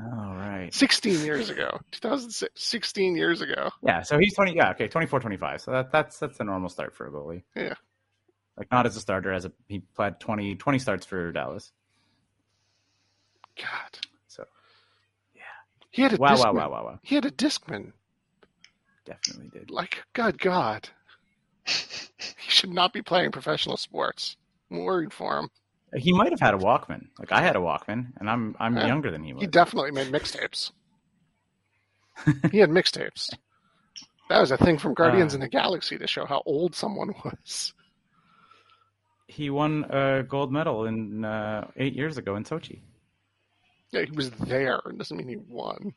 Oh, 0.00 0.34
right. 0.34 0.70
16 0.72 1.24
years 1.24 1.50
ago. 1.50 1.78
2006. 1.92 2.50
16 2.54 3.16
years 3.16 3.40
ago. 3.40 3.70
Yeah, 3.86 4.02
so 4.02 4.18
he's 4.18 4.34
20 4.34 4.54
yeah, 4.54 4.70
okay, 4.70 4.88
24 4.88 5.20
25. 5.20 5.60
So 5.60 5.70
that 5.72 5.92
that's 5.92 6.18
that's 6.18 6.40
a 6.40 6.44
normal 6.44 6.68
start 6.68 6.94
for 6.94 7.06
a 7.06 7.10
goalie. 7.10 7.42
Yeah. 7.54 7.74
Like 8.56 8.70
not 8.70 8.86
as 8.86 8.96
a 8.96 9.00
starter 9.00 9.32
as 9.32 9.44
a 9.44 9.52
he 9.68 9.80
played 9.94 10.18
20 10.20 10.56
20 10.56 10.78
starts 10.78 11.06
for 11.06 11.32
Dallas. 11.32 11.72
God. 13.56 13.98
So 14.28 14.44
Yeah. 15.34 15.42
He 15.90 16.02
had 16.02 16.14
a 16.14 16.16
wow, 16.16 16.36
wow, 16.36 16.52
wow, 16.52 16.70
wow, 16.70 16.84
wow. 16.84 16.98
He 17.02 17.14
had 17.14 17.24
a 17.24 17.30
discman. 17.30 17.92
Definitely 19.04 19.48
did. 19.48 19.70
Like, 19.70 20.04
God, 20.12 20.38
God. 20.38 20.88
he 21.66 22.50
should 22.50 22.72
not 22.72 22.92
be 22.92 23.02
playing 23.02 23.32
professional 23.32 23.76
sports. 23.76 24.36
I'm 24.70 24.84
worried 24.84 25.12
for 25.12 25.38
him. 25.38 25.50
He 25.96 26.12
might 26.12 26.30
have 26.30 26.40
had 26.40 26.54
a 26.54 26.58
Walkman. 26.58 27.08
Like 27.18 27.32
I 27.32 27.40
had 27.42 27.56
a 27.56 27.58
Walkman 27.60 28.12
and 28.18 28.28
I'm 28.30 28.56
I'm 28.58 28.76
Yeah. 28.76 28.86
younger 28.86 29.10
than 29.10 29.22
he 29.22 29.32
was. 29.32 29.42
He 29.42 29.46
definitely 29.46 29.90
made 29.90 30.08
mixtapes. 30.12 30.72
he 32.50 32.58
had 32.58 32.70
mixtapes. 32.70 33.28
That 34.28 34.40
was 34.40 34.50
a 34.50 34.56
thing 34.56 34.78
from 34.78 34.94
Guardians 34.94 35.34
Uh. 35.34 35.36
in 35.36 35.40
the 35.40 35.48
Galaxy 35.48 35.98
to 35.98 36.06
show 36.06 36.24
how 36.24 36.42
old 36.46 36.74
someone 36.74 37.12
was. 37.24 37.74
he 39.28 39.50
won 39.50 39.84
a 39.90 40.22
gold 40.22 40.52
medal 40.52 40.84
in 40.86 41.24
uh, 41.24 41.66
8 41.76 41.94
years 41.94 42.16
ago 42.18 42.36
in 42.36 42.44
Sochi. 42.44 42.80
Yeah, 43.90 44.02
he 44.04 44.10
was 44.12 44.30
there. 44.30 44.80
It 44.88 44.98
doesn't 44.98 45.16
mean 45.16 45.28
he 45.28 45.36
won. 45.36 45.94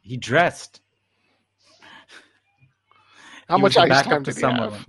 He 0.00 0.16
dressed 0.16 0.80
How 3.48 3.56
He 3.56 3.62
much 3.62 3.76
ice 3.76 4.02
time 4.02 4.22
to 4.24 4.30
did 4.30 4.36
he 4.36 4.40
someone. 4.40 4.70
have? 4.72 4.86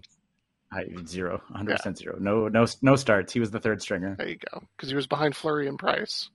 I, 0.76 1.06
zero, 1.06 1.42
100% 1.56 1.98
zero. 1.98 2.18
No, 2.20 2.48
no, 2.48 2.66
no 2.82 2.96
starts. 2.96 3.32
He 3.32 3.40
was 3.40 3.52
the 3.52 3.60
third 3.60 3.82
stringer. 3.82 4.16
There 4.18 4.28
you 4.28 4.38
go. 4.52 4.62
Because 4.76 4.90
he 4.90 4.96
was 4.96 5.08
behind 5.08 5.36
Fleury 5.36 5.68
and 5.68 5.80
Price. 5.80 6.30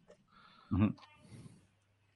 Mm-hmm. 0.73 0.89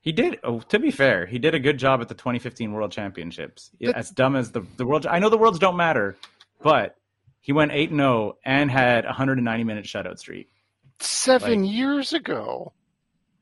He 0.01 0.13
did. 0.13 0.39
Oh, 0.45 0.61
to 0.61 0.79
be 0.79 0.91
fair, 0.91 1.25
he 1.27 1.39
did 1.39 1.55
a 1.55 1.59
good 1.59 1.79
job 1.79 2.01
at 2.03 2.09
the 2.09 2.15
2015 2.15 2.73
World 2.73 2.93
Championships. 2.93 3.71
Yeah, 3.79 3.93
as 3.95 4.11
dumb 4.11 4.37
as 4.37 4.51
the 4.53 4.61
the 4.77 4.85
world. 4.85 5.07
I 5.07 5.19
know 5.19 5.31
the 5.31 5.39
worlds 5.39 5.59
don't 5.59 5.79
matter, 5.79 6.17
but 6.63 6.97
he 7.41 7.53
went 7.53 7.73
eight 7.73 7.91
and 7.91 8.01
zero 8.01 8.37
and 8.45 8.71
had 8.71 9.05
a 9.05 9.09
190 9.09 9.65
minute 9.65 9.87
shutout 9.87 10.19
streak. 10.19 10.51
Seven 11.01 11.65
years 11.65 12.13
ago. 12.13 12.73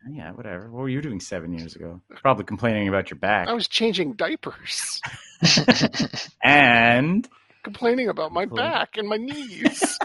Yeah, 0.09 0.33
whatever. 0.33 0.71
What 0.71 0.83
were 0.83 0.89
you 0.89 1.01
doing 1.01 1.21
seven 1.21 1.53
years 1.57 1.77
ago? 1.77 2.01
Probably 2.17 2.45
complaining 2.45 2.89
about 2.89 3.11
your 3.11 3.19
back 3.19 3.49
I 3.49 3.53
was 3.53 3.69
changing 3.69 4.15
diapers. 4.15 5.01
and 6.43 7.29
complaining 7.63 8.09
about 8.09 8.33
my 8.33 8.45
back 8.45 8.97
and 8.97 9.09
my 9.09 9.17
knees. 9.17 9.99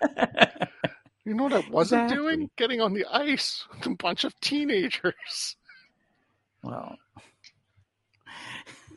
you 1.24 1.34
know 1.34 1.44
what 1.44 1.52
I 1.52 1.64
wasn't 1.70 2.04
Exactly. 2.04 2.16
doing? 2.16 2.50
Getting 2.56 2.80
on 2.80 2.92
the 2.94 3.06
ice 3.10 3.64
with 3.72 3.86
a 3.86 3.90
bunch 3.96 4.24
of 4.24 4.38
teenagers. 4.40 5.56
well, 6.62 6.96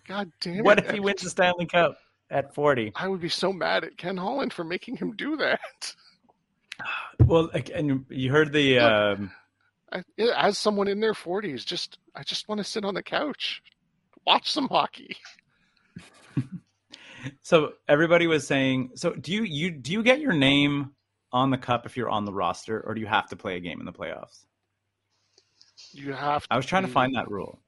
God 0.08 0.32
damn 0.42 0.56
it. 0.60 0.64
what 0.64 0.80
if 0.80 0.90
he 0.92 1.00
wins 1.00 1.22
the 1.22 1.30
Stanley 1.30 1.68
Cup 1.68 1.98
at 2.32 2.54
40? 2.56 2.94
I 2.96 3.08
would 3.08 3.22
be 3.22 3.30
so 3.30 3.54
mad 3.54 3.84
at 3.84 3.98
Ken 3.98 4.18
Holland 4.18 4.52
for 4.54 4.64
making 4.64 4.98
him 4.98 5.16
do 5.16 5.38
that. 5.38 5.94
Well, 7.20 7.52
and 7.76 8.06
you 8.10 8.32
heard 8.32 8.52
the. 8.54 8.80
Um, 8.80 9.32
I, 9.92 10.04
as 10.36 10.58
someone 10.58 10.88
in 10.88 11.00
their 11.00 11.14
40s, 11.14 11.66
just 11.66 12.00
I 12.16 12.24
just 12.24 12.48
want 12.48 12.60
to 12.60 12.64
sit 12.64 12.86
on 12.86 12.94
the 12.94 13.04
couch, 13.04 13.62
watch 14.26 14.50
some 14.52 14.68
hockey. 14.68 15.18
So 17.42 17.74
everybody 17.88 18.28
was 18.28 18.46
saying, 18.46 18.92
so 18.96 19.14
do 19.14 19.32
you 19.32 19.44
you 19.44 19.72
do 19.72 19.92
you 19.92 20.04
get 20.04 20.20
your 20.20 20.34
name 20.34 20.92
on 21.32 21.50
the 21.50 21.58
cup 21.58 21.86
if 21.86 21.98
you're 21.98 22.10
on 22.10 22.26
the 22.26 22.34
roster, 22.34 22.82
or 22.82 22.94
do 22.94 23.02
you 23.02 23.08
have 23.08 23.30
to 23.30 23.36
play 23.36 23.56
a 23.56 23.60
game 23.60 23.80
in 23.80 23.86
the 23.86 23.94
playoffs? 23.94 24.46
You 25.92 26.14
have. 26.14 26.46
I 26.50 26.58
was 26.58 26.66
trying 26.66 26.84
to 26.84 26.90
find 26.90 27.16
that 27.16 27.30
rule. 27.30 27.60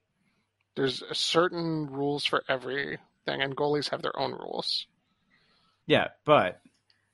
There's 0.76 1.02
a 1.02 1.16
certain 1.16 1.88
rules 1.88 2.26
for 2.26 2.44
everything, 2.48 3.00
and 3.28 3.56
goalies 3.56 3.90
have 3.90 4.02
their 4.02 4.18
own 4.18 4.32
rules. 4.32 4.88
Yeah, 5.88 6.10
but 6.26 6.62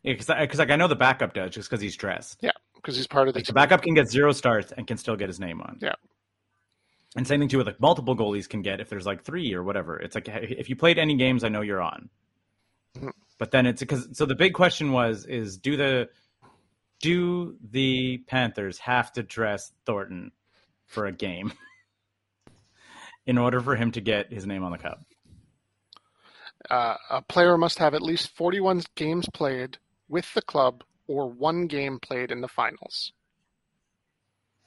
because 0.03 0.27
because 0.27 0.59
like 0.59 0.71
I 0.71 0.75
know 0.75 0.87
the 0.87 0.95
backup 0.95 1.33
does 1.33 1.51
just 1.51 1.69
because 1.69 1.81
he's 1.81 1.95
dressed. 1.95 2.39
Yeah 2.41 2.51
because 2.87 2.95
he's 2.95 3.07
part 3.07 3.27
of 3.27 3.33
the 3.33 3.39
Like 3.39 3.47
the 3.47 3.53
backup 3.53 3.81
can 3.81 3.93
get 3.93 4.09
zero 4.09 4.31
starts 4.31 4.71
and 4.71 4.87
can 4.87 4.97
still 4.97 5.17
get 5.17 5.27
his 5.27 5.39
name 5.39 5.61
on. 5.61 5.77
Yeah. 5.81 5.95
And 7.17 7.27
same 7.27 7.39
thing 7.41 7.49
too 7.49 7.57
with 7.57 7.67
like 7.67 7.81
multiple 7.81 8.15
goalies 8.15 8.47
can 8.47 8.61
get 8.61 8.79
if 8.79 8.89
there's 8.89 9.05
like 9.05 9.23
three 9.23 9.53
or 9.53 9.61
whatever. 9.61 9.97
It's 9.97 10.15
like 10.15 10.29
if 10.29 10.69
you 10.69 10.75
played 10.77 10.97
any 10.97 11.15
games, 11.15 11.43
I 11.43 11.49
know 11.49 11.61
you're 11.61 11.81
on. 11.81 12.09
But 13.37 13.51
then 13.51 13.65
it's 13.65 13.81
because 13.81 14.17
so 14.17 14.25
the 14.25 14.35
big 14.35 14.53
question 14.53 14.91
was 14.91 15.25
is 15.25 15.57
do 15.57 15.77
the 15.77 16.09
do 16.99 17.55
the 17.69 18.19
Panthers 18.27 18.79
have 18.79 19.11
to 19.13 19.23
dress 19.23 19.71
Thornton 19.85 20.31
for 20.85 21.05
a 21.05 21.11
game 21.11 21.53
in 23.25 23.37
order 23.37 23.59
for 23.61 23.75
him 23.75 23.91
to 23.91 24.01
get 24.01 24.31
his 24.31 24.45
name 24.45 24.63
on 24.63 24.71
the 24.71 24.77
cup? 24.77 25.03
Uh, 26.69 26.95
a 27.09 27.21
player 27.21 27.57
must 27.57 27.79
have 27.79 27.93
at 27.93 28.01
least 28.01 28.35
41 28.35 28.81
games 28.95 29.27
played 29.33 29.77
with 30.09 30.33
the 30.33 30.41
club 30.41 30.83
or 31.07 31.29
one 31.29 31.67
game 31.67 31.99
played 31.99 32.31
in 32.31 32.41
the 32.41 32.47
finals. 32.47 33.13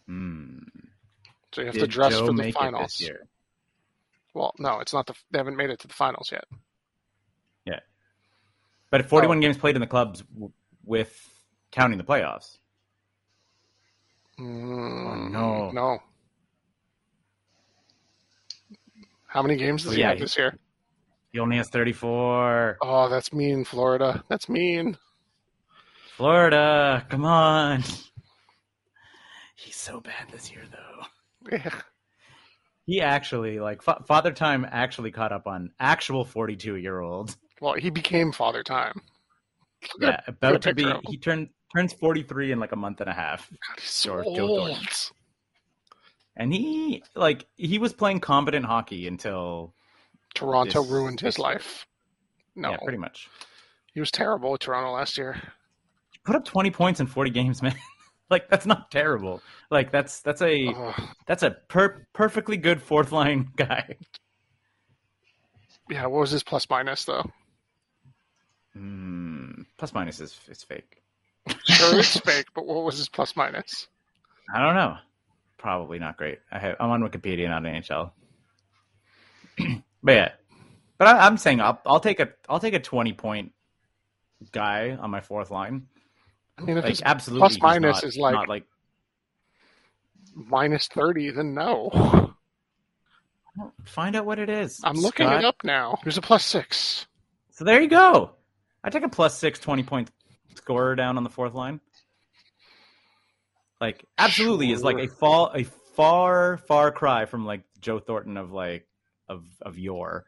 Hmm. 0.06 0.58
So 1.52 1.62
you 1.62 1.66
have 1.66 1.74
to 1.74 1.86
dress 1.86 2.12
Joe 2.12 2.26
for 2.26 2.32
the 2.32 2.52
finals. 2.52 3.02
Well, 4.34 4.54
no, 4.58 4.78
it's 4.78 4.92
not 4.92 5.06
the. 5.06 5.14
They 5.32 5.38
haven't 5.38 5.56
made 5.56 5.70
it 5.70 5.80
to 5.80 5.88
the 5.88 5.94
finals 5.94 6.30
yet. 6.30 6.44
But 8.90 9.06
41 9.08 9.38
Oh. 9.38 9.40
games 9.40 9.56
played 9.58 9.76
in 9.76 9.80
the 9.80 9.86
clubs 9.86 10.22
w- 10.34 10.52
with 10.84 11.16
counting 11.70 11.98
the 11.98 12.04
playoffs. 12.04 12.58
Mm, 14.38 15.30
no. 15.30 15.70
no. 15.70 15.98
How 19.26 19.42
many 19.42 19.56
games 19.56 19.84
does 19.84 19.92
Oh, 19.92 19.94
he 19.94 20.00
yeah, 20.00 20.10
have 20.10 20.18
this 20.18 20.36
year? 20.36 20.58
He 21.32 21.38
only 21.38 21.56
has 21.56 21.68
34. 21.68 22.78
Oh, 22.82 23.08
that's 23.08 23.32
mean, 23.32 23.64
Florida. 23.64 24.24
That's 24.28 24.48
mean. 24.48 24.98
Florida, 26.16 27.06
come 27.08 27.24
on. 27.24 27.84
He's 29.54 29.76
so 29.76 30.00
bad 30.00 30.28
this 30.32 30.50
year, 30.50 30.64
though. 30.70 31.06
Yeah. 31.56 31.80
He 32.86 33.00
actually, 33.00 33.60
like, 33.60 33.82
Fa- 33.82 34.02
Father 34.08 34.32
Time 34.32 34.66
actually 34.68 35.12
caught 35.12 35.32
up 35.32 35.46
on 35.46 35.70
actual 35.78 36.24
42 36.24 36.74
year 36.76 36.98
old. 36.98 37.36
Well, 37.60 37.74
he 37.74 37.90
became 37.90 38.32
Father 38.32 38.62
Time. 38.62 39.00
Yeah, 40.00 40.20
about 40.26 40.56
a 40.56 40.58
to 40.60 40.74
be. 40.74 40.82
picture 40.82 40.96
of 40.96 41.04
him. 41.04 41.10
He 41.10 41.18
turned 41.18 41.48
turns 41.74 41.92
43 41.94 42.52
in 42.52 42.60
like 42.60 42.72
a 42.72 42.76
month 42.76 43.00
and 43.00 43.08
a 43.08 43.12
half. 43.14 43.48
God, 43.50 43.80
he's 43.80 43.90
so 43.90 44.22
George 44.22 44.36
Joe 44.36 44.48
old. 44.48 44.68
Thornton. 44.68 44.86
And 46.36 46.52
he, 46.54 47.02
like, 47.14 47.44
he 47.56 47.78
was 47.78 47.92
playing 47.92 48.20
competent 48.20 48.64
hockey 48.66 49.06
until. 49.06 49.74
Toronto 50.34 50.82
This- 50.82 50.90
ruined 50.90 51.20
his 51.20 51.38
life. 51.38 51.86
No, 52.56 52.70
Yeah, 52.70 52.76
pretty 52.82 52.98
much. 52.98 53.28
he 53.94 54.00
was 54.00 54.10
terrible 54.10 54.54
at 54.54 54.60
Toronto 54.60 54.92
last 54.92 55.16
year. 55.18 55.40
Put 56.24 56.36
up 56.36 56.44
20 56.44 56.70
points 56.70 57.00
in 57.00 57.06
40 57.06 57.30
games, 57.30 57.62
man. 57.62 57.74
like 58.30 58.48
that's 58.48 58.66
not 58.66 58.90
terrible. 58.90 59.40
Like 59.70 59.90
that's 59.90 60.20
that's 60.20 60.42
a 60.42 60.66
Ugh. 60.68 61.02
that's 61.26 61.42
a 61.42 61.52
per- 61.68 62.06
perfectly 62.12 62.56
good 62.56 62.80
fourth 62.82 63.10
line 63.12 63.50
guy. 63.56 63.96
yeah, 65.88 66.02
what 66.06 66.20
was 66.20 66.30
his 66.30 66.42
plus 66.42 66.68
minus 66.70 67.04
though? 67.04 67.24
Mm, 68.76 69.66
plus 69.76 69.92
minus 69.94 70.20
is 70.20 70.38
is 70.48 70.62
fake. 70.62 71.02
Sure, 71.64 71.98
it's 71.98 72.18
fake, 72.20 72.46
but 72.54 72.66
what 72.66 72.84
was 72.84 72.98
his 72.98 73.08
plus 73.08 73.34
minus? 73.36 73.88
I 74.54 74.60
don't 74.60 74.74
know. 74.74 74.96
Probably 75.58 75.98
not 75.98 76.16
great. 76.16 76.38
I 76.52 76.58
have, 76.58 76.76
I'm 76.80 76.90
on 76.90 77.02
Wikipedia, 77.02 77.48
not 77.48 77.62
NHL. 77.62 78.10
but 80.02 80.12
yeah, 80.12 80.32
but 80.98 81.08
I, 81.08 81.26
I'm 81.26 81.36
saying 81.36 81.60
I'll, 81.60 81.80
I'll 81.86 82.00
take 82.00 82.20
a 82.20 82.28
I'll 82.48 82.60
take 82.60 82.74
a 82.74 82.78
20 82.80 83.12
point 83.14 83.52
guy 84.52 84.96
on 85.00 85.10
my 85.10 85.20
fourth 85.20 85.50
line. 85.50 85.86
I 86.58 86.62
mean, 86.62 86.76
if 86.76 86.84
Like 86.84 86.92
it's 86.92 87.02
absolutely, 87.04 87.58
minus 87.60 87.96
not- 87.96 88.04
is 88.04 88.16
like- 88.16 88.34
not 88.34 88.48
like 88.48 88.64
minus 90.34 90.88
thirty, 90.88 91.30
then 91.30 91.54
no. 91.54 92.34
find 93.84 94.14
out 94.16 94.24
what 94.26 94.38
it 94.38 94.48
is. 94.48 94.80
I'm 94.84 94.96
looking 94.96 95.26
it 95.28 95.44
up 95.44 95.56
now. 95.64 95.98
There's 96.04 96.18
a 96.18 96.22
plus 96.22 96.44
six. 96.44 97.06
So 97.50 97.64
there 97.64 97.80
you 97.80 97.88
go. 97.88 98.32
I 98.82 98.90
take 98.90 99.02
a 99.04 99.08
plus 99.08 99.38
six 99.38 99.58
20 99.58 99.82
point 99.82 100.10
scorer 100.54 100.94
down 100.96 101.16
on 101.16 101.24
the 101.24 101.30
fourth 101.30 101.54
line. 101.54 101.80
Like 103.80 104.04
absolutely 104.18 104.72
is 104.72 104.82
like 104.82 104.96
a 104.98 105.06
Sure. 105.06 105.16
fall 105.16 105.50
a 105.54 105.64
far 105.64 106.58
far 106.58 106.92
cry 106.92 107.24
from 107.24 107.44
like 107.46 107.62
Joe 107.80 107.98
Thornton 107.98 108.36
of 108.36 108.52
like 108.52 108.86
of 109.28 109.44
of 109.62 109.78
yore, 109.78 110.26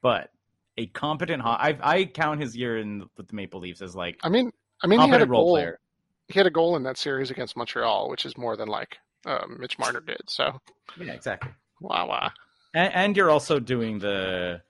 but 0.00 0.30
a 0.76 0.86
competent. 0.86 1.42
ho- 1.42 1.50
I 1.58 1.76
I 1.82 2.04
count 2.04 2.40
his 2.40 2.56
year 2.56 2.78
in 2.78 3.04
with 3.16 3.26
the 3.28 3.34
Maple 3.34 3.58
Leafs 3.60 3.82
as 3.82 3.96
like 3.96 4.18
I 4.22 4.28
mean, 4.28 4.52
I 4.82 4.86
mean, 4.86 5.00
he 5.00 5.08
had 5.08 5.22
a 5.22 5.26
role 5.26 5.44
goal. 5.44 5.54
player. 5.54 5.80
He 6.28 6.38
had 6.38 6.46
a 6.46 6.50
goal 6.50 6.76
in 6.76 6.82
that 6.84 6.98
series 6.98 7.30
against 7.30 7.56
Montreal, 7.56 8.10
which 8.10 8.24
is 8.26 8.36
more 8.36 8.56
than 8.56 8.68
like 8.68 8.98
uh, 9.26 9.46
Mitch 9.58 9.78
Marner 9.78 10.00
did. 10.00 10.20
So, 10.28 10.60
Yeah, 11.00 11.12
exactly. 11.14 11.50
wow, 11.80 12.06
wow. 12.06 12.30
And, 12.74 12.92
and 12.94 13.16
you're 13.16 13.30
also 13.30 13.58
doing 13.58 13.98
the. 13.98 14.60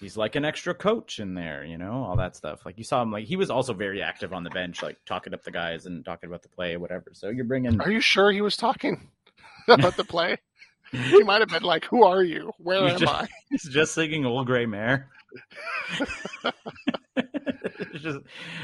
He's 0.00 0.16
like 0.16 0.36
an 0.36 0.44
extra 0.44 0.74
coach 0.74 1.18
in 1.18 1.34
there, 1.34 1.64
you 1.64 1.76
know, 1.76 2.04
all 2.04 2.16
that 2.16 2.36
stuff. 2.36 2.64
Like 2.64 2.78
you 2.78 2.84
saw 2.84 3.02
him, 3.02 3.10
like 3.10 3.24
he 3.24 3.34
was 3.36 3.50
also 3.50 3.72
very 3.74 4.00
active 4.00 4.32
on 4.32 4.44
the 4.44 4.50
bench, 4.50 4.80
like 4.82 4.96
talking 5.04 5.34
up 5.34 5.42
the 5.42 5.50
guys 5.50 5.86
and 5.86 6.04
talking 6.04 6.28
about 6.28 6.42
the 6.42 6.48
play, 6.48 6.76
whatever. 6.76 7.06
So 7.14 7.30
you're 7.30 7.44
bringing. 7.44 7.80
Are 7.80 7.90
you 7.90 8.00
sure 8.00 8.30
he 8.30 8.40
was 8.40 8.56
talking 8.56 9.10
about 9.68 9.96
the 9.96 10.04
play? 10.04 10.36
He 10.92 11.22
might 11.24 11.40
have 11.40 11.50
been 11.50 11.64
like, 11.64 11.84
"Who 11.86 12.04
are 12.04 12.22
you? 12.22 12.52
Where 12.58 12.84
He's 12.84 12.92
am 12.94 12.98
just- 13.00 13.12
I?" 13.12 13.28
He's 13.50 13.64
just 13.64 13.92
singing 13.94 14.24
"Old 14.24 14.46
Gray 14.46 14.66
Mare." 14.66 15.08
It's 17.94 18.02
just, 18.04 18.18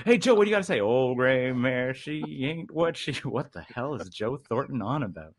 hey 0.04 0.18
Joe, 0.18 0.34
what 0.34 0.44
do 0.44 0.50
you 0.50 0.54
got 0.54 0.60
to 0.60 0.64
say? 0.64 0.80
Old 0.80 1.16
gray 1.16 1.52
mare, 1.52 1.94
she 1.94 2.22
ain't 2.44 2.70
what 2.70 2.96
she. 2.96 3.12
What 3.24 3.52
the 3.52 3.62
hell 3.74 3.94
is 3.94 4.08
Joe 4.08 4.36
Thornton 4.48 4.82
on 4.82 5.02
about? 5.02 5.34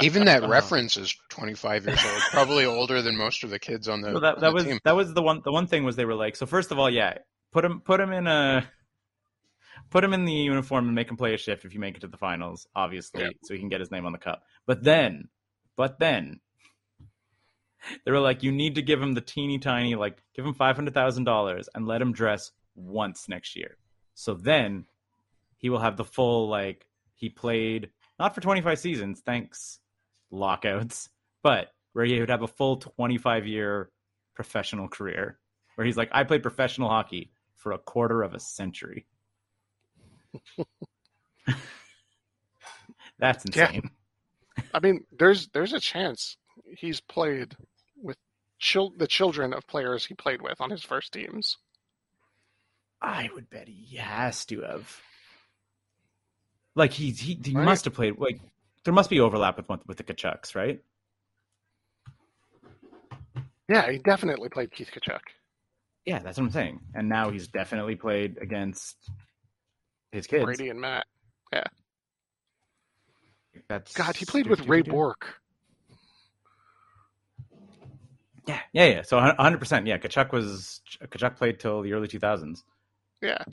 Even 0.00 0.24
that 0.26 0.44
Oh. 0.44 0.48
reference 0.58 0.96
is 0.96 1.14
25 1.30 1.86
years 1.86 1.98
old, 2.04 2.22
probably 2.30 2.64
older 2.64 3.02
than 3.02 3.16
most 3.16 3.42
of 3.44 3.50
the 3.50 3.58
kids 3.58 3.88
on 3.88 4.02
the, 4.02 4.12
So 4.12 4.20
that 4.20 4.34
on 4.36 4.40
that 4.40 4.48
the 4.50 4.54
was 4.54 4.64
team. 4.64 4.78
that 4.84 4.94
was 4.96 5.12
the 5.14 5.22
one 5.22 5.40
the 5.44 5.52
one 5.52 5.66
thing 5.66 5.84
was 5.84 5.96
they 5.96 6.04
were 6.04 6.14
like 6.14 6.36
so 6.36 6.46
first 6.46 6.70
of 6.70 6.78
all 6.78 6.90
yeah 6.90 7.14
put 7.50 7.64
him 7.64 7.80
put 7.80 8.00
him 8.00 8.12
in 8.12 8.26
a 8.26 8.68
put 9.90 10.04
him 10.04 10.12
in 10.14 10.24
the 10.24 10.32
uniform 10.32 10.86
and 10.86 10.94
make 10.94 11.10
him 11.10 11.16
play 11.16 11.34
a 11.34 11.36
shift 11.38 11.64
if 11.64 11.74
you 11.74 11.80
make 11.80 11.96
it 11.96 12.00
to 12.00 12.06
the 12.08 12.16
finals 12.16 12.66
obviously 12.76 13.22
Yeah. 13.24 13.30
so 13.42 13.54
he 13.54 13.60
can 13.60 13.68
get 13.68 13.80
his 13.80 13.90
name 13.90 14.06
on 14.06 14.12
the 14.12 14.18
cup 14.18 14.42
but 14.66 14.82
then 14.84 15.28
but 15.76 15.98
then 15.98 16.40
they 18.04 18.12
were 18.12 18.20
like 18.20 18.42
you 18.42 18.52
need 18.52 18.76
to 18.76 18.82
give 18.82 19.02
him 19.02 19.12
the 19.14 19.20
teeny 19.20 19.58
tiny 19.58 19.94
like 19.96 20.22
give 20.36 20.46
him 20.46 20.54
five 20.54 20.76
hundred 20.76 20.94
thousand 20.94 21.24
dollars 21.24 21.68
and 21.74 21.86
let 21.86 22.00
him 22.00 22.12
dress 22.12 22.52
once 22.74 23.28
next 23.28 23.54
year 23.56 23.76
so 24.14 24.34
then 24.34 24.84
he 25.58 25.68
will 25.70 25.78
have 25.78 25.96
the 25.96 26.04
full 26.04 26.48
like 26.48 26.86
he 27.14 27.28
played 27.28 27.90
not 28.18 28.34
for 28.34 28.40
25 28.40 28.78
seasons 28.78 29.20
thanks 29.24 29.80
lockouts 30.30 31.08
but 31.42 31.72
where 31.92 32.04
he 32.04 32.18
would 32.20 32.30
have 32.30 32.42
a 32.42 32.48
full 32.48 32.76
25 32.76 33.46
year 33.46 33.90
professional 34.34 34.88
career 34.88 35.38
where 35.74 35.84
he's 35.86 35.96
like 35.96 36.08
i 36.12 36.24
played 36.24 36.42
professional 36.42 36.88
hockey 36.88 37.30
for 37.56 37.72
a 37.72 37.78
quarter 37.78 38.22
of 38.22 38.34
a 38.34 38.40
century 38.40 39.06
that's 43.18 43.44
Yeah. 43.54 43.66
insane 43.68 43.90
I 44.74 44.80
mean, 44.80 45.04
there's 45.18 45.48
there's 45.48 45.72
a 45.72 45.80
chance 45.80 46.36
he's 46.76 47.00
played 47.00 47.56
with 47.96 48.18
chil- 48.58 48.92
the 48.98 49.06
children 49.06 49.54
of 49.54 49.66
players 49.66 50.04
he 50.04 50.14
played 50.14 50.42
with 50.42 50.60
on 50.60 50.68
his 50.70 50.82
first 50.84 51.12
teams. 51.12 51.56
I 53.02 53.28
would 53.34 53.50
bet 53.50 53.68
he 53.68 53.96
has 53.96 54.44
to 54.46 54.62
have 54.62 55.00
like 56.76 56.92
he 56.92 57.10
he, 57.10 57.38
he 57.44 57.54
Right. 57.54 57.64
must 57.64 57.84
have 57.86 57.94
played 57.94 58.18
like 58.18 58.40
there 58.84 58.94
must 58.94 59.10
be 59.10 59.20
overlap 59.20 59.56
with 59.56 59.68
with 59.86 59.96
the 59.98 60.04
Tkachuks, 60.04 60.54
right 60.54 60.80
Yeah, 63.68 63.90
he 63.90 63.98
definitely 63.98 64.48
played 64.48 64.70
Keith 64.72 64.90
Tkachuk. 64.92 65.20
yeah 66.04 66.18
that's 66.20 66.38
what 66.38 66.44
i'm 66.44 66.50
saying 66.50 66.80
and 66.94 67.08
now 67.08 67.30
he's 67.30 67.48
definitely 67.48 67.96
played 67.96 68.38
against 68.40 68.96
his 70.12 70.26
kids 70.26 70.44
Brady 70.44 70.68
and 70.70 70.80
Matt. 70.80 71.04
Yeah, 71.52 71.64
that's 73.68 73.92
God, 73.94 74.16
he 74.16 74.24
played 74.24 74.46
with 74.48 74.66
Ray 74.68 74.82
Bourque. 74.82 75.26
Yeah, 78.46 78.58
yeah, 78.72 78.86
yeah. 78.86 79.02
So 79.02 79.16
100. 79.18 79.58
percent 79.58 79.86
Yeah, 79.86 79.98
Tkachuk 79.98 80.32
was 80.32 80.80
Tkachuk 81.02 81.36
played 81.36 81.60
till 81.60 81.82
the 81.82 81.92
early 81.92 82.08
2000s. 82.08 82.62
Yeah. 83.22 83.44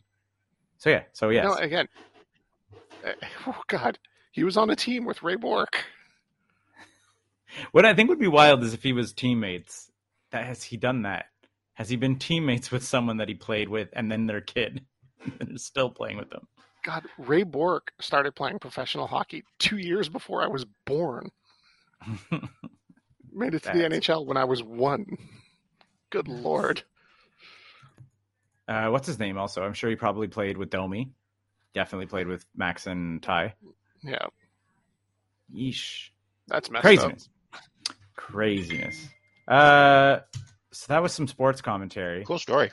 So 0.77 0.89
yeah, 0.89 1.03
so 1.13 1.29
yeah. 1.29 1.43
No, 1.43 1.53
again. 1.53 1.87
Oh 3.47 3.61
God, 3.67 3.97
he 4.31 4.43
was 4.43 4.57
on 4.57 4.69
a 4.69 4.75
team 4.75 5.05
with 5.05 5.23
Ray 5.23 5.35
Bourque. 5.35 5.85
what 7.71 7.85
I 7.85 7.93
think 7.93 8.09
would 8.09 8.19
be 8.19 8.27
wild 8.27 8.63
is 8.63 8.73
if 8.73 8.83
he 8.83 8.93
was 8.93 9.13
teammates. 9.13 9.91
That 10.31 10.45
has 10.45 10.63
he 10.63 10.77
done 10.77 11.03
that? 11.03 11.25
Has 11.73 11.89
he 11.89 11.95
been 11.95 12.17
teammates 12.17 12.71
with 12.71 12.83
someone 12.83 13.17
that 13.17 13.29
he 13.29 13.35
played 13.35 13.69
with, 13.69 13.89
and 13.93 14.11
then 14.11 14.27
their 14.27 14.41
kid, 14.41 14.85
and 15.39 15.55
is 15.55 15.63
still 15.63 15.89
playing 15.89 16.17
with 16.17 16.29
them? 16.29 16.47
God, 16.83 17.05
Ray 17.17 17.43
Bourque 17.43 17.91
started 17.99 18.35
playing 18.35 18.59
professional 18.59 19.07
hockey 19.07 19.43
two 19.59 19.77
years 19.77 20.09
before 20.09 20.41
I 20.41 20.47
was 20.47 20.65
born. 20.85 21.31
Made 23.31 23.53
it 23.53 23.63
to 23.63 23.71
the 23.71 23.83
NHL 23.83 24.25
when 24.25 24.37
I 24.37 24.45
was 24.45 24.63
one. 24.63 25.17
Good 26.09 26.27
lord. 26.27 26.83
Uh, 28.69 28.89
what's 28.89 29.07
his 29.07 29.17
name? 29.17 29.37
Also, 29.37 29.63
I'm 29.63 29.73
sure 29.73 29.89
he 29.89 29.95
probably 29.95 30.27
played 30.27 30.55
with 30.55 30.69
Domi. 30.69 31.11
Definitely 31.73 32.05
played 32.05 32.27
with 32.27 32.45
Max 32.55 32.85
and 32.85 33.21
Tie. 33.21 33.55
Yeah, 34.03 34.27
Yeesh. 35.53 36.09
that's 36.47 36.69
messed 36.69 36.85
up. 36.85 36.91
Craziness. 36.91 37.29
Craziness. 38.15 39.07
Uh, 39.47 40.19
so 40.71 40.85
that 40.89 41.01
was 41.01 41.13
some 41.13 41.27
sports 41.27 41.61
commentary. 41.61 42.23
Cool 42.25 42.37
story. 42.37 42.69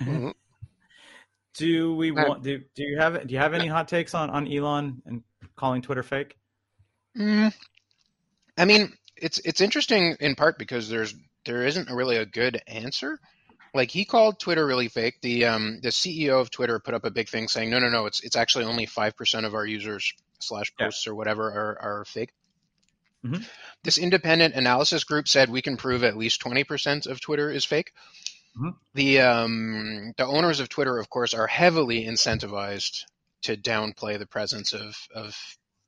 Mhm. 0.00 0.32
Do 1.54 1.96
we 1.96 2.12
Man. 2.12 2.28
want? 2.28 2.42
Do 2.44 2.58
Do 2.76 2.84
you 2.84 2.98
have 2.98 3.26
Do 3.26 3.34
you 3.34 3.40
have 3.40 3.54
any 3.54 3.66
hot 3.66 3.88
takes 3.88 4.14
on 4.14 4.30
on 4.30 4.50
Elon 4.50 5.02
and 5.04 5.22
calling 5.56 5.82
Twitter 5.82 6.04
fake? 6.04 6.36
Mm, 7.18 7.52
I 8.56 8.64
mean, 8.64 8.92
it's 9.16 9.40
it's 9.40 9.60
interesting 9.60 10.16
in 10.20 10.36
part 10.36 10.58
because 10.58 10.88
there's 10.88 11.12
there 11.44 11.66
isn't 11.66 11.90
really 11.90 12.16
a 12.16 12.24
good 12.24 12.62
answer. 12.68 13.18
Like 13.72 13.90
he 13.90 14.04
called 14.04 14.38
Twitter 14.40 14.66
really 14.66 14.88
fake. 14.88 15.20
The 15.20 15.46
um 15.46 15.80
the 15.80 15.90
CEO 15.90 16.40
of 16.40 16.50
Twitter 16.50 16.78
put 16.78 16.94
up 16.94 17.04
a 17.04 17.10
big 17.10 17.28
thing 17.28 17.48
saying, 17.48 17.70
no, 17.70 17.78
no, 17.78 17.88
no, 17.88 18.06
it's 18.06 18.20
it's 18.22 18.36
actually 18.36 18.64
only 18.64 18.86
five 18.86 19.16
percent 19.16 19.46
of 19.46 19.54
our 19.54 19.66
users 19.66 20.12
slash 20.40 20.72
Yeah. 20.78 20.86
posts 20.86 21.06
or 21.06 21.14
whatever 21.14 21.44
are 21.50 21.78
are 21.80 22.04
fake. 22.04 22.32
Mhm. 23.24 23.46
This 23.82 23.98
independent 23.98 24.54
analysis 24.54 25.04
group 25.04 25.28
said 25.28 25.50
we 25.50 25.62
can 25.62 25.76
prove 25.76 26.02
at 26.04 26.16
least 26.16 26.40
twenty 26.40 26.64
percent 26.64 27.06
of 27.06 27.20
Twitter 27.20 27.50
is 27.50 27.64
fake. 27.64 27.92
Mhm. 28.56 28.74
The 28.94 29.20
um 29.20 30.12
the 30.16 30.26
owners 30.26 30.60
of 30.60 30.68
Twitter, 30.68 30.98
of 30.98 31.08
course, 31.08 31.34
are 31.34 31.46
heavily 31.46 32.04
incentivized 32.04 33.04
to 33.42 33.56
downplay 33.56 34.18
the 34.18 34.26
presence 34.26 34.72
of 34.72 34.96
of 35.14 35.36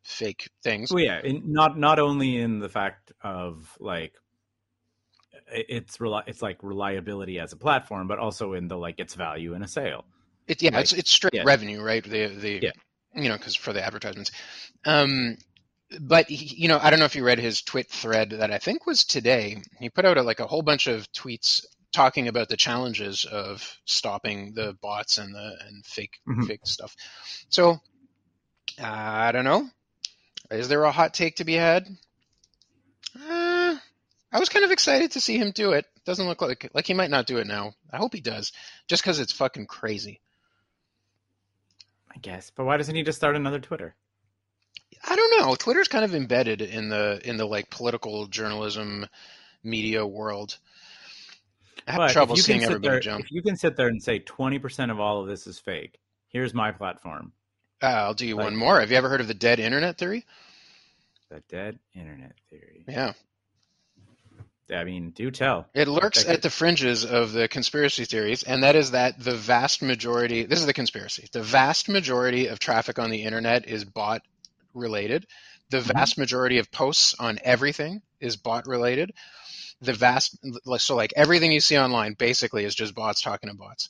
fake 0.02 0.50
things. 0.62 0.92
Well, 0.92 1.02
yeah, 1.02 1.20
in, 1.22 1.52
not 1.52 1.78
not 1.78 1.98
only 1.98 2.36
in 2.36 2.58
the 2.58 2.68
fact 2.68 3.12
of 3.22 3.76
like 3.80 4.14
it's 5.52 5.98
reli- 5.98 6.24
it's 6.26 6.42
like 6.42 6.62
reliability 6.62 7.38
as 7.38 7.52
a 7.52 7.56
platform, 7.56 8.08
but 8.08 8.18
also 8.18 8.54
in 8.54 8.68
the 8.68 8.76
like 8.76 8.98
its 9.00 9.14
value 9.14 9.54
in 9.54 9.62
a 9.62 9.68
sale. 9.68 10.04
It, 10.48 10.62
yeah, 10.62 10.70
Like, 10.72 10.82
it's 10.82 10.92
it's 10.92 11.10
straight 11.10 11.34
yeah. 11.34 11.42
revenue, 11.44 11.82
right? 11.82 12.02
The 12.02 12.26
the 12.26 12.58
Yeah. 12.62 12.70
you 13.14 13.28
know 13.28 13.36
because 13.36 13.54
for 13.54 13.72
the 13.72 13.84
advertisements. 13.84 14.30
Um, 14.84 15.36
but 16.00 16.26
he, 16.28 16.54
you 16.56 16.68
know, 16.68 16.78
I 16.80 16.90
don't 16.90 16.98
know 16.98 17.04
if 17.04 17.14
you 17.16 17.24
read 17.24 17.38
his 17.38 17.62
twit 17.62 17.88
thread 17.90 18.30
that 18.30 18.50
I 18.50 18.58
think 18.58 18.86
was 18.86 19.04
today. 19.04 19.62
He 19.78 19.90
put 19.90 20.04
out 20.04 20.16
a, 20.16 20.22
like 20.22 20.40
a 20.40 20.46
whole 20.46 20.62
bunch 20.62 20.86
of 20.86 21.10
tweets 21.12 21.64
talking 21.92 22.28
about 22.28 22.48
the 22.48 22.56
challenges 22.56 23.26
of 23.26 23.76
stopping 23.84 24.54
the 24.54 24.74
bots 24.80 25.18
and 25.18 25.34
the 25.34 25.56
and 25.68 25.84
fake 25.84 26.18
Mhm. 26.26 26.46
fake 26.46 26.66
stuff. 26.66 26.96
So 27.50 27.78
I 28.82 29.32
don't 29.32 29.44
know. 29.44 29.68
Is 30.50 30.68
there 30.68 30.84
a 30.84 30.92
hot 30.92 31.14
take 31.14 31.36
to 31.36 31.44
be 31.44 31.54
had? 31.54 31.86
Uh, 33.14 33.51
I 34.32 34.38
was 34.38 34.48
kind 34.48 34.64
of 34.64 34.70
excited 34.70 35.12
to 35.12 35.20
see 35.20 35.36
him 35.36 35.50
do 35.50 35.72
it. 35.72 35.84
Doesn't 36.04 36.26
look 36.26 36.40
like 36.40 36.70
like 36.74 36.86
he 36.86 36.94
might 36.94 37.10
not 37.10 37.26
do 37.26 37.38
it 37.38 37.46
now. 37.46 37.74
I 37.92 37.98
hope 37.98 38.14
he 38.14 38.20
does, 38.20 38.52
just 38.88 39.02
because 39.02 39.20
it's 39.20 39.32
fucking 39.32 39.66
crazy. 39.66 40.20
I 42.14 42.18
guess. 42.18 42.50
But 42.50 42.64
why 42.64 42.76
doesn't 42.76 42.94
he 42.94 43.02
just 43.02 43.18
start 43.18 43.36
another 43.36 43.60
Twitter? 43.60 43.94
I 45.06 45.16
don't 45.16 45.40
know. 45.40 45.54
Twitter's 45.54 45.88
kind 45.88 46.04
of 46.04 46.14
embedded 46.14 46.60
in 46.62 46.88
the 46.88 47.20
in 47.24 47.36
the 47.36 47.46
like 47.46 47.70
political 47.70 48.26
journalism 48.26 49.06
media 49.62 50.06
world. 50.06 50.58
I 51.86 51.92
have 51.92 51.98
But 51.98 52.12
trouble 52.12 52.36
seeing 52.36 52.62
everybody 52.62 52.88
there- 52.88 53.00
jump. 53.00 53.24
If 53.24 53.32
you 53.32 53.42
can 53.42 53.56
sit 53.56 53.76
there 53.76 53.88
and 53.88 54.00
say 54.02 54.20
20% 54.20 54.90
of 54.92 55.00
all 55.00 55.20
of 55.20 55.26
this 55.28 55.46
is 55.48 55.58
fake, 55.58 55.98
here's 56.28 56.54
my 56.54 56.70
platform. 56.70 57.32
Uh, 57.82 57.86
I'll 57.86 58.14
do 58.14 58.24
you 58.26 58.36
like- 58.36 58.44
one 58.44 58.56
more. 58.56 58.78
Have 58.80 58.90
you 58.92 58.96
ever 58.96 59.08
heard 59.08 59.20
of 59.20 59.26
the 59.28 59.34
dead 59.34 59.58
internet 59.58 59.98
theory? 59.98 60.24
The 61.28 61.42
dead 61.48 61.78
internet 61.94 62.34
theory. 62.50 62.84
Yeah. 62.86 63.14
I 64.70 64.84
mean, 64.84 65.10
do 65.10 65.30
tell. 65.30 65.68
It 65.74 65.88
lurks 65.88 66.26
at 66.26 66.42
the 66.42 66.50
fringes 66.50 67.04
of 67.04 67.32
the 67.32 67.48
conspiracy 67.48 68.04
theories, 68.04 68.42
and 68.42 68.62
that 68.62 68.76
is 68.76 68.90
that 68.92 69.18
the 69.18 69.34
vast 69.34 69.82
majority 69.82 70.44
this 70.44 70.60
is 70.60 70.66
the 70.66 70.72
conspiracy. 70.74 71.28
The 71.32 71.42
vast 71.42 71.88
majority 71.88 72.46
of 72.46 72.58
traffic 72.58 72.98
on 72.98 73.10
the 73.10 73.22
internet 73.22 73.68
is 73.68 73.84
bot 73.84 74.22
related. 74.74 75.26
The 75.70 75.78
Mhm. 75.80 75.94
vast 75.94 76.18
majority 76.18 76.58
of 76.58 76.70
posts 76.70 77.14
on 77.18 77.38
everything 77.42 78.02
is 78.20 78.36
bot 78.36 78.66
related. 78.66 79.12
The 79.80 79.94
vast 79.94 80.36
so 80.78 80.94
like 80.96 81.12
everything 81.16 81.52
you 81.52 81.60
see 81.60 81.78
online 81.78 82.14
basically 82.14 82.64
is 82.64 82.74
just 82.74 82.94
bots 82.94 83.22
talking 83.22 83.48
to 83.48 83.56
bots. 83.56 83.88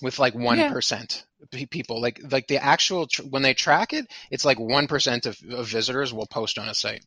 With 0.00 0.18
like 0.18 0.34
1% 0.34 1.24
pe- 1.50 1.66
people 1.66 2.00
like 2.00 2.20
like 2.30 2.46
the 2.46 2.58
actual 2.58 3.06
tr- 3.06 3.22
when 3.22 3.42
they 3.42 3.54
track 3.54 3.92
it, 3.92 4.06
it's 4.30 4.44
like 4.44 4.58
1% 4.58 5.26
of, 5.26 5.38
of 5.50 5.68
visitors 5.68 6.12
will 6.12 6.26
post 6.26 6.58
on 6.58 6.68
a 6.68 6.74
site. 6.74 7.04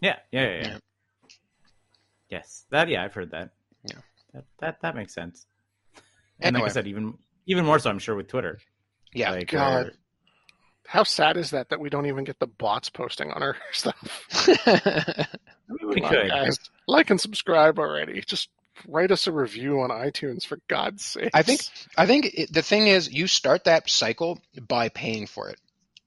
Yeah, 0.00 0.16
yeah, 0.32 0.42
yeah, 0.42 0.48
yeah. 0.48 0.68
Yeah. 0.68 0.78
Yes, 2.30 2.64
that. 2.70 2.88
Yeah, 2.88 3.04
I've 3.04 3.14
heard 3.14 3.30
that. 3.30 3.50
Yeah. 3.84 3.98
that 4.34 4.44
that, 4.60 4.80
that 4.82 4.94
makes 4.96 5.14
sense. 5.14 5.46
And 6.40 6.54
like 6.54 6.64
I 6.64 6.68
said, 6.68 6.86
even 6.86 7.14
even 7.46 7.64
more 7.64 7.78
so, 7.78 7.90
I'm 7.90 7.98
sure 7.98 8.14
with 8.14 8.28
Twitter. 8.28 8.58
Yeah. 9.14 9.30
like, 9.32 9.48
God. 9.50 9.84
where- 9.86 9.92
How 10.86 11.02
sad 11.04 11.36
is 11.36 11.50
that 11.50 11.70
that 11.70 11.80
we 11.80 11.88
don't 11.90 12.06
even 12.06 12.24
get 12.24 12.38
the 12.38 12.46
bots 12.46 12.90
posting 12.90 13.30
on 13.32 13.42
our 13.42 13.56
stuff? 13.72 14.26
We 14.46 14.56
Come 16.00 16.04
on, 16.04 16.10
could. 16.10 16.28
guys. 16.28 16.58
Like 16.86 17.10
and 17.10 17.20
subscribe 17.20 17.78
already. 17.78 18.20
Just 18.22 18.48
write 18.86 19.10
us 19.10 19.26
a 19.26 19.32
review 19.32 19.80
on 19.80 19.90
iTunes 19.90 20.44
for 20.46 20.58
God's 20.68 21.04
sake. 21.04 21.30
I 21.34 21.42
think 21.42 21.62
I 21.96 22.06
think 22.06 22.26
it, 22.32 22.52
the 22.52 22.62
thing 22.62 22.86
is, 22.86 23.12
you 23.12 23.26
start 23.26 23.64
that 23.64 23.88
cycle 23.90 24.40
by 24.68 24.88
paying 24.88 25.26
for 25.26 25.50
it. 25.50 25.58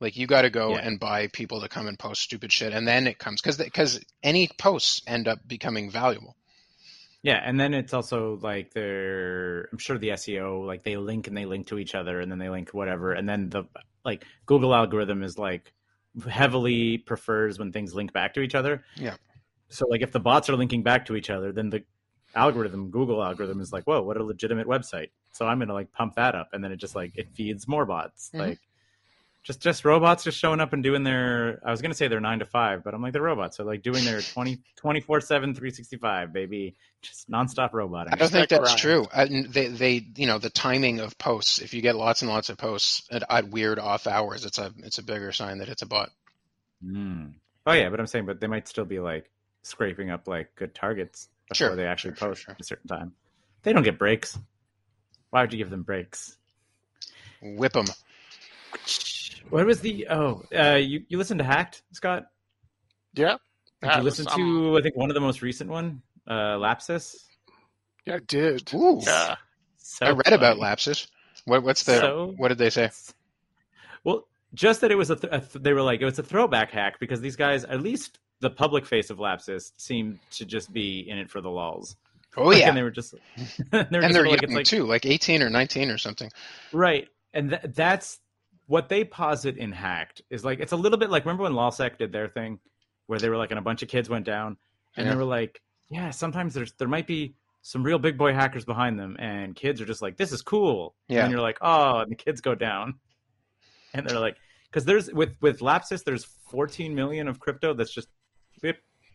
Like 0.01 0.17
you 0.17 0.27
got 0.27 0.41
to 0.41 0.49
go 0.49 0.71
Yeah. 0.71 0.79
and 0.79 0.99
buy 0.99 1.27
people 1.27 1.61
to 1.61 1.69
come 1.69 1.87
and 1.87 1.97
post 1.97 2.21
stupid 2.21 2.51
shit, 2.51 2.73
and 2.73 2.87
then 2.87 3.07
it 3.07 3.19
comes 3.19 3.41
because 3.41 3.57
because 3.57 4.03
any 4.23 4.49
posts 4.57 5.01
end 5.07 5.27
up 5.27 5.39
becoming 5.47 5.89
valuable. 5.91 6.35
Yeah, 7.23 7.39
and 7.43 7.59
then 7.59 7.75
it's 7.75 7.93
also 7.93 8.39
like 8.41 8.73
they're 8.73 9.69
I'm 9.71 9.77
sure 9.77 9.97
the 9.99 10.09
SEO 10.09 10.65
like 10.65 10.83
they 10.83 10.97
link 10.97 11.27
and 11.27 11.37
they 11.37 11.45
link 11.45 11.67
to 11.67 11.77
each 11.77 11.93
other 11.93 12.19
and 12.19 12.31
then 12.31 12.39
they 12.39 12.49
link 12.49 12.73
whatever 12.73 13.13
and 13.13 13.29
then 13.29 13.49
the 13.49 13.65
like 14.03 14.25
Google 14.47 14.73
algorithm 14.73 15.21
is 15.21 15.37
like 15.37 15.71
heavily 16.27 16.97
prefers 16.97 17.59
when 17.59 17.71
things 17.71 17.93
link 17.93 18.11
back 18.11 18.33
to 18.33 18.41
each 18.41 18.55
other. 18.55 18.83
Yeah. 18.95 19.15
So 19.69 19.87
like 19.87 20.01
if 20.01 20.11
the 20.11 20.19
bots 20.19 20.49
are 20.49 20.55
linking 20.57 20.81
back 20.83 21.05
to 21.05 21.15
each 21.15 21.29
other, 21.29 21.51
then 21.51 21.69
the 21.69 21.83
algorithm, 22.33 22.89
Google 22.89 23.23
algorithm 23.23 23.61
is 23.61 23.71
like, 23.71 23.83
"Whoa, 23.83 24.01
what 24.01 24.17
a 24.17 24.23
legitimate 24.23 24.65
website." 24.67 25.11
So 25.31 25.45
I'm 25.45 25.59
going 25.59 25.67
to 25.67 25.73
like 25.75 25.91
pump 25.93 26.15
that 26.15 26.33
up 26.33 26.49
and 26.53 26.63
then 26.63 26.71
it 26.71 26.77
just 26.77 26.95
like 26.95 27.11
it 27.15 27.29
feeds 27.35 27.67
more 27.67 27.85
bots. 27.85 28.31
Mhm. 28.33 28.39
Like 28.39 28.59
just 29.43 29.59
just 29.59 29.85
robots 29.85 30.23
just 30.23 30.37
showing 30.37 30.59
up 30.59 30.73
and 30.73 30.83
doing 30.83 31.03
their 31.03 31.59
I 31.65 31.71
was 31.71 31.81
going 31.81 31.91
to 31.91 31.97
say 31.97 32.07
they're 32.07 32.19
9 32.19 32.39
to 32.39 32.45
5, 32.45 32.83
but 32.83 32.93
I'm 32.93 33.01
like 33.01 33.13
they're 33.13 33.21
robots. 33.21 33.57
So 33.57 33.63
like 33.63 33.81
doing 33.81 34.05
their 34.05 34.21
20 34.21 34.59
24/7 34.83 35.27
365, 35.27 36.33
baby. 36.33 36.75
Just 37.01 37.29
nonstop 37.29 37.73
roboting. 37.73 38.13
I 38.13 38.17
don't 38.17 38.29
think 38.29 38.49
that's 38.49 38.61
grind. 38.61 38.77
true. 38.77 39.07
I, 39.13 39.25
they 39.25 39.67
they 39.67 40.05
you 40.15 40.27
know 40.27 40.37
the 40.37 40.51
timing 40.51 40.99
of 40.99 41.17
posts. 41.17 41.59
If 41.59 41.73
you 41.73 41.81
get 41.81 41.95
lots 41.95 42.21
and 42.21 42.29
lots 42.29 42.49
of 42.49 42.57
posts 42.57 43.07
at, 43.11 43.23
at 43.29 43.49
weird 43.49 43.79
off 43.79 44.05
hours, 44.05 44.45
it's 44.45 44.59
a 44.59 44.71
it's 44.79 44.99
a 44.99 45.03
bigger 45.03 45.31
sign 45.31 45.57
that 45.59 45.69
it's 45.69 45.81
a 45.81 45.87
bot. 45.87 46.09
Mm. 46.85 47.33
Oh 47.65 47.73
yeah, 47.73 47.89
but 47.89 47.99
I'm 47.99 48.07
saying, 48.07 48.25
but 48.27 48.39
they 48.39 48.47
might 48.47 48.67
still 48.67 48.85
be 48.85 48.99
like 48.99 49.29
scraping 49.63 50.09
up 50.11 50.27
like 50.27 50.55
good 50.55 50.75
targets 50.75 51.29
before 51.49 51.67
Sure, 51.69 51.75
they 51.75 51.85
actually 51.85 52.11
sure, 52.11 52.17
sure, 52.17 52.29
post 52.29 52.41
sure. 52.43 52.53
at 52.53 52.61
a 52.61 52.63
certain 52.63 52.87
time. 52.87 53.13
They 53.63 53.73
don't 53.73 53.83
get 53.83 53.97
breaks. 53.99 54.37
Why 55.29 55.41
would 55.41 55.53
you 55.53 55.57
give 55.57 55.69
them 55.69 55.83
breaks? 55.83 56.37
Whip 57.41 57.73
them. 57.73 57.85
What 59.49 59.65
was 59.65 59.81
the? 59.81 60.07
Oh, 60.09 60.43
uh, 60.57 60.75
you 60.75 61.03
you 61.09 61.17
listened 61.17 61.39
to 61.39 61.43
Hacked, 61.45 61.81
Scott? 61.91 62.25
yeah. 63.13 63.35
Did 63.81 63.89
That 63.89 63.97
you 63.97 64.03
was, 64.03 64.19
listen 64.19 64.31
um, 64.31 64.37
to? 64.73 64.77
I 64.77 64.81
think 64.81 64.95
one 64.95 65.09
of 65.09 65.15
the 65.15 65.21
most 65.21 65.41
recent 65.41 65.69
one, 65.69 66.01
uh, 66.27 66.57
Lapsus. 66.57 67.15
Yeah, 68.05 68.15
I 68.15 68.19
did. 68.19 68.71
Ooh, 68.73 68.99
Yeah. 69.03 69.35
So 69.77 70.05
I 70.05 70.09
read 70.11 70.27
about 70.33 70.57
funny. 70.57 70.61
Lapsus. 70.61 71.07
What 71.45 71.63
what's 71.63 71.83
the 71.83 71.99
So- 71.99 72.33
what 72.37 72.49
did 72.49 72.57
they 72.59 72.69
say? 72.69 72.91
Well, 74.03 74.27
just 74.53 74.81
that 74.81 74.91
it 74.91 74.95
was 74.95 75.09
a, 75.09 75.15
th- 75.15 75.33
a 75.33 75.39
th- 75.39 75.63
they 75.63 75.73
were 75.73 75.81
like 75.81 76.01
it 76.01 76.05
was 76.05 76.19
a 76.19 76.23
throwback 76.23 76.71
hack 76.71 76.99
because 76.99 77.21
these 77.21 77.35
guys, 77.35 77.63
at 77.65 77.81
least 77.81 78.19
the 78.39 78.49
public 78.49 78.85
face 78.85 79.09
of 79.09 79.17
Lapsus, 79.19 79.71
seemed 79.77 80.19
to 80.31 80.45
just 80.45 80.71
be 80.73 81.05
in 81.09 81.17
it 81.17 81.29
for 81.29 81.41
the 81.41 81.49
lulls. 81.49 81.95
Oh 82.37 82.45
Like, 82.45 82.59
yeah, 82.59 82.69
and 82.69 82.77
they 82.77 82.83
were 82.83 82.91
just, 82.91 83.13
they 83.71 83.77
were 83.79 83.79
and 83.81 83.91
just 83.91 84.13
they're 84.13 84.27
like, 84.27 84.41
young 84.43 84.53
like, 84.53 84.65
too, 84.65 84.85
like 84.85 85.05
eighteen 85.05 85.41
or 85.41 85.49
nineteen 85.49 85.89
or 85.89 85.97
something. 85.97 86.29
Right. 86.71 87.07
And 87.33 87.49
th- 87.51 87.61
that's 87.73 88.19
what 88.67 88.89
they 88.89 89.03
posit 89.03 89.57
in 89.57 89.71
Hacked 89.71 90.21
is 90.29 90.45
like, 90.45 90.59
it's 90.59 90.71
a 90.71 90.77
little 90.77 90.97
bit 90.97 91.09
like, 91.09 91.25
remember 91.25 91.43
when 91.43 91.53
LulzSec 91.53 91.97
did 91.97 92.11
their 92.11 92.27
thing 92.27 92.59
where 93.07 93.19
they 93.19 93.29
were 93.29 93.37
like, 93.37 93.51
and 93.51 93.59
a 93.59 93.63
bunch 93.63 93.81
of 93.83 93.89
kids 93.89 94.09
went 94.09 94.25
down 94.25 94.57
and 94.95 95.05
Yeah. 95.05 95.11
they 95.13 95.17
were 95.17 95.25
like, 95.25 95.61
yeah, 95.89 96.09
sometimes 96.11 96.53
there's, 96.53 96.73
there 96.73 96.87
might 96.87 97.07
be 97.07 97.35
some 97.63 97.83
real 97.83 97.99
big 97.99 98.17
boy 98.17 98.33
hackers 98.33 98.65
behind 98.65 98.97
them 98.99 99.17
and 99.19 99.55
kids 99.55 99.81
are 99.81 99.85
just 99.85 100.01
like, 100.01 100.17
this 100.17 100.31
is 100.31 100.41
cool. 100.41 100.95
Yeah. 101.09 101.23
And 101.23 101.31
you're 101.31 101.41
like, 101.41 101.57
oh, 101.61 101.99
and 101.99 102.11
the 102.11 102.15
kids 102.15 102.39
go 102.41 102.55
down 102.55 102.95
and 103.93 104.07
they're 104.07 104.19
like, 104.19 104.37
cause 104.71 104.85
there's 104.85 105.11
with, 105.11 105.35
with 105.41 105.59
Lapsus, 105.59 106.03
there's 106.03 106.23
14 106.49 106.95
million 106.95 107.27
of 107.27 107.39
crypto 107.39 107.73
that's 107.73 107.93
just 107.93 108.07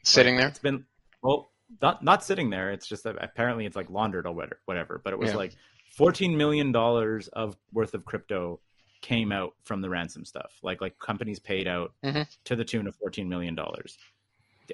Sitting 0.03 0.37
there. 0.37 0.49
It's 0.49 0.59
been 0.61 0.85
well, 1.23 1.51
not 1.83 2.03
not 2.05 2.23
sitting 2.23 2.51
there. 2.51 2.71
It's 2.71 2.87
just 2.87 3.03
that 3.05 3.17
apparently 3.21 3.67
it's 3.67 3.75
like 3.75 3.91
laundered 3.91 4.27
or 4.27 4.33
whatever. 4.33 4.61
Whatever. 4.67 5.01
But 5.03 5.13
it 5.15 5.19
was 5.19 5.31
Yeah. 5.31 5.37
like 5.37 5.57
fourteen 5.97 6.37
million 6.37 6.71
dollars 6.71 7.27
of 7.29 7.57
worth 7.73 7.95
of 7.95 8.05
crypto 8.05 8.61
came 9.07 9.31
out 9.33 9.55
from 9.65 9.81
the 9.83 9.89
ransom 9.89 10.25
stuff. 10.25 10.53
Like 10.63 10.81
like 10.81 10.99
companies 10.99 11.39
paid 11.39 11.69
out 11.69 11.93
Mhm. 12.05 12.27
to 12.45 12.57
the 12.57 12.65
tune 12.65 12.87
of 12.89 12.97
fourteen 12.97 13.29
million 13.29 13.55
dollars. 13.55 13.97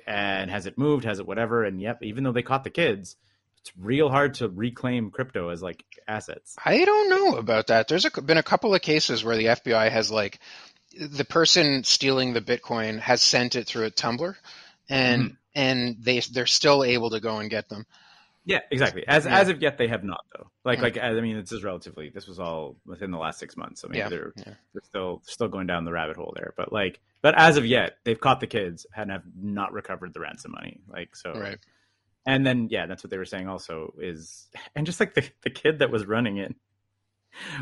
And 0.07 0.51
has 0.51 0.65
it 0.67 0.79
moved? 0.79 1.05
Has 1.05 1.19
it 1.19 1.27
whatever? 1.27 1.65
And 1.65 1.81
yep, 1.81 2.03
even 2.03 2.25
though 2.25 2.33
they 2.33 2.43
caught 2.43 2.65
the 2.65 2.71
kids, 2.71 3.17
it's 3.61 3.73
real 3.79 4.09
hard 4.09 4.35
to 4.35 4.49
reclaim 4.49 5.11
crypto 5.11 5.51
as 5.51 5.63
like 5.63 5.85
assets. 6.09 6.57
I 6.65 6.85
don't 6.85 7.11
know 7.11 7.37
about 7.37 7.67
that. 7.67 7.89
There's 7.89 8.07
a, 8.07 8.23
been 8.23 8.39
a 8.39 8.43
couple 8.43 8.75
of 8.75 8.81
cases 8.81 9.23
where 9.23 9.37
the 9.37 9.47
FBI 9.49 9.91
has 9.91 10.11
like 10.11 10.39
the 10.99 11.25
person 11.25 11.85
stealing 11.85 12.33
the 12.33 12.41
Bitcoin 12.41 12.99
has 13.01 13.23
sent 13.23 13.55
it 13.55 13.67
through 13.67 13.85
a 13.85 13.91
tumbler, 13.91 14.37
and 14.89 15.23
Mm-hmm. 15.23 15.35
and 15.55 15.97
they 16.01 16.21
they're 16.21 16.47
still 16.47 16.83
able 16.85 17.11
to 17.11 17.21
go 17.21 17.39
and 17.39 17.51
get 17.51 17.69
them. 17.69 17.85
Yeah, 18.45 18.61
exactly. 18.71 19.05
As 19.07 19.25
Yeah. 19.25 19.39
as 19.39 19.49
of 19.49 19.63
yet, 19.63 19.79
they 19.79 19.87
have 19.89 20.03
not 20.05 20.25
though. 20.37 20.51
Like 20.65 20.79
Yeah. 20.79 20.83
like 20.85 20.99
I 20.99 21.13
mean, 21.21 21.39
this 21.41 21.53
is 21.53 21.63
relatively. 21.63 22.11
This 22.11 22.27
was 22.27 22.41
all 22.41 22.77
within 22.85 23.11
the 23.11 23.19
last 23.19 23.39
six 23.39 23.57
months, 23.57 23.81
so 23.81 23.89
maybe 23.89 23.99
Yeah, 23.99 24.09
they're 24.09 24.33
they're 24.37 24.83
still 24.83 25.23
still 25.25 25.49
going 25.49 25.67
down 25.67 25.85
the 25.85 25.93
rabbit 25.93 26.17
hole 26.17 26.33
there. 26.37 26.53
But 26.57 26.73
like, 26.73 27.01
but 27.21 27.35
as 27.39 27.57
of 27.57 27.65
yet, 27.67 27.99
they've 28.05 28.19
caught 28.21 28.41
the 28.41 28.47
kids 28.49 28.85
and 28.97 29.11
have 29.11 29.23
not 29.41 29.73
recovered 29.73 30.13
the 30.13 30.21
ransom 30.21 30.53
money. 30.53 30.81
Like 30.89 31.15
so, 31.15 31.33
Right. 31.33 31.59
and 32.27 32.45
then 32.45 32.69
yeah, 32.71 32.87
that's 32.87 33.05
what 33.05 33.11
they 33.11 33.19
were 33.19 33.25
saying 33.25 33.49
also 33.49 33.95
is, 33.99 34.49
and 34.75 34.87
just 34.87 34.99
like 34.99 35.15
the 35.15 35.29
the 35.43 35.51
kid 35.51 35.79
that 35.79 35.91
was 35.93 36.05
running 36.07 36.39
it 36.39 36.55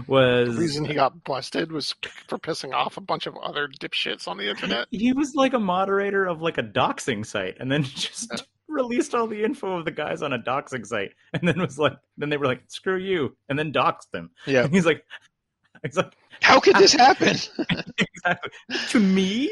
was 0.09 0.55
The 0.57 0.61
reason 0.63 0.85
he 0.85 0.95
got 0.95 1.23
busted 1.25 1.71
was 1.71 1.95
for 2.27 2.39
pissing 2.39 2.73
off 2.75 2.97
a 2.97 3.01
bunch 3.01 3.27
of 3.27 3.37
other 3.37 3.69
dipshits 3.69 4.27
on 4.27 4.37
the 4.37 4.49
internet. 4.51 4.89
he 4.91 5.13
was 5.13 5.35
like 5.37 5.53
a 5.53 5.61
moderator 5.61 6.27
of 6.27 6.43
like 6.43 6.59
a 6.59 6.63
doxing 6.63 7.25
site 7.25 7.57
and 7.61 7.71
then 7.71 7.83
just 7.85 8.31
released 8.71 9.15
all 9.15 9.27
the 9.27 9.43
info 9.45 9.79
of 9.79 9.85
the 9.85 9.91
guys 9.91 10.23
on 10.23 10.33
a 10.33 10.39
doxing 10.39 10.87
site 10.87 11.13
and 11.33 11.47
then 11.47 11.61
was 11.61 11.79
like 11.79 11.97
then 12.17 12.29
they 12.31 12.37
were 12.37 12.47
like 12.47 12.63
screw 12.69 12.97
you 12.97 13.37
and 13.49 13.59
then 13.59 13.73
doxed 13.73 14.11
them 14.13 14.31
Yeah. 14.47 14.65
and 14.65 14.73
he's 14.73 14.87
like 14.87 15.05
like 15.97 16.15
How 16.43 16.61
could 16.61 16.77
this 16.77 16.93
happen? 16.93 17.37
exactly 17.99 18.51
to 18.89 19.01
me 19.01 19.51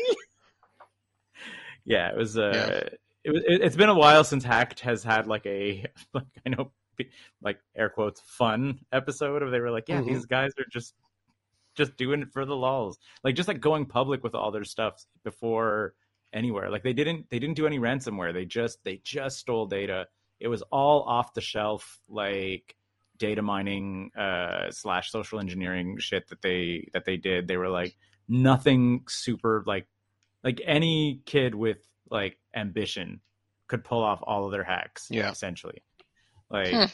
yeah 1.85 2.09
it 2.11 2.17
was 2.17 2.37
uh 2.39 2.53
Yeah. 2.55 2.89
it 3.25 3.31
was 3.33 3.43
it, 3.47 3.61
it's 3.63 3.77
been 3.77 3.89
a 3.89 3.95
while 3.95 4.25
since 4.25 4.45
hacked 4.45 4.81
has 4.81 5.03
had 5.03 5.27
like 5.27 5.47
a 5.47 5.85
like 6.15 6.27
i 6.47 6.49
know 6.51 6.71
like 7.43 7.59
air 7.77 7.89
quotes 7.89 8.21
fun 8.21 8.81
episode 8.93 9.43
of 9.43 9.51
they 9.53 9.61
were 9.61 9.71
like 9.71 9.89
yeah 9.89 10.01
Mhm. 10.01 10.07
these 10.09 10.27
guys 10.27 10.51
are 10.59 10.67
just 10.71 10.95
just 11.77 11.97
doing 11.97 12.23
it 12.23 12.33
for 12.33 12.45
the 12.45 12.57
lulls 12.57 12.99
like 13.23 13.37
just 13.37 13.47
like 13.49 13.61
going 13.61 13.87
public 13.87 14.25
with 14.25 14.35
all 14.35 14.51
their 14.51 14.65
stuff 14.65 15.05
before 15.25 15.95
anywhere 16.33 16.71
like 16.71 16.83
they 16.83 16.93
didn't 16.93 17.29
they 17.31 17.39
didn't 17.39 17.57
do 17.57 17.67
any 17.67 17.79
ransomware 17.79 18.33
they 18.33 18.45
just 18.45 18.83
they 18.85 19.01
just 19.03 19.39
stole 19.39 19.67
data 19.67 20.07
it 20.41 20.49
was 20.49 20.63
all 20.71 21.03
off 21.03 21.33
the 21.35 21.41
shelf 21.41 22.01
like 22.09 22.77
data 23.17 23.43
mining 23.43 24.11
uh 24.17 24.71
slash 24.71 25.11
social 25.11 25.41
engineering 25.41 25.97
shit 25.99 26.29
that 26.29 26.43
they 26.43 26.89
that 26.93 27.05
they 27.05 27.17
did 27.17 27.49
they 27.49 27.57
were 27.57 27.69
like 27.71 27.97
nothing 28.29 29.03
super 29.09 29.65
like 29.67 29.87
like 30.45 30.61
any 30.65 31.21
kid 31.25 31.55
with 31.55 31.79
like 32.11 32.39
ambition 32.55 33.21
could 33.67 33.83
pull 33.83 34.03
off 34.03 34.21
all 34.23 34.45
of 34.45 34.53
their 34.53 34.65
hacks 34.65 35.09
Yeah. 35.11 35.31
essentially 35.31 35.83
Like 36.51 36.73
Hmm. 36.75 36.85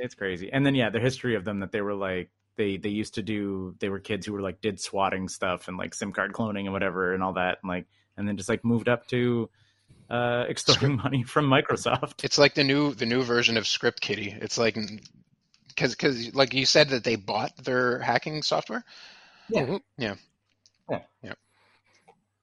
it's 0.00 0.14
crazy. 0.14 0.50
And 0.52 0.64
then 0.64 0.74
yeah, 0.74 0.90
the 0.90 0.98
history 1.00 1.34
of 1.36 1.44
them 1.44 1.60
that 1.60 1.70
they 1.72 1.80
were 1.82 1.94
like 1.94 2.30
they 2.56 2.76
they 2.76 2.88
used 2.88 3.14
to 3.14 3.22
do 3.22 3.74
they 3.78 3.88
were 3.88 4.00
kids 4.00 4.26
who 4.26 4.32
were 4.32 4.40
like 4.40 4.60
did 4.60 4.80
swatting 4.80 5.28
stuff 5.28 5.68
and 5.68 5.76
like 5.76 5.94
SIM 5.94 6.12
card 6.12 6.32
cloning 6.32 6.64
and 6.64 6.72
whatever 6.72 7.12
and 7.14 7.22
all 7.22 7.34
that 7.34 7.58
and 7.62 7.68
like 7.68 7.86
and 8.22 8.28
then 8.28 8.36
just 8.36 8.48
like 8.48 8.64
moved 8.64 8.88
up 8.88 9.08
to 9.08 9.50
uh 10.08 10.44
extorting 10.48 10.96
money 10.96 11.24
from 11.24 11.46
Microsoft. 11.48 12.22
It's 12.22 12.38
like 12.38 12.54
the 12.54 12.62
new 12.62 12.94
the 12.94 13.04
new 13.06 13.22
version 13.22 13.56
of 13.56 13.66
Script 13.66 14.00
Kiddie. 14.00 14.30
It's 14.40 14.56
like 14.56 14.78
because 15.68 15.90
because 15.96 16.32
like 16.36 16.54
you 16.54 16.64
said 16.64 16.90
that 16.90 17.02
they 17.02 17.16
bought 17.16 17.50
their 17.64 17.98
hacking 17.98 18.42
software. 18.42 18.84
Yeah. 19.48 19.66
Mhm. 19.66 19.80
Yeah. 19.98 20.14
Yeah. 20.88 21.00
Yeah. 21.24 21.32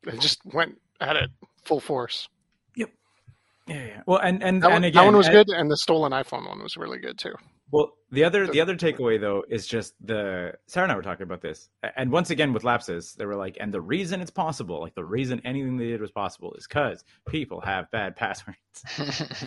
They 0.04 0.18
just 0.18 0.42
went 0.46 0.82
at 1.00 1.16
it 1.16 1.30
full 1.64 1.80
force. 1.80 2.28
Yep. 2.76 2.90
Yeah, 3.68 3.86
yeah. 3.86 4.02
Well, 4.06 4.20
and 4.20 4.44
and 4.44 4.62
That, 4.62 4.72
and 4.72 4.74
one, 4.74 4.84
again, 4.84 4.94
that 5.02 5.06
one 5.06 5.16
was 5.18 5.28
and- 5.28 5.36
good, 5.36 5.50
and 5.50 5.72
the 5.72 5.78
stolen 5.78 6.12
iPhone 6.12 6.46
one 6.48 6.62
was 6.62 6.76
really 6.76 7.00
good 7.00 7.18
too. 7.18 7.36
Well, 7.72 7.94
the 8.12 8.24
other 8.24 8.48
the 8.48 8.62
other 8.62 8.76
takeaway 8.76 9.20
though 9.22 9.44
is 9.48 9.68
just 9.68 9.94
the 10.06 10.54
Sarah 10.66 10.86
and 10.86 10.92
I 10.92 10.96
were 10.96 11.04
talking 11.04 11.24
about 11.24 11.42
this, 11.42 11.70
and 11.96 12.12
once 12.12 12.32
again 12.32 12.54
with 12.54 12.64
Lapsus, 12.64 13.16
they 13.16 13.26
were 13.26 13.36
like, 13.36 13.58
and 13.60 13.72
the 13.72 13.82
reason 13.82 14.22
it's 14.22 14.32
possible, 14.32 14.82
like 14.82 14.96
the 14.96 15.06
reason 15.06 15.42
anything 15.46 15.78
they 15.78 15.88
did 15.88 16.02
was 16.02 16.12
possible, 16.12 16.54
is 16.56 16.68
because 16.68 17.04
people 17.28 17.62
have 17.62 17.92
bad 17.92 18.16
passwords. 18.16 18.58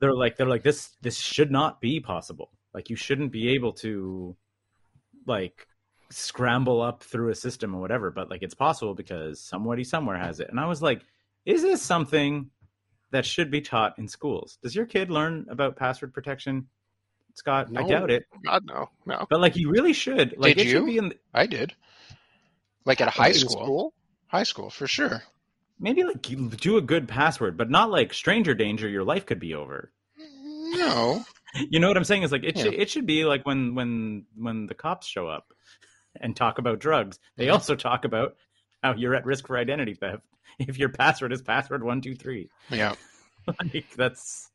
they're 0.00 0.14
like 0.14 0.36
they're 0.36 0.48
like 0.48 0.64
this 0.64 0.96
this 1.00 1.16
should 1.16 1.50
not 1.50 1.80
be 1.80 2.00
possible. 2.00 2.50
Like 2.74 2.90
you 2.90 2.96
shouldn't 2.96 3.30
be 3.30 3.50
able 3.50 3.72
to 3.74 4.36
like 5.26 5.66
scramble 6.10 6.82
up 6.82 7.04
through 7.04 7.30
a 7.30 7.34
system 7.34 7.74
or 7.74 7.80
whatever, 7.80 8.10
but 8.10 8.30
like 8.30 8.42
it's 8.42 8.54
possible 8.54 8.94
because 8.94 9.40
somebody 9.40 9.84
somewhere 9.84 10.18
has 10.18 10.40
it. 10.40 10.48
And 10.50 10.58
I 10.58 10.66
was 10.66 10.82
like, 10.82 11.02
is 11.44 11.62
this 11.62 11.80
something 11.80 12.50
that 13.12 13.24
should 13.24 13.50
be 13.50 13.60
taught 13.60 13.98
in 13.98 14.08
schools? 14.08 14.58
Does 14.62 14.74
your 14.74 14.86
kid 14.86 15.10
learn 15.10 15.46
about 15.48 15.76
password 15.76 16.12
protection? 16.12 16.66
Scott, 17.34 17.68
I 17.76 17.82
doubt 17.86 18.10
it. 18.10 18.24
God 18.44 18.64
no, 18.66 18.88
no. 19.06 19.26
But 19.30 19.40
like 19.40 19.56
you 19.56 19.70
really 19.70 19.92
should. 19.92 20.34
Like 20.36 20.56
Did 20.56 20.66
it 20.66 20.70
should 20.70 20.86
be 20.86 20.98
in 20.98 21.14
I 21.34 21.46
did. 21.46 21.74
Like 22.84 23.00
at 23.00 23.08
a 23.08 23.10
high 23.12 23.28
In 23.28 23.34
school. 23.34 23.92
High 24.28 24.42
school 24.44 24.70
for 24.70 24.86
sure. 24.86 25.22
maybe 25.78 26.04
like 26.04 26.28
you 26.30 26.48
do 26.50 26.76
a 26.76 26.82
good 26.82 27.08
password, 27.08 27.56
but 27.56 27.70
not 27.70 27.90
like 27.90 28.12
stranger 28.14 28.54
danger. 28.54 28.88
Your 28.88 29.04
life 29.04 29.26
could 29.26 29.40
be 29.40 29.54
over. 29.54 29.92
No. 30.18 31.24
You 31.68 31.80
know 31.80 31.88
what 31.88 31.96
I'm 31.96 32.04
saying? 32.04 32.22
Is 32.22 32.30
like 32.30 32.44
it 32.44 32.56
Yeah. 32.56 32.62
should 32.62 32.74
it 32.74 32.88
should 32.90 33.06
be 33.06 33.24
like 33.24 33.44
when 33.44 33.74
when 33.74 34.24
when 34.36 34.66
the 34.66 34.74
cops 34.74 35.08
show 35.08 35.26
up 35.26 35.52
and 36.20 36.36
talk 36.36 36.58
about 36.58 36.78
drugs, 36.78 37.18
they 37.36 37.46
Mhm. 37.46 37.54
also 37.54 37.74
talk 37.74 38.04
about 38.04 38.36
how 38.84 38.94
you're 38.94 39.16
at 39.16 39.26
risk 39.26 39.48
for 39.48 39.58
identity 39.58 39.94
theft 39.94 40.22
if 40.60 40.78
your 40.78 40.90
password 40.90 41.32
is 41.32 41.42
password 41.42 41.82
one 41.82 42.00
two 42.00 42.14
three. 42.14 42.50
Yeah. 42.70 42.94
like 43.58 43.84
that's 43.96 44.49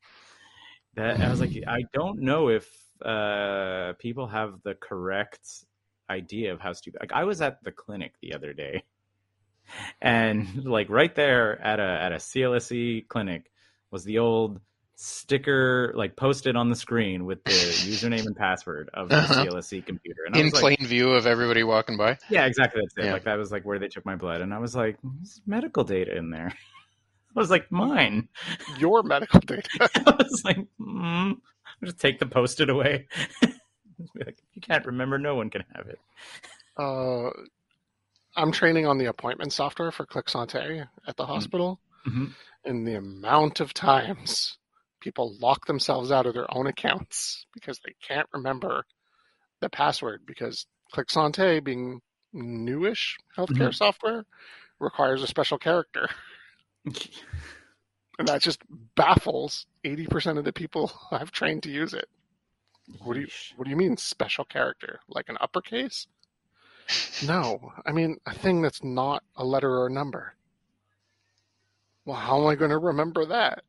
that 0.95 1.21
I 1.21 1.29
was 1.29 1.39
like 1.39 1.51
I 1.67 1.83
don't 1.93 2.21
know 2.21 2.49
if 2.49 2.67
uh 3.03 3.93
people 3.99 4.27
have 4.27 4.61
the 4.63 4.75
correct 4.75 5.47
idea 6.09 6.53
of 6.53 6.59
how 6.59 6.73
stupid 6.73 6.99
like 7.01 7.11
I 7.13 7.23
was 7.23 7.41
at 7.41 7.63
the 7.63 7.71
clinic 7.71 8.13
the 8.21 8.33
other 8.33 8.53
day 8.53 8.83
and 10.01 10.63
like 10.65 10.89
right 10.89 11.13
there 11.15 11.59
at 11.61 11.79
a 11.79 11.83
at 11.83 12.11
a 12.11 12.15
CLSC 12.17 13.07
clinic 13.07 13.51
was 13.91 14.03
the 14.03 14.19
old 14.19 14.59
sticker 14.97 15.91
like 15.95 16.15
posted 16.15 16.55
on 16.55 16.69
the 16.69 16.75
screen 16.75 17.25
with 17.25 17.43
the 17.43 17.51
username 17.51 18.25
and 18.25 18.35
password 18.35 18.89
of 18.93 19.09
the 19.09 19.15
Uh-huh. 19.15 19.43
CLSC 19.45 19.73
E 19.79 19.81
computer 19.81 20.21
and 20.25 20.35
I 20.35 20.39
In 20.39 20.45
was 20.45 20.53
like, 20.53 20.61
plain 20.61 20.87
view 20.87 21.11
of 21.11 21.27
everybody 21.27 21.63
walking 21.63 21.97
by. 21.97 22.17
yeah 22.29 22.45
exactly 22.45 22.81
that's 22.81 22.97
it 22.97 23.05
Yeah. 23.05 23.13
like 23.13 23.25
that 23.25 23.37
was 23.37 23.51
like 23.51 23.65
where 23.65 23.79
they 23.79 23.87
took 23.89 24.05
my 24.05 24.15
blood 24.15 24.41
and 24.41 24.53
I 24.53 24.59
was 24.59 24.75
like 24.75 24.97
there's 25.03 25.41
medical 25.45 25.83
data 25.83 26.15
in 26.15 26.29
there 26.29 26.53
I 27.35 27.39
was 27.39 27.49
like 27.49 27.71
mine 27.71 28.29
Your 28.79 29.03
medical 29.03 29.39
data. 29.45 29.89
I 30.05 30.15
was 30.17 30.43
like, 30.45 30.57
mm, 30.79 31.31
I'll 31.31 31.85
just 31.85 31.99
take 31.99 32.19
the 32.19 32.25
post-it 32.25 32.69
away. 32.69 33.07
Like, 34.13 34.37
you 34.53 34.61
can't 34.61 34.85
remember, 34.85 35.17
no 35.17 35.35
one 35.35 35.49
can 35.49 35.63
have 35.73 35.87
it. 35.87 35.97
Uh, 36.77 37.29
I'm 38.35 38.51
training 38.51 38.85
on 38.85 38.97
the 38.97 39.05
appointment 39.05 39.53
software 39.53 39.89
for 39.91 40.05
Clic 40.05 40.25
Santé 40.25 40.85
at 41.07 41.15
the 41.15 41.25
hospital, 41.25 41.79
Mhm. 42.05 42.33
and 42.65 42.85
the 42.85 42.95
amount 42.95 43.61
of 43.61 43.73
times 43.73 44.57
people 44.99 45.37
lock 45.39 45.65
themselves 45.65 46.11
out 46.11 46.25
of 46.25 46.33
their 46.33 46.53
own 46.53 46.67
accounts 46.67 47.45
because 47.53 47.79
they 47.85 47.93
can't 48.05 48.27
remember 48.33 48.83
the 49.61 49.69
password 49.69 50.23
because 50.25 50.65
Clic 50.91 51.07
Santé, 51.07 51.63
being 51.63 52.01
newish 52.33 53.15
healthcare 53.37 53.73
software, 53.73 54.25
requires 54.79 55.23
a 55.23 55.27
special 55.27 55.57
character, 55.57 56.09
and 58.19 58.27
that 58.27 58.41
just 58.41 58.61
baffles 58.95 59.65
80% 59.83 60.37
of 60.37 60.45
the 60.45 60.53
people 60.53 60.91
I've 61.11 61.31
trained 61.31 61.63
to 61.63 61.71
use 61.71 61.93
it. 61.93 62.07
What 63.03 63.15
do 63.15 63.21
you 63.21 63.27
What 63.55 63.65
do 63.65 63.71
you 63.71 63.77
mean 63.77 63.97
special 63.97 64.45
character? 64.45 64.99
Like 65.09 65.27
an 65.27 65.37
uppercase? 65.41 66.05
No, 67.25 67.73
I 67.83 67.91
mean 67.91 68.17
a 68.27 68.33
thing 68.33 68.61
that's 68.61 68.83
not 68.83 69.23
a 69.35 69.43
letter 69.43 69.71
or 69.71 69.87
a 69.87 69.91
number. 69.91 70.35
Well, 72.05 72.15
how 72.15 72.39
am 72.39 72.47
I 72.47 72.53
going 72.55 72.69
to 72.69 72.77
remember 72.77 73.25
that? 73.25 73.63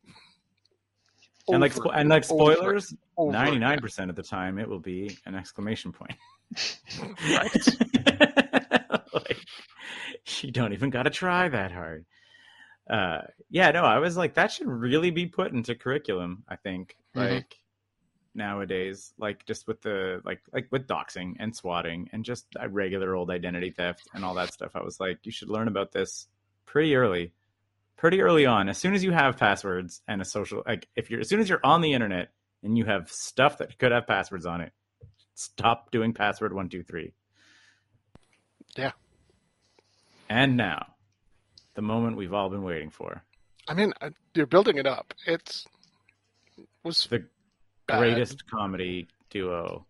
And 1.48 1.60
like, 1.60 1.74
spo- 1.74 1.92
and 1.94 2.08
like 2.08 2.24
spoilers, 2.24 2.94
ninety-nine 3.18 3.80
percent 3.80 4.10
of 4.10 4.16
the 4.16 4.22
time 4.22 4.58
it 4.58 4.68
will 4.68 4.80
be 4.80 5.16
an 5.26 5.34
exclamation 5.34 5.92
point. 5.92 6.14
Right. 7.28 7.68
like, 9.12 9.38
you 10.42 10.52
don't 10.52 10.72
even 10.72 10.90
got 10.90 11.02
to 11.02 11.10
try 11.10 11.48
that 11.48 11.72
hard. 11.72 12.04
Uh, 12.88 13.22
yeah, 13.50 13.70
no, 13.72 13.82
I 13.82 13.98
was 13.98 14.16
like, 14.16 14.34
that 14.34 14.52
should 14.52 14.68
really 14.68 15.10
be 15.10 15.26
put 15.26 15.52
into 15.52 15.74
curriculum. 15.74 16.44
I 16.48 16.56
think, 16.56 16.96
Mhm. 17.14 17.30
like 17.32 17.60
nowadays, 18.34 19.12
like 19.18 19.44
just 19.46 19.66
with 19.66 19.80
the 19.82 20.20
like 20.24 20.40
like 20.52 20.68
with 20.70 20.86
doxing 20.86 21.34
and 21.38 21.56
swatting 21.56 22.08
and 22.12 22.24
just 22.24 22.46
regular 22.68 23.14
old 23.14 23.30
identity 23.30 23.70
theft 23.70 24.02
and 24.14 24.24
all 24.24 24.34
that 24.34 24.52
stuff. 24.52 24.72
I 24.74 24.82
was 24.82 25.00
like, 25.00 25.18
you 25.24 25.32
should 25.32 25.48
learn 25.48 25.68
about 25.68 25.92
this 25.92 26.28
pretty 26.66 26.94
early, 26.94 27.32
pretty 27.96 28.20
early 28.20 28.46
on. 28.46 28.68
As 28.68 28.78
soon 28.78 28.94
as 28.94 29.02
you 29.02 29.10
have 29.12 29.36
passwords 29.36 30.02
and 30.06 30.20
a 30.20 30.24
social, 30.24 30.62
like 30.66 30.86
if 30.94 31.10
you're 31.10 31.20
as 31.20 31.28
soon 31.28 31.40
as 31.40 31.48
you're 31.48 31.64
on 31.64 31.80
the 31.80 31.92
internet 31.94 32.28
and 32.62 32.76
you 32.76 32.84
have 32.84 33.10
stuff 33.10 33.58
that 33.58 33.78
could 33.78 33.90
have 33.92 34.06
passwords 34.06 34.46
on 34.46 34.60
it, 34.60 34.72
stop 35.34 35.90
doing 35.90 36.12
password 36.12 36.52
one 36.52 36.68
two 36.68 36.82
three. 36.82 37.14
Yeah. 38.76 38.92
And 40.28 40.56
now, 40.56 40.94
the 41.76 41.82
moment 41.82 42.16
we've 42.16 42.32
all 42.34 42.48
been 42.48 42.64
waiting 42.64 42.90
for. 42.90 43.22
I 43.68 43.74
mean, 43.74 43.92
uh, 44.00 44.10
you're 44.34 44.46
building 44.46 44.78
it 44.78 44.86
up. 44.86 45.14
It's 45.26 45.64
was 46.82 47.06
The 47.06 47.24
bad. 47.86 47.98
greatest 47.98 48.48
comedy 48.50 49.06
duo 49.30 49.86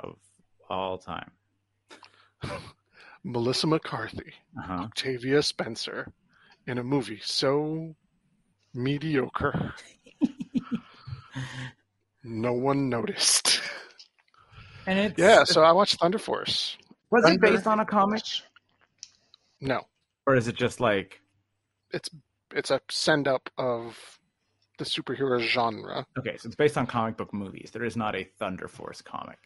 of 0.00 0.16
all 0.68 0.98
time. 0.98 1.30
Melissa 3.24 3.66
McCarthy, 3.66 4.32
Uh-huh. 4.58 4.84
Octavia 4.84 5.42
Spencer, 5.42 6.12
in 6.66 6.78
a 6.78 6.84
movie 6.84 7.20
so 7.22 7.94
mediocre, 8.74 9.72
no 12.24 12.52
one 12.52 12.88
noticed. 12.90 13.60
And 14.86 14.98
it's 14.98 15.18
Yeah, 15.18 15.44
so 15.44 15.62
I 15.62 15.72
watched 15.72 16.00
Thunder 16.00 16.18
Force. 16.18 16.76
was 17.10 17.24
it 17.26 17.40
based 17.40 17.66
on 17.66 17.80
a 17.80 17.86
comic 17.86 18.22
No, 19.60 19.82
or 20.26 20.36
is 20.36 20.48
it 20.48 20.56
just 20.56 20.80
like 20.80 21.20
it's 21.92 22.08
it's 22.54 22.70
a 22.70 22.80
send 22.90 23.26
up 23.28 23.48
of 23.58 23.98
the 24.78 24.84
superhero 24.84 25.38
genre. 25.40 26.04
okay, 26.18 26.36
so 26.36 26.46
it's 26.48 26.56
based 26.56 26.76
on 26.76 26.86
comic 26.86 27.16
book 27.16 27.32
movies. 27.32 27.70
There 27.72 27.84
is 27.84 27.96
not 27.96 28.16
a 28.16 28.24
Thunder 28.38 28.66
Force 28.68 29.00
comic. 29.00 29.38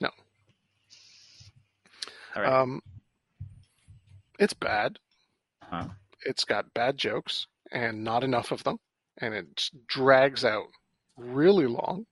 No. 0.00 0.10
All 2.34 2.42
right. 2.42 2.52
Um, 2.52 2.80
it's 4.38 4.54
bad. 4.54 4.98
huh 5.62 5.86
It's 6.26 6.44
got 6.44 6.72
bad 6.74 6.96
jokes 6.96 7.46
and 7.70 8.02
not 8.02 8.24
enough 8.24 8.50
of 8.50 8.64
them, 8.64 8.78
and 9.18 9.32
it 9.34 9.70
drags 9.86 10.44
out 10.44 10.66
really 11.16 11.66
long. 11.68 12.06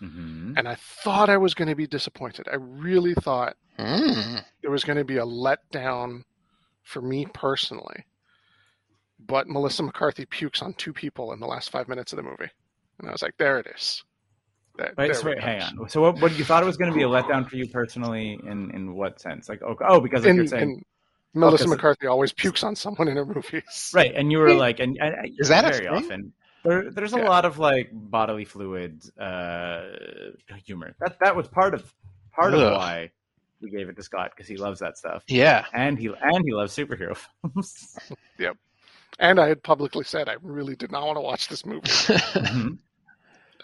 hmm 0.00 0.54
And 0.56 0.66
I 0.68 0.74
thought 0.76 1.30
I 1.30 1.36
was 1.36 1.54
going 1.54 1.68
to 1.68 1.76
be 1.76 1.86
disappointed. 1.86 2.48
I 2.50 2.56
really 2.56 3.14
thought 3.14 3.56
Mm. 3.78 4.42
there 4.62 4.70
was 4.70 4.84
going 4.84 4.96
to 4.98 5.04
be 5.04 5.18
a 5.18 5.24
letdown 5.24 6.22
for 6.86 7.02
me 7.02 7.26
personally. 7.34 8.04
But 9.18 9.48
Melissa 9.48 9.82
McCarthy 9.82 10.24
pukes 10.26 10.62
on 10.62 10.74
two 10.74 10.92
people 10.92 11.32
in 11.32 11.40
the 11.40 11.46
last 11.46 11.70
five 11.70 11.88
minutes 11.88 12.12
of 12.12 12.16
the 12.18 12.22
movie, 12.22 12.50
and 12.98 13.08
I 13.08 13.12
was 13.12 13.22
like, 13.22 13.36
"There 13.38 13.58
it 13.58 13.66
is." 13.74 14.04
There- 14.76 14.92
Wait, 14.96 15.06
there 15.06 15.14
so 15.14 15.26
wait, 15.26 15.40
hang 15.40 15.62
on. 15.62 15.88
So 15.88 16.02
what, 16.02 16.20
what 16.20 16.38
you 16.38 16.44
thought 16.44 16.62
it 16.62 16.66
was 16.66 16.76
going 16.76 16.90
to 16.90 16.96
be 16.96 17.02
a 17.02 17.08
letdown 17.08 17.48
for 17.48 17.56
you 17.56 17.66
personally 17.68 18.38
in 18.46 18.70
in 18.72 18.94
what 18.94 19.20
sense? 19.20 19.48
Like 19.48 19.62
oh, 19.62 19.74
oh 19.80 20.00
because 20.00 20.20
like 20.22 20.30
And, 20.30 20.36
you're 20.38 20.46
saying 20.46 20.62
and 20.62 20.84
Melissa 21.34 21.64
because- 21.64 21.70
McCarthy 21.76 22.06
always 22.06 22.32
pukes 22.32 22.62
on 22.62 22.76
someone 22.76 23.08
in 23.08 23.16
her 23.16 23.24
movies. 23.26 23.90
right, 23.94 24.14
and 24.14 24.30
you 24.30 24.38
were 24.38 24.52
like, 24.54 24.78
and, 24.80 24.96
and 25.00 25.14
Is 25.38 25.48
that 25.48 25.64
very 25.64 25.86
thing? 25.86 25.94
often 25.94 26.32
there, 26.62 26.90
there's 26.90 27.14
a 27.14 27.18
Yeah. 27.18 27.28
lot 27.28 27.44
of 27.46 27.58
like 27.58 27.88
bodily 27.92 28.44
fluid 28.44 29.02
uh, 29.18 29.82
humor. 30.64 30.94
That 31.00 31.18
that 31.20 31.34
was 31.36 31.48
part 31.48 31.72
of 31.74 31.92
part 32.32 32.52
of 32.52 32.60
why 32.60 33.12
we 33.60 33.70
gave 33.70 33.88
it 33.88 33.96
to 33.96 34.02
Scott 34.02 34.30
because 34.34 34.48
he 34.48 34.56
loves 34.56 34.80
that 34.80 34.98
stuff, 34.98 35.22
Yeah. 35.28 35.64
and 35.72 35.98
he 35.98 36.06
and 36.08 36.44
he 36.44 36.52
loves 36.52 36.74
superhero 36.76 37.16
films. 37.42 37.98
Yep. 38.38 38.56
And 39.18 39.40
I 39.40 39.48
had 39.48 39.62
publicly 39.62 40.04
said 40.04 40.28
I 40.28 40.36
really 40.42 40.76
did 40.76 40.92
not 40.92 41.06
want 41.06 41.16
to 41.16 41.22
watch 41.22 41.48
this 41.48 41.64
movie. 41.64 41.80
Mhm. 41.88 42.78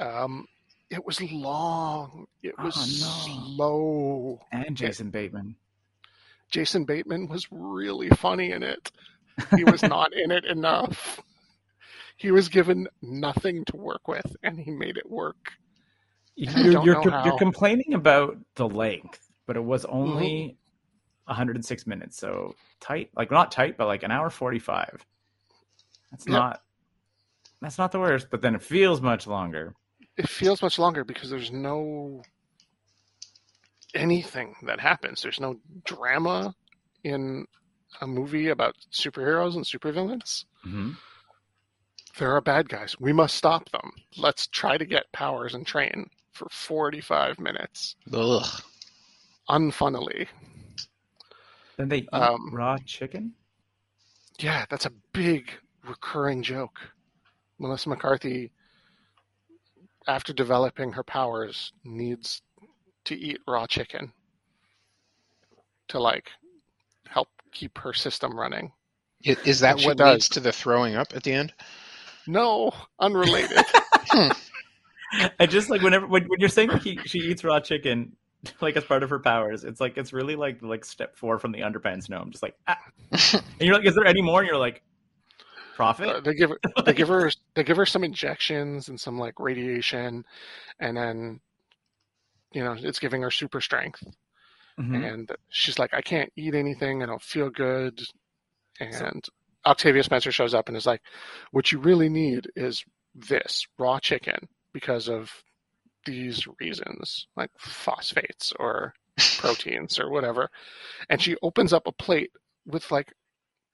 Um, 0.00 0.46
it 0.90 1.04
was 1.04 1.20
long. 1.20 2.26
It 2.42 2.54
was 2.58 2.76
Oh, 2.76 3.28
no. 3.28 3.54
slow. 3.56 4.40
And 4.52 4.76
Jason 4.76 5.10
Bateman. 5.10 5.56
Jason 6.50 6.84
Bateman 6.84 7.28
was 7.28 7.46
really 7.50 8.08
funny 8.10 8.52
in 8.52 8.62
it. 8.62 8.90
He 9.56 9.64
was 9.64 9.82
not 9.82 10.12
in 10.14 10.30
it 10.30 10.44
enough. 10.44 11.20
He 12.16 12.30
was 12.30 12.48
given 12.48 12.88
nothing 13.00 13.64
to 13.66 13.76
work 13.76 14.06
with, 14.08 14.36
and 14.42 14.58
he 14.60 14.70
made 14.70 14.96
it 14.96 15.08
work. 15.10 15.52
You're, 16.36 16.82
you're, 16.84 17.02
you're 17.24 17.38
complaining 17.38 17.94
about 17.94 18.36
the 18.54 18.68
length, 18.68 19.28
but 19.46 19.56
it 19.56 19.64
was 19.64 19.84
only 19.86 20.56
Mm-hmm. 21.26 21.26
106 21.26 21.86
minutes, 21.86 22.18
so 22.18 22.54
tight. 22.80 23.10
Like 23.16 23.30
not 23.30 23.52
tight, 23.52 23.76
but 23.76 23.86
like 23.86 24.02
an 24.02 24.10
hour 24.10 24.30
45. 24.30 25.04
That's 26.10 26.28
Yep. 26.28 26.38
not. 26.40 26.62
That's 27.60 27.78
not 27.78 27.92
the 27.92 28.00
worst, 28.00 28.28
but 28.30 28.42
then 28.42 28.54
it 28.54 28.62
feels 28.62 29.00
much 29.00 29.26
longer. 29.26 29.74
It 30.16 30.28
feels 30.28 30.62
much 30.62 30.78
longer 30.78 31.04
because 31.04 31.30
there's 31.30 31.52
no 31.52 32.22
anything 33.94 34.54
that 34.66 34.80
happens. 34.80 35.22
There's 35.22 35.40
no 35.40 35.60
drama 35.84 36.54
in 37.04 37.46
a 38.00 38.06
movie 38.06 38.48
about 38.48 38.76
superheroes 38.90 39.54
and 39.54 39.64
supervillains. 39.64 40.44
hmm 40.64 40.90
There 42.18 42.32
are 42.32 42.40
bad 42.40 42.68
guys. 42.68 42.98
We 42.98 43.12
must 43.12 43.36
stop 43.36 43.70
them. 43.70 43.92
Let's 44.16 44.46
try 44.46 44.76
to 44.78 44.84
get 44.86 45.12
powers 45.12 45.54
and 45.54 45.66
train 45.66 46.10
for 46.32 46.48
45 46.50 47.38
minutes. 47.38 47.96
Ugh. 48.12 48.62
Unfunnily. 49.52 50.26
Then 51.76 51.88
they 51.88 51.98
eat 51.98 52.08
Um, 52.12 52.50
raw 52.52 52.78
chicken. 52.86 53.34
Yeah, 54.38 54.64
that's 54.70 54.86
a 54.86 54.92
big 55.12 55.50
recurring 55.84 56.42
joke. 56.42 56.80
Melissa 57.58 57.90
McCarthy, 57.90 58.50
after 60.08 60.32
developing 60.32 60.92
her 60.92 61.04
powers, 61.04 61.72
needs 61.84 62.40
to 63.04 63.14
eat 63.14 63.38
raw 63.46 63.66
chicken 63.66 64.12
to 65.88 66.00
like 66.00 66.30
help 67.06 67.28
keep 67.52 67.76
her 67.78 67.92
system 67.92 68.38
running. 68.38 68.72
Is 69.22 69.60
that 69.60 69.76
And 69.76 69.84
what 69.84 69.96
does. 69.98 70.14
leads 70.14 70.28
to 70.30 70.40
the 70.40 70.50
throwing 70.52 70.96
up 70.96 71.14
at 71.14 71.22
the 71.24 71.32
end? 71.32 71.52
No, 72.26 72.72
unrelated. 72.98 73.58
I 75.38 75.46
just 75.46 75.68
like 75.68 75.82
whenever 75.82 76.06
when, 76.06 76.24
when 76.24 76.40
you're 76.40 76.48
saying 76.48 76.70
he, 76.78 76.98
she 77.04 77.18
eats 77.18 77.44
raw 77.44 77.60
chicken, 77.60 78.16
like 78.60 78.76
as 78.76 78.84
part 78.84 79.02
of 79.02 79.10
her 79.10 79.18
powers, 79.18 79.64
it's 79.64 79.80
like 79.80 79.96
it's 79.96 80.12
really 80.12 80.36
like 80.36 80.62
like 80.62 80.84
step 80.84 81.16
four 81.16 81.38
from 81.38 81.52
the 81.52 81.60
underpants 81.60 82.08
gnome. 82.08 82.22
I'm 82.22 82.30
just 82.30 82.42
like, 82.42 82.56
ah. 82.66 82.78
and 83.32 83.42
you're 83.60 83.74
like, 83.74 83.86
is 83.86 83.94
there 83.94 84.06
any 84.06 84.22
more? 84.22 84.40
And 84.40 84.48
you're 84.48 84.58
like, 84.58 84.82
profit. 85.76 86.08
Uh, 86.08 86.20
they 86.20 86.34
give 86.34 86.50
her, 86.50 86.60
they 86.84 86.92
give 86.92 87.08
her 87.08 87.30
they 87.54 87.64
give 87.64 87.76
her 87.76 87.86
some 87.86 88.04
injections 88.04 88.88
and 88.88 89.00
some 89.00 89.18
like 89.18 89.38
radiation, 89.38 90.24
and 90.80 90.96
then 90.96 91.40
you 92.52 92.62
know 92.64 92.76
it's 92.78 92.98
giving 92.98 93.22
her 93.22 93.30
super 93.30 93.60
strength. 93.60 94.02
Mhm. 94.80 95.12
and 95.12 95.30
she's 95.50 95.78
like, 95.78 95.92
I 95.92 96.00
can't 96.00 96.32
eat 96.34 96.54
anything. 96.54 97.02
I 97.02 97.06
don't 97.06 97.20
feel 97.20 97.50
good. 97.50 98.00
And 98.80 99.22
Octavia 99.66 100.02
Spencer 100.02 100.32
shows 100.32 100.54
up 100.54 100.68
and 100.68 100.76
is 100.76 100.86
like, 100.86 101.02
What 101.50 101.70
you 101.72 101.78
really 101.78 102.08
need 102.08 102.50
is 102.56 102.82
this 103.14 103.66
raw 103.78 103.98
chicken 104.00 104.48
because 104.72 105.08
of 105.08 105.30
these 106.04 106.46
reasons, 106.60 107.26
like 107.36 107.50
phosphates 107.58 108.52
or 108.58 108.94
proteins 109.38 109.98
or 109.98 110.10
whatever. 110.10 110.50
And 111.08 111.20
she 111.20 111.36
opens 111.42 111.72
up 111.72 111.86
a 111.86 111.92
plate 111.92 112.30
with, 112.66 112.90
like, 112.90 113.12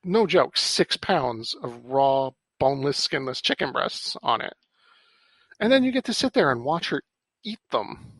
no 0.05 0.27
joke, 0.27 0.57
six 0.57 0.97
pounds 0.97 1.55
of 1.63 1.85
raw, 1.87 2.31
boneless, 2.59 2.97
skinless 2.97 3.41
chicken 3.41 3.73
breasts 3.73 4.17
on 4.23 4.41
it. 4.41 4.55
And 5.61 5.73
then 5.73 5.85
you 5.85 5.93
get 5.93 6.05
to 6.05 6.15
sit 6.15 6.33
there 6.33 6.51
and 6.51 6.65
watch 6.65 6.91
her 6.91 7.03
eat 7.45 7.59
them. 7.71 8.13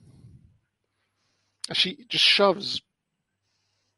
She 1.73 2.05
just 2.09 2.25
shoves 2.25 2.83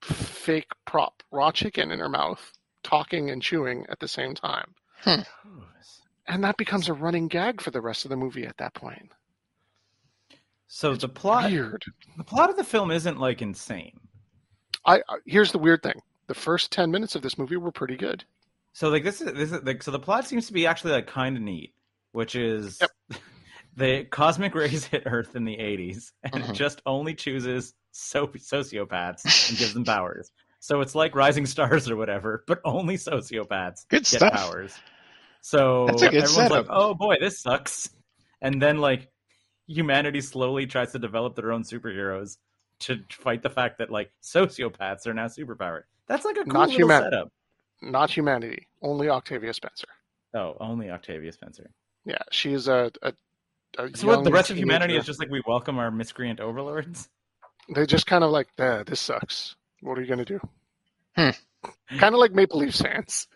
fake 0.03 0.71
prop 0.87 1.23
raw 1.31 1.53
chicken 1.53 1.91
in 1.91 1.99
her 2.01 2.09
mouth, 2.09 2.53
talking 2.83 3.31
and 3.31 3.43
chewing 3.43 3.87
at 3.89 4.01
the 4.01 4.09
same 4.09 4.35
time. 4.35 4.75
Hmm. 5.03 5.21
And 6.27 6.45
that 6.45 6.57
becomes 6.57 6.89
a 6.89 6.95
running 6.95 7.29
gag 7.29 7.61
for 7.61 7.71
the 7.71 7.81
rest 7.81 8.05
of 8.05 8.09
the 8.11 8.17
movie 8.17 8.47
at 8.47 8.59
that 8.59 8.75
point. 8.75 9.13
So 10.73 10.93
it's 10.93 11.01
the 11.03 11.09
plot, 11.09 11.51
Weird. 11.51 11.85
the 12.16 12.23
plot 12.23 12.49
of 12.49 12.57
the 12.57 12.62
film 12.62 12.93
isn't 12.93 13.18
like 13.18 13.43
insane. 13.43 13.99
I 14.87 14.99
I- 15.09 15.18
here's 15.27 15.51
the 15.51 15.59
weird 15.59 15.83
thing. 15.83 16.01
The 16.29 16.35
first 16.35 16.71
ten 16.71 16.93
minutes 16.93 17.16
of 17.16 17.23
this 17.23 17.37
movie 17.37 17.57
were 17.57 17.73
pretty 17.73 17.97
good. 17.97 18.25
So 18.73 18.89
like 18.89 19.03
this 19.03 19.21
is 19.21 19.33
this 19.33 19.51
is 19.51 19.62
like 19.64 19.83
so 19.83 19.91
the 19.91 19.99
plot 19.99 20.27
seems 20.29 20.47
to 20.47 20.53
be 20.53 20.68
actually 20.68 20.93
like 20.93 21.09
kind 21.09 21.37
of 21.37 21.43
neat, 21.43 21.75
which 22.12 22.37
is 22.37 22.79
Yep. 22.81 23.21
the 23.77 24.05
cosmic 24.05 24.55
rays 24.55 24.85
hit 24.85 25.03
Earth 25.07 25.35
in 25.35 25.45
the 25.45 25.57
80s, 25.57 26.12
and 26.33 26.45
it 26.45 26.53
just 26.53 26.81
only 26.87 27.14
chooses 27.14 27.75
so- 27.91 28.29
sociopaths 28.29 29.49
and 29.51 29.59
gives 29.59 29.75
them 29.75 29.85
powers. 29.85 30.31
So 30.61 30.83
it's 30.83 30.95
like 30.95 31.16
Rising 31.16 31.47
Stars 31.47 31.91
or 31.91 31.97
whatever, 31.97 32.45
but 32.47 32.61
only 32.64 32.97
sociopaths 32.97 33.89
Good 33.89 34.05
get 34.05 34.07
stuff. 34.07 34.33
powers. 34.35 34.73
So 35.41 35.87
That's 35.89 36.03
a 36.03 36.11
good 36.11 36.23
everyone's 36.23 36.35
setup. 36.51 36.68
like, 36.68 36.77
"Oh 36.79 36.95
boy, 36.95 37.16
this 37.18 37.41
sucks," 37.41 37.91
and 38.41 38.62
then 38.62 38.79
like 38.79 39.10
humanity 39.75 40.21
slowly 40.21 40.66
tries 40.66 40.93
to 40.93 40.99
develop 40.99 41.37
their 41.37 41.53
own 41.53 41.62
superheroes 41.62 42.37
to 42.81 42.99
fight 43.11 43.43
the 43.43 43.51
fact 43.51 43.79
that 43.79 43.91
like 43.91 44.11
sociopaths 44.23 45.07
are 45.07 45.14
now 45.14 45.27
superpowered. 45.27 45.83
That's 46.09 46.25
like 46.25 46.37
a 46.39 46.45
cool 46.45 46.53
Not 46.53 46.71
human- 46.71 47.03
setup. 47.03 47.29
Not 47.83 48.11
humanity, 48.11 48.66
only 48.83 49.09
Octavia 49.09 49.55
Spencer. 49.55 49.87
Oh, 50.35 50.55
only 50.61 50.91
Octavia 50.91 51.33
Spencer. 51.33 51.71
Yeah, 52.05 52.18
she's 52.31 52.68
a, 52.68 52.91
a, 53.03 53.12
a 53.79 53.97
So 53.97 54.07
what, 54.07 54.16
the 54.18 54.25
young 54.25 54.33
rest 54.35 54.51
of 54.51 54.59
humanity 54.59 54.97
is 54.97 55.07
just 55.07 55.18
like 55.18 55.31
we 55.31 55.43
welcome 55.47 55.79
our 55.79 55.91
miscreant 55.91 56.41
overlords. 56.41 57.09
They 57.75 57.87
just 57.87 58.07
kind 58.07 58.23
of 58.25 58.31
like, 58.33 58.49
eh, 58.59 58.83
this 58.87 59.01
sucks. 59.01 59.57
What 59.81 59.97
are 59.97 60.03
you 60.03 60.09
gonna 60.09 60.25
do? 60.27 60.41
Hmm. 61.16 61.31
Kind 61.99 62.14
of 62.14 62.18
like 62.21 62.33
Maple 62.33 62.59
Leaf 62.61 62.75
fans. 62.75 63.29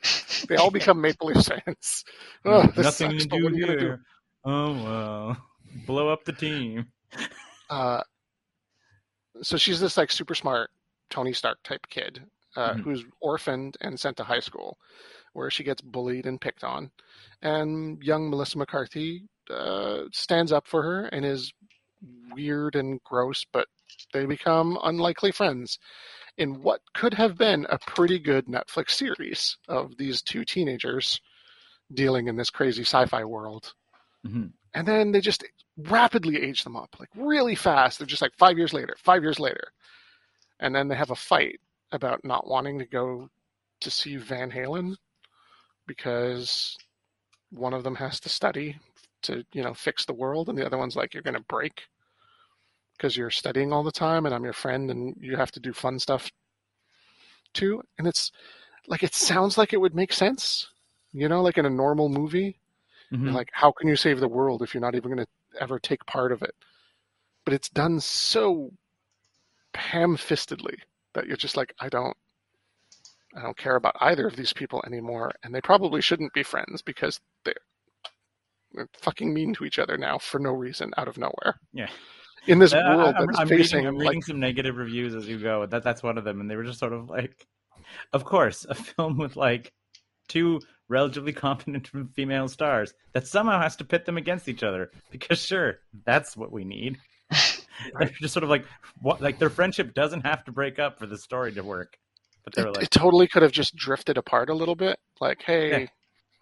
They 0.48 0.56
all 0.56 0.70
become 0.78 1.00
Maple 1.00 1.28
Leaf 1.28 1.44
fans. 1.46 2.04
Oh, 2.44 2.66
this 2.66 2.84
Nothing 2.84 3.10
sucks, 3.12 3.22
to 3.24 3.28
but 3.30 3.36
do 3.38 3.44
what 3.44 3.52
are 3.52 3.56
you 3.56 3.66
gonna 3.66 3.78
do? 3.78 3.84
here. 3.86 4.00
Oh 4.44 4.72
well, 4.72 5.36
blow 5.86 6.08
up 6.08 6.24
the 6.24 6.32
team. 6.32 6.86
uh, 7.70 8.02
so 9.42 9.56
she's 9.56 9.80
this 9.80 9.96
like 9.96 10.10
super 10.10 10.34
smart 10.34 10.70
Tony 11.10 11.32
Stark 11.32 11.62
type 11.62 11.86
kid 11.88 12.24
uh, 12.56 12.74
Mhm. 12.74 12.82
who's 12.82 13.04
orphaned 13.20 13.76
and 13.80 13.98
sent 13.98 14.16
to 14.18 14.24
high 14.24 14.40
school, 14.40 14.78
where 15.32 15.50
she 15.50 15.64
gets 15.64 15.82
bullied 15.82 16.26
and 16.26 16.40
picked 16.40 16.62
on, 16.62 16.90
and 17.42 18.00
young 18.02 18.30
Melissa 18.30 18.58
McCarthy 18.58 19.28
uh, 19.50 20.04
stands 20.12 20.52
up 20.52 20.66
for 20.66 20.82
her 20.82 21.06
and 21.06 21.24
is 21.24 21.52
weird 22.32 22.76
and 22.76 23.02
gross, 23.04 23.44
but 23.52 23.66
they 24.12 24.24
become 24.24 24.78
unlikely 24.84 25.32
friends 25.32 25.78
in 26.38 26.62
what 26.62 26.80
could 26.94 27.14
have 27.14 27.36
been 27.36 27.66
a 27.70 27.78
pretty 27.78 28.18
good 28.18 28.46
Netflix 28.46 28.90
series 28.90 29.56
of 29.68 29.96
these 29.98 30.22
two 30.22 30.44
teenagers 30.44 31.20
dealing 31.92 32.28
in 32.28 32.36
this 32.36 32.50
crazy 32.50 32.82
sci-fi 32.82 33.24
world 33.24 33.74
Mhm. 34.24 34.52
And 34.74 34.86
then 34.86 35.12
they 35.12 35.20
just 35.20 35.44
rapidly 35.76 36.42
age 36.42 36.64
them 36.64 36.76
up 36.76 36.94
like 37.00 37.08
really 37.16 37.54
fast. 37.54 37.98
They're 37.98 38.06
just 38.06 38.22
like 38.22 38.34
five 38.36 38.58
years 38.58 38.72
later 38.72 38.96
five 38.98 39.22
years 39.22 39.40
later. 39.40 39.68
And 40.60 40.74
then 40.74 40.88
they 40.88 40.96
have 40.96 41.10
a 41.10 41.16
fight 41.16 41.60
about 41.92 42.24
not 42.24 42.46
wanting 42.46 42.78
to 42.78 42.86
go 42.86 43.28
to 43.80 43.90
see 43.90 44.16
van 44.16 44.50
halen 44.50 44.96
because 45.86 46.76
one 47.50 47.74
of 47.74 47.84
them 47.84 47.94
has 47.96 48.20
to 48.20 48.28
study 48.28 48.76
to 49.22 49.44
you 49.52 49.62
know 49.62 49.74
fix 49.74 50.04
the 50.04 50.12
world 50.14 50.48
and 50.48 50.58
the 50.58 50.66
other 50.66 50.78
one's 50.78 50.96
like 50.96 51.14
you're 51.14 51.22
going 51.22 51.34
to 51.34 51.40
break 51.48 51.82
because 52.96 53.16
you're 53.16 53.30
studying 53.30 53.72
all 53.72 53.82
the 53.82 53.92
time 53.92 54.26
and 54.26 54.34
i'm 54.34 54.44
your 54.44 54.52
friend 54.52 54.90
and 54.90 55.14
you 55.20 55.36
have 55.36 55.50
to 55.52 55.60
do 55.60 55.72
fun 55.72 55.98
stuff 55.98 56.30
too. 57.52 57.82
And 57.98 58.06
it's 58.06 58.32
like 58.88 59.02
it 59.02 59.14
sounds 59.14 59.56
like 59.56 59.72
it 59.72 59.80
would 59.80 59.94
make 59.94 60.12
sense 60.12 60.68
you 61.12 61.28
know 61.28 61.40
like 61.42 61.56
in 61.56 61.64
a 61.66 61.70
normal 61.70 62.08
movie 62.08 62.58
Mhm. 63.14 63.32
like, 63.32 63.50
how 63.52 63.72
can 63.72 63.88
you 63.88 63.96
save 63.96 64.20
the 64.20 64.28
world 64.28 64.62
if 64.62 64.74
you're 64.74 64.80
not 64.80 64.94
even 64.94 65.10
going 65.14 65.24
to 65.26 65.60
ever 65.62 65.78
take 65.78 66.04
part 66.06 66.32
of 66.32 66.42
it? 66.42 66.54
But 67.44 67.54
it's 67.54 67.68
done 67.70 68.00
so 68.00 68.72
ham-fistedly 69.74 70.78
that 71.14 71.26
you're 71.26 71.36
just 71.36 71.56
like, 71.56 71.74
I 71.80 71.88
don't, 71.88 72.16
I 73.36 73.42
don't 73.42 73.56
care 73.56 73.76
about 73.76 73.96
either 74.00 74.26
of 74.26 74.34
these 74.36 74.52
people 74.52 74.82
anymore, 74.86 75.32
and 75.42 75.54
they 75.54 75.60
probably 75.60 76.00
shouldn't 76.00 76.32
be 76.32 76.42
friends 76.42 76.82
because 76.82 77.20
they're, 77.44 77.54
they're 78.72 78.88
fucking 78.94 79.32
mean 79.32 79.54
to 79.54 79.64
each 79.64 79.78
other 79.78 79.96
now 79.96 80.18
for 80.18 80.38
no 80.38 80.52
reason, 80.52 80.92
out 80.96 81.08
of 81.08 81.16
nowhere. 81.18 81.60
Yeah. 81.72 81.90
In 82.46 82.58
this 82.58 82.74
Uh, 82.74 82.78
world 82.82 83.16
I'm, 83.18 83.26
that's 83.26 83.38
I'm 83.38 83.48
facing 83.48 83.56
reading, 83.78 83.86
I'm 83.86 83.96
like 83.98 84.04
reading 84.08 84.22
some 84.22 84.40
negative 84.40 84.76
reviews 84.76 85.14
as 85.14 85.26
you 85.28 85.38
go. 85.40 85.66
That 85.66 85.82
that's 85.82 86.02
one 86.02 86.18
of 86.18 86.24
them, 86.24 86.40
and 86.40 86.50
they 86.50 86.56
were 86.56 86.64
just 86.64 86.78
sort 86.78 86.92
of 86.92 87.08
like, 87.08 87.46
of 88.12 88.24
course, 88.24 88.66
a 88.68 88.74
film 88.90 89.18
with 89.18 89.36
like 89.36 89.72
two 90.28 90.60
relatively 90.88 91.32
competent 91.46 91.88
female 92.14 92.48
stars 92.48 92.94
that 93.12 93.26
somehow 93.26 93.60
has 93.60 93.76
to 93.76 93.84
pit 93.84 94.04
them 94.04 94.16
against 94.16 94.48
each 94.48 94.62
other 94.62 94.90
because 95.10 95.38
sure, 95.38 95.78
that's 96.04 96.36
what 96.36 96.52
we 96.52 96.64
need. 96.64 96.98
They're 97.98 98.10
just 98.20 98.34
sort 98.34 98.44
of 98.44 98.50
like 98.50 98.64
what 99.00 99.20
like 99.20 99.38
their 99.38 99.50
friendship 99.50 99.94
doesn't 99.94 100.20
have 100.20 100.44
to 100.44 100.52
break 100.52 100.78
up 100.78 100.98
for 100.98 101.06
the 101.06 101.18
story 101.18 101.52
to 101.52 101.64
work. 101.64 101.98
But 102.44 102.54
they're 102.54 102.66
it, 102.66 102.76
like, 102.76 102.84
it 102.84 102.90
totally 102.90 103.26
could 103.26 103.42
have 103.42 103.52
just 103.52 103.74
drifted 103.74 104.18
apart 104.18 104.50
a 104.50 104.54
little 104.54 104.76
bit. 104.76 104.98
Like, 105.20 105.42
hey, 105.42 105.70
Yeah. 105.82 105.86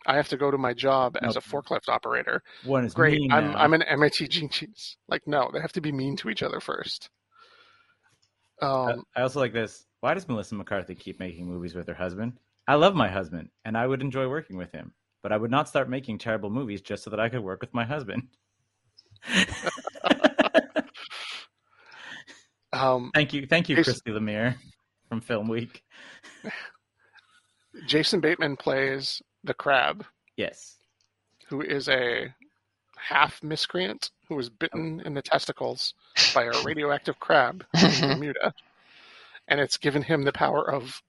I 0.05 0.17
have 0.17 0.29
to 0.29 0.37
go 0.37 0.51
to 0.51 0.59
my 0.59 0.75
job 0.75 1.17
as 1.23 1.37
a 1.37 1.41
forklift 1.41 1.89
operator. 1.89 2.43
One 2.65 2.85
is 2.85 2.93
Great, 2.93 3.21
mean 3.21 3.31
I'm. 3.31 3.55
I'm 3.55 3.73
an 3.73 3.83
MIT 3.83 4.29
genius. 4.29 4.97
Like, 5.09 5.23
no, 5.27 5.51
they 5.53 5.61
have 5.61 5.73
to 5.73 5.81
be 5.81 5.93
mean 5.93 6.17
to 6.17 6.29
each 6.29 6.43
other 6.43 6.61
first. 6.61 7.09
Um, 8.61 9.05
I 9.17 9.23
also 9.23 9.41
like 9.41 9.53
this. 9.53 9.87
Why 10.01 10.15
does 10.15 10.29
Melissa 10.29 10.57
McCarthy 10.57 10.95
keep 10.95 11.21
making 11.21 11.47
movies 11.47 11.75
with 11.75 11.87
her 11.87 11.95
husband? 11.95 12.33
I 12.69 12.75
love 12.77 12.95
my 12.95 13.09
husband, 13.09 13.49
and 13.65 13.77
I 13.77 13.87
would 13.87 14.01
enjoy 14.03 14.29
working 14.29 14.57
with 14.57 14.73
him, 14.73 14.93
but 15.23 15.33
I 15.33 15.37
would 15.37 15.51
not 15.51 15.69
start 15.69 15.89
making 15.89 16.19
terrible 16.19 16.51
movies 16.51 16.81
just 16.81 17.03
so 17.03 17.11
that 17.11 17.21
I 17.21 17.29
could 17.29 17.43
work 17.43 17.61
with 17.61 17.75
my 17.75 17.85
husband. 17.85 18.29
um, 22.73 23.11
thank 23.15 23.33
you, 23.33 23.47
thank 23.47 23.69
you, 23.69 23.77
Yes. 23.77 23.85
Christy 23.85 24.11
Lemire 24.11 24.57
from 25.09 25.21
Film 25.21 25.49
Week. 25.49 25.83
Jason 27.87 28.21
Bateman 28.21 28.57
plays 28.57 29.23
the 29.45 29.55
crab, 29.55 30.05
Yes, 30.37 30.77
who 31.49 31.61
is 31.63 31.89
a 31.89 32.35
half 32.97 33.43
miscreant 33.43 34.11
who 34.29 34.37
was 34.37 34.49
bitten 34.49 35.01
in 35.05 35.15
the 35.15 35.23
testicles 35.23 35.95
by 36.35 36.45
a 36.45 36.53
radioactive 36.65 37.19
crab 37.19 37.65
in 37.75 38.01
Bermuda, 38.01 38.55
and 39.49 39.59
it's 39.61 39.77
given 39.77 40.03
him 40.03 40.23
the 40.25 40.33
power 40.33 40.71
of 40.71 41.03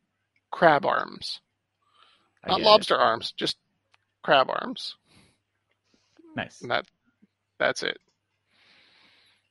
crab 0.54 0.86
arms, 0.86 1.42
I 2.44 2.50
not 2.50 2.58
get 2.58 2.64
it. 2.64 2.68
lobster 2.68 2.96
arms, 2.96 3.34
just 3.36 3.58
crab 4.22 4.50
arms. 4.50 4.96
Nice. 6.38 6.62
And 6.62 6.72
that 6.72 6.86
that's 7.60 7.84
it. 7.84 7.98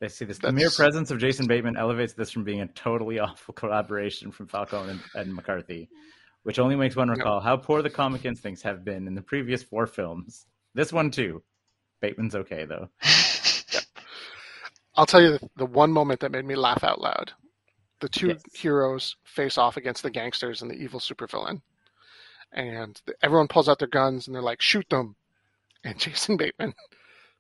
They 0.01 0.09
see 0.09 0.25
this. 0.25 0.39
The 0.39 0.53
mere 0.53 0.71
presence 0.71 1.11
of 1.11 1.19
Jason 1.19 1.47
Bateman 1.47 1.77
elevates 1.77 2.15
this 2.15 2.31
from 2.31 2.45
being 2.45 2.61
a 2.61 2.69
totally 2.69 3.19
awful 3.21 3.53
collaboration 3.53 4.31
from 4.31 4.47
Falcone 4.47 4.91
and, 4.91 5.01
and 5.15 5.35
McCarthy, 5.35 5.89
which 6.45 6.59
only 6.59 6.77
makes 6.77 6.97
one 6.97 7.11
recall 7.11 7.41
how 7.41 7.57
poor 7.57 7.83
the 7.83 7.91
comic 7.91 8.25
instincts 8.25 8.63
have 8.63 8.85
been 8.85 9.07
in 9.07 9.15
the 9.15 9.23
previous 9.23 9.63
four 9.63 9.87
films. 9.87 10.47
This 10.75 10.93
one 10.93 11.11
too. 11.11 11.43
Bateman's 12.01 12.35
okay 12.35 12.65
though. 12.65 12.89
I'll 14.95 15.07
tell 15.07 15.23
you 15.23 15.39
the, 15.39 15.49
the 15.57 15.67
one 15.67 15.93
moment 15.93 16.21
that 16.21 16.33
made 16.33 16.45
me 16.45 16.55
laugh 16.55 16.85
out 16.85 17.01
loud. 17.01 17.33
The 18.03 18.09
two 18.09 18.29
Yes. 18.31 18.43
heroes 18.53 19.17
face 19.25 19.57
off 19.57 19.77
against 19.77 20.03
the 20.03 20.11
gangsters 20.11 20.61
and 20.61 20.69
the 20.71 20.75
evil 20.75 20.99
supervillain. 20.99 21.63
And 22.53 23.01
the, 23.07 23.15
everyone 23.23 23.47
pulls 23.49 23.69
out 23.69 23.79
their 23.79 23.87
guns 23.89 24.27
and 24.27 24.35
they're 24.35 24.43
like, 24.43 24.61
shoot 24.61 24.89
them. 24.91 25.15
And 25.85 25.99
Jason 26.01 26.37
Bateman 26.37 26.75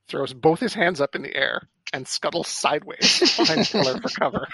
throws 0.08 0.32
both 0.32 0.60
his 0.60 0.72
hands 0.72 1.00
up 1.00 1.16
in 1.16 1.22
the 1.22 1.34
air 1.36 1.68
and 1.92 2.06
scuttles 2.06 2.46
sideways 2.48 3.36
behind 3.36 3.60
a 3.62 3.64
pillar 3.64 4.00
for 4.00 4.08
cover. 4.08 4.46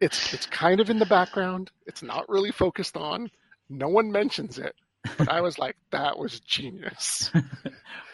It's 0.00 0.32
it's 0.32 0.46
kind 0.46 0.80
of 0.80 0.88
in 0.88 1.00
the 1.00 1.04
background. 1.06 1.70
It's 1.86 2.02
not 2.02 2.28
really 2.28 2.52
focused 2.52 2.96
on. 2.96 3.28
No 3.68 3.88
one 3.88 4.12
mentions 4.12 4.56
it. 4.56 4.74
But 5.18 5.28
I 5.30 5.40
was 5.40 5.58
like, 5.58 5.76
that 5.90 6.16
was 6.18 6.40
genius. 6.40 7.30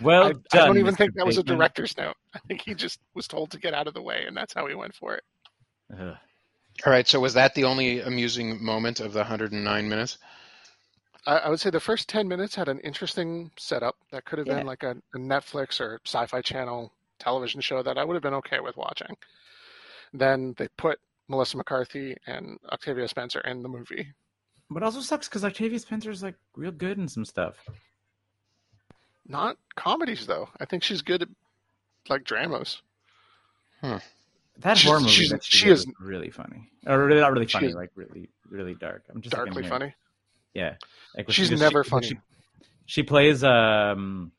Well 0.00 0.24
I, 0.24 0.32
done. 0.32 0.42
I 0.52 0.66
don't 0.66 0.78
even 0.78 0.94
Mr. 0.94 0.98
think 0.98 1.14
that 1.14 1.26
was 1.26 1.38
a 1.38 1.42
director's 1.42 1.96
note. 1.96 2.16
I 2.34 2.38
think 2.48 2.62
he 2.62 2.74
just 2.74 2.98
was 3.14 3.26
told 3.28 3.50
to 3.52 3.59
get 3.59 3.72
out 3.74 3.86
of 3.86 3.94
the 3.94 4.02
way, 4.02 4.24
and 4.26 4.36
that's 4.36 4.52
how 4.54 4.66
he 4.66 4.74
went 4.74 4.94
for 4.94 5.14
it. 5.14 5.24
All 6.85 6.93
right, 6.93 7.09
so 7.09 7.20
was 7.20 7.35
that 7.35 7.55
the 7.55 7.64
only 7.64 8.01
amusing 8.01 8.62
moment 8.62 9.01
of 9.01 9.12
the 9.12 9.20
109 9.20 9.89
minutes? 9.89 10.18
I, 11.27 11.39
I 11.39 11.49
would 11.49 11.61
say 11.61 11.70
the 11.70 11.81
first 11.81 12.09
10 12.09 12.29
minutes 12.29 12.55
had 12.55 12.68
an 12.68 12.81
interesting 12.81 13.51
setup 13.57 13.97
that 14.11 14.24
could 14.24 14.39
have 14.39 14.49
Yeah. 14.49 14.55
been 14.59 14.66
like 14.66 14.83
a, 14.83 14.97
a 15.14 15.18
Netflix 15.18 15.81
or 15.81 16.01
sci 16.05 16.27
fi 16.27 16.41
channel 16.43 16.93
television 17.18 17.61
show 17.61 17.83
that 17.83 17.99
I 17.99 18.05
would 18.05 18.14
have 18.14 18.22
been 18.22 18.35
okay 18.35 18.61
with 18.61 18.77
watching. 18.77 19.16
Then 20.12 20.55
they 20.59 20.68
put 20.77 21.01
Melissa 21.29 21.57
McCarthy 21.57 22.16
and 22.27 22.59
Octavia 22.70 23.09
Spencer 23.09 23.41
in 23.41 23.62
the 23.62 23.68
movie. 23.68 24.12
But 24.70 24.83
it 24.83 24.87
also 24.87 25.01
sucks 25.01 25.29
because 25.29 25.45
Octavia 25.45 25.79
Spencer 25.79 26.11
is 26.11 26.22
like 26.22 26.37
real 26.57 26.72
good 26.72 26.99
in 26.99 27.09
some 27.09 27.24
stuff. 27.24 27.57
Not 29.27 29.59
comedies, 29.74 30.27
though. 30.27 30.49
I 30.61 30.64
think 30.64 30.83
she's 30.83 31.03
good 31.03 31.22
at 31.22 31.29
like 32.09 32.24
dramas. 32.24 32.83
Hmm. 33.81 33.99
That 34.61 34.78
She's- 34.78 34.88
horror 34.88 35.00
movie 35.00 35.12
she's- 35.12 35.44
she, 35.44 35.68
is- 35.70 35.86
really 36.00 36.30
funny. 36.30 36.70
Or 36.86 37.04
really, 37.04 37.20
not 37.20 37.32
really 37.32 37.46
funny, 37.46 37.72
like 37.72 37.90
really, 37.94 38.30
really 38.48 38.74
dark. 38.74 39.04
I'm 39.11 39.20
just 39.20 39.34
Darkly 39.34 39.66
funny. 39.68 39.94
Yeah, 40.54 40.76
like 41.16 41.30
She's 41.30 41.48
she 41.48 41.54
never 41.57 41.84
she- 41.84 41.90
funny. 41.90 42.07
She, 42.09 42.16
she 42.86 43.02
plays 43.02 43.44
um, 43.44 44.32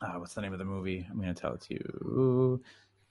uh, 0.00 0.12
what's 0.14 0.34
the 0.34 0.40
name 0.42 0.52
of 0.52 0.58
the 0.58 0.64
movie? 0.64 1.06
I'm 1.10 1.18
gonna 1.18 1.34
tell 1.34 1.54
it 1.54 1.62
to 1.62 1.74
you. 1.74 2.62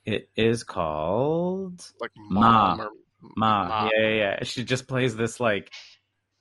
It 0.06 0.30
is 0.36 0.64
called 0.64 1.84
Like 2.00 2.12
Ma. 2.16 2.76
Ma. 2.76 2.88
Ma. 3.36 3.90
Yeah, 3.94 4.02
yeah, 4.08 4.16
yeah. 4.16 4.44
She 4.44 4.64
just 4.64 4.88
plays 4.88 5.16
this 5.16 5.40
like 5.40 5.72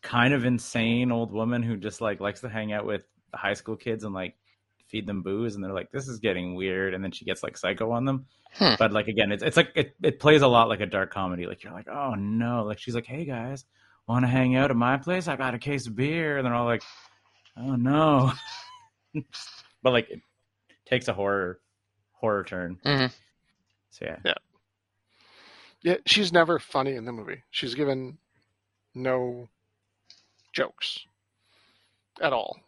kind 0.03 0.33
of 0.33 0.45
insane 0.45 1.11
old 1.11 1.33
woman 1.33 1.63
who 1.63 1.77
just 1.77 2.01
like 2.01 2.21
likes 2.21 2.41
to 2.43 2.49
hang 2.49 2.73
out 2.73 2.87
with 2.87 3.03
high 3.35 3.55
school 3.55 3.75
kids 3.77 4.05
and 4.05 4.15
like 4.15 4.37
feed 4.89 5.07
them 5.07 5.23
booze, 5.23 5.55
and 5.55 5.63
they're 5.63 5.73
like, 5.73 5.91
"This 5.93 6.09
is 6.09 6.19
getting 6.19 6.55
weird," 6.55 6.95
and 6.95 7.03
then 7.05 7.13
she 7.13 7.25
gets 7.25 7.43
like 7.43 7.57
psycho 7.57 7.91
on 7.93 8.05
them. 8.05 8.27
Hmm. 8.55 8.75
But 8.79 8.93
like 8.93 9.09
again, 9.09 9.33
it's 9.33 9.43
it's 9.43 9.57
like 9.57 9.71
it, 9.75 9.95
it 10.03 10.19
plays 10.21 10.43
a 10.43 10.49
lot 10.49 10.69
like 10.69 10.81
a 10.81 10.87
dark 10.87 11.13
comedy. 11.13 11.47
Like 11.47 11.63
you're 11.63 11.73
like, 11.73 11.89
"Oh 11.89 12.15
no!" 12.15 12.65
Like 12.65 12.79
she's 12.79 12.95
like, 12.95 13.07
"Hey 13.07 13.25
guys, 13.25 13.65
want 14.07 14.25
to 14.25 14.29
hang 14.29 14.57
out 14.57 14.71
at 14.71 14.77
my 14.77 14.97
place? 14.97 15.29
I 15.29 15.37
got 15.37 15.55
a 15.55 15.59
case 15.59 15.87
of 15.87 15.97
beer," 15.97 16.39
and 16.39 16.47
they're 16.47 16.55
all 16.55 16.65
like, 16.67 16.83
"Oh 17.57 17.77
no!" 17.77 18.33
but 19.83 19.93
like 19.93 20.11
it 20.11 20.21
takes 20.87 21.09
a 21.09 21.13
horror 21.13 21.61
horror 22.13 22.45
turn. 22.45 22.79
Mhm. 22.85 23.13
So 23.91 24.05
yeah, 24.25 24.35
Yeah, 25.83 25.97
she's 26.07 26.33
never 26.33 26.59
funny 26.59 26.95
in 26.95 27.05
the 27.05 27.13
movie. 27.13 27.43
She's 27.51 27.75
given 27.75 28.19
no 28.95 29.49
jokes 30.53 31.01
at 32.21 32.33
all. 32.33 32.59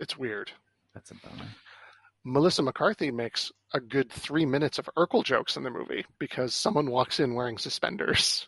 It's 0.00 0.16
weird. 0.18 0.50
That's 0.94 1.10
a 1.10 1.14
bummer. 1.14 1.48
Melissa 2.24 2.62
McCarthy 2.62 3.10
makes 3.10 3.50
a 3.74 3.80
good 3.80 4.10
three 4.10 4.46
minutes 4.46 4.78
of 4.78 4.88
Urkel 4.96 5.24
jokes 5.24 5.56
in 5.56 5.64
the 5.64 5.70
movie 5.70 6.04
because 6.18 6.54
someone 6.54 6.90
walks 6.90 7.18
in 7.18 7.34
wearing 7.34 7.58
suspenders 7.58 8.46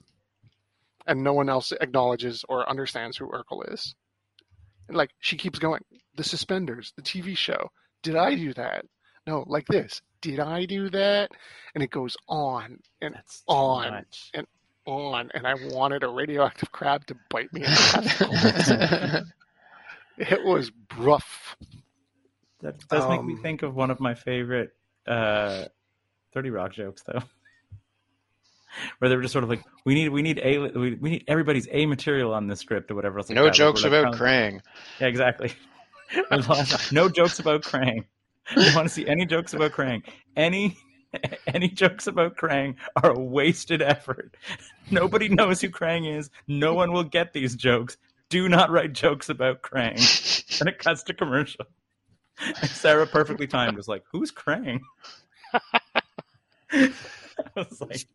and 1.06 1.22
no 1.22 1.32
one 1.32 1.48
else 1.48 1.72
acknowledges 1.80 2.44
or 2.48 2.68
understands 2.68 3.16
who 3.16 3.26
Urkel 3.26 3.72
is. 3.72 3.94
And 4.88 4.96
like 4.96 5.10
she 5.18 5.36
keeps 5.36 5.58
going, 5.58 5.82
the 6.16 6.24
suspenders, 6.24 6.92
the 6.96 7.02
TV 7.02 7.36
show. 7.36 7.70
Did 8.02 8.16
I 8.16 8.34
do 8.34 8.52
that? 8.54 8.84
No, 9.26 9.44
like 9.46 9.66
this. 9.66 10.02
Did 10.20 10.38
I 10.40 10.66
do 10.66 10.90
that? 10.90 11.30
And 11.74 11.82
it 11.82 11.90
goes 11.90 12.16
on 12.28 12.78
and 13.00 13.14
That's 13.14 13.42
On. 13.48 14.04
and 14.34 14.46
on, 14.86 15.30
and 15.32 15.46
I 15.46 15.54
wanted 15.70 16.02
a 16.02 16.08
radioactive 16.08 16.70
crab 16.70 17.06
to 17.06 17.16
bite 17.30 17.50
me 17.52 17.62
in 17.62 17.70
the 17.70 19.24
it 20.18 20.44
was 20.44 20.70
rough. 20.98 21.56
That 22.64 22.78
does 22.88 23.08
make 23.10 23.22
me 23.22 23.34
Um, 23.34 23.42
think 23.42 23.62
of 23.62 23.74
one 23.74 23.90
of 23.90 24.00
my 24.00 24.14
favorite 24.14 24.70
uh, 25.06 25.66
Thirty 26.32 26.48
Rock 26.48 26.72
jokes, 26.72 27.02
though, 27.02 27.22
where 28.98 29.08
they 29.10 29.16
were 29.16 29.22
just 29.22 29.32
sort 29.32 29.44
of 29.44 29.50
like, 29.50 29.62
"We 29.84 29.92
need, 29.94 30.08
we 30.08 30.22
need 30.22 30.40
a, 30.42 30.58
we, 30.70 30.94
we 30.94 31.10
need 31.10 31.24
everybody's 31.28 31.68
a 31.70 31.84
material 31.84 32.32
on 32.32 32.46
this 32.46 32.60
script 32.60 32.90
or 32.90 32.94
whatever 32.94 33.18
else." 33.18 33.28
Like 33.28 33.36
no 33.36 33.44
that. 33.44 33.54
Jokes 33.54 33.82
like, 33.82 33.92
about 33.92 34.16
trying- 34.16 34.60
Krang. 34.60 34.60
Yeah, 34.98 35.08
exactly. 35.08 35.52
no 36.92 37.08
jokes 37.10 37.38
about 37.38 37.62
Krang. 37.62 38.04
You 38.56 38.74
want 38.74 38.86
to 38.86 38.92
see 38.92 39.06
any 39.06 39.24
jokes 39.24 39.54
about 39.54 39.72
Krang? 39.72 40.02
Any 40.36 40.76
any 41.46 41.68
jokes 41.68 42.06
about 42.06 42.36
Krang 42.36 42.76
are 43.02 43.10
a 43.12 43.18
wasted 43.18 43.80
effort. 43.80 44.36
Nobody 44.90 45.28
knows 45.30 45.60
who 45.62 45.70
Krang 45.70 46.06
is. 46.18 46.30
No 46.46 46.74
one 46.74 46.92
will 46.92 47.04
get 47.04 47.32
these 47.32 47.54
jokes. 47.56 47.96
Do 48.28 48.48
not 48.48 48.70
write 48.70 48.92
jokes 48.92 49.28
about 49.30 49.62
Krang. 49.62 50.60
And 50.60 50.68
it 50.68 50.78
cuts 50.78 51.02
to 51.04 51.14
commercial. 51.14 51.64
And 52.38 52.56
Sarah 52.70 53.06
perfectly 53.06 53.46
timed 53.46 53.76
was 53.76 53.88
like, 53.88 54.02
"Who's 54.10 54.32
Krang?" 54.32 54.80
I 56.72 56.90
was 57.54 57.80
like, 57.80 58.06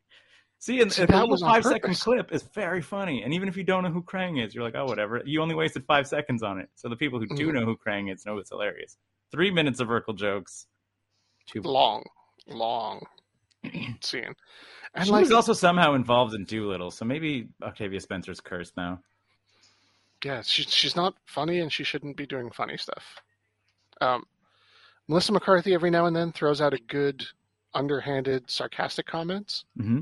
"See, 0.60 0.82
and 0.82 0.92
the 0.92 1.06
that 1.08 1.22
little 1.28 1.38
five 1.38 1.64
second 1.64 1.96
clip 2.00 2.32
is 2.34 2.44
very 2.44 2.82
funny. 2.82 3.24
And 3.24 3.34
even 3.34 3.48
if 3.48 3.56
you 3.56 3.64
don't 3.64 3.84
know 3.84 3.92
who 3.92 4.04
Krang 4.04 4.44
is, 4.46 4.54
you're 4.54 4.64
like, 4.64 4.76
oh, 4.76 4.86
whatever. 4.86 5.22
You 5.26 5.42
only 5.42 5.56
wasted 5.56 5.86
five 5.86 6.08
seconds 6.08 6.44
on 6.44 6.60
it. 6.60 6.70
So 6.76 6.90
the 6.90 6.96
people 6.96 7.20
who 7.20 7.28
do 7.28 7.48
Mhm. 7.50 7.54
know 7.54 7.66
who 7.66 7.78
Krang 7.78 8.12
is 8.14 8.26
know 8.26 8.38
it's 8.38 8.50
hilarious. 8.50 8.98
Three 9.32 9.52
minutes 9.52 9.80
of 9.80 9.88
Urkel 9.88 10.16
jokes. 10.16 10.68
Too 11.46 11.62
Long, 11.62 12.04
long 12.48 13.02
scene. 14.02 14.34
And 14.96 15.06
she 15.06 15.12
like, 15.12 15.22
was 15.22 15.32
also 15.32 15.54
somehow 15.54 15.94
involved 15.94 16.34
in 16.34 16.46
Dolittle, 16.46 16.92
so 16.92 17.06
maybe 17.06 17.48
Octavia 17.64 18.00
Spencer's 18.00 18.40
cursed 18.42 18.76
now. 18.76 19.00
yeah, 20.24 20.42
she's 20.42 20.72
she's 20.74 20.96
not 20.96 21.16
funny, 21.26 21.60
and 21.60 21.72
she 21.72 21.84
shouldn't 21.84 22.18
be 22.18 22.26
doing 22.26 22.52
funny 22.52 22.76
stuff. 22.78 23.22
Um, 24.02 24.24
Melissa 25.08 25.32
McCarthy 25.32 25.74
every 25.74 25.90
now 25.90 26.06
and 26.06 26.16
then 26.16 26.32
throws 26.32 26.62
out 26.62 26.74
a 26.74 26.80
good, 26.80 27.26
underhanded, 27.74 28.50
sarcastic 28.50 29.06
comments, 29.08 29.66
hmm 29.78 30.02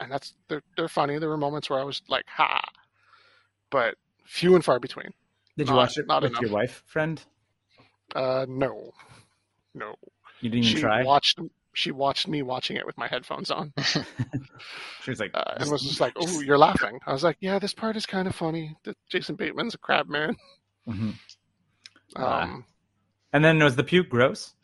and 0.00 0.10
that's 0.10 0.34
they're 0.48 0.62
they're 0.76 0.88
funny. 0.88 1.18
There 1.18 1.28
were 1.28 1.36
moments 1.36 1.68
where 1.68 1.78
I 1.78 1.84
was 1.84 2.00
like, 2.08 2.24
"Ha," 2.28 2.60
but 3.70 3.96
few 4.24 4.54
and 4.54 4.64
far 4.64 4.78
between. 4.80 5.10
Did 5.58 5.68
you 5.68 5.74
Not- 5.74 5.80
watch 5.80 5.98
it 5.98 6.06
not 6.06 6.22
with 6.22 6.30
enough. 6.32 6.42
your 6.42 6.50
wife, 6.52 6.82
friend? 6.86 7.22
Uh, 8.14 8.46
no, 8.48 8.92
no. 9.74 9.94
You 10.40 10.48
didn't 10.50 10.64
even 10.64 10.76
she 10.76 10.80
try. 10.80 11.02
watched 11.04 11.38
she 11.74 11.90
watched 11.92 12.26
me 12.28 12.42
watching 12.42 12.76
it 12.76 12.84
with 12.86 12.96
my 12.98 13.06
headphones 13.06 13.50
on 13.50 13.72
she 13.84 15.10
was 15.10 15.20
like, 15.20 15.30
uh, 15.34 15.54
and 15.58 15.70
was 15.70 15.82
just 15.82 16.00
like, 16.00 16.14
"Oh, 16.16 16.40
you're 16.40 16.58
laughing." 16.58 16.98
I 17.06 17.12
was 17.12 17.22
like, 17.22 17.36
"Yeah, 17.40 17.58
this 17.60 17.74
part 17.74 17.94
is 17.96 18.06
kind 18.06 18.26
of 18.26 18.34
funny. 18.34 18.76
That 18.84 18.96
Jason 19.08 19.36
Bateman's 19.36 19.74
a 19.74 19.78
crab 19.78 20.08
man." 20.08 20.36
Mhm. 20.88 21.14
Ah. 22.16 22.42
Um, 22.42 22.64
And 23.32 23.44
then 23.44 23.58
was 23.62 23.76
the 23.76 23.84
puke 23.84 24.08
gross? 24.08 24.54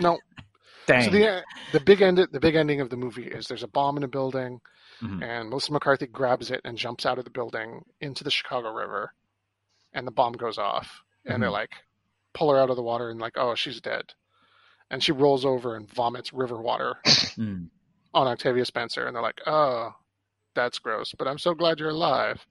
No. 0.00 0.18
Dang. 0.86 1.04
So 1.04 1.10
the 1.10 1.42
the 1.72 1.80
big 1.80 2.00
end 2.00 2.18
the 2.32 2.40
big 2.40 2.54
ending 2.54 2.80
of 2.80 2.88
the 2.90 2.96
movie 2.96 3.26
is 3.26 3.46
there's 3.46 3.62
a 3.62 3.68
bomb 3.68 3.96
in 3.98 4.04
a 4.04 4.08
building, 4.08 4.60
Mhm. 5.02 5.22
and 5.22 5.50
Melissa 5.50 5.72
McCarthy 5.72 6.06
grabs 6.06 6.50
it 6.50 6.60
and 6.64 6.78
jumps 6.78 7.04
out 7.04 7.18
of 7.18 7.24
the 7.24 7.30
building 7.30 7.84
into 8.00 8.24
the 8.24 8.30
Chicago 8.30 8.70
River, 8.72 9.12
and 9.92 10.06
the 10.06 10.10
bomb 10.12 10.32
goes 10.32 10.56
off, 10.58 11.02
and 11.26 11.42
they 11.42 11.46
Mhm. 11.46 11.52
like 11.52 11.72
pull 12.32 12.50
her 12.50 12.58
out 12.58 12.70
of 12.70 12.76
the 12.76 12.82
water 12.82 13.10
and 13.10 13.20
like 13.20 13.36
oh 13.36 13.54
she's 13.54 13.80
dead, 13.82 14.14
and 14.90 15.02
she 15.04 15.12
rolls 15.12 15.44
over 15.44 15.76
and 15.76 15.90
vomits 15.92 16.32
river 16.32 16.60
water 16.60 16.96
Mm. 17.36 17.68
on 18.14 18.26
Octavia 18.26 18.64
Spencer, 18.64 19.06
and 19.06 19.14
they're 19.14 19.22
like 19.22 19.40
oh 19.46 19.94
that's 20.54 20.78
gross, 20.78 21.14
but 21.18 21.28
I'm 21.28 21.38
so 21.38 21.52
glad 21.54 21.78
you're 21.80 21.90
alive, 21.90 22.46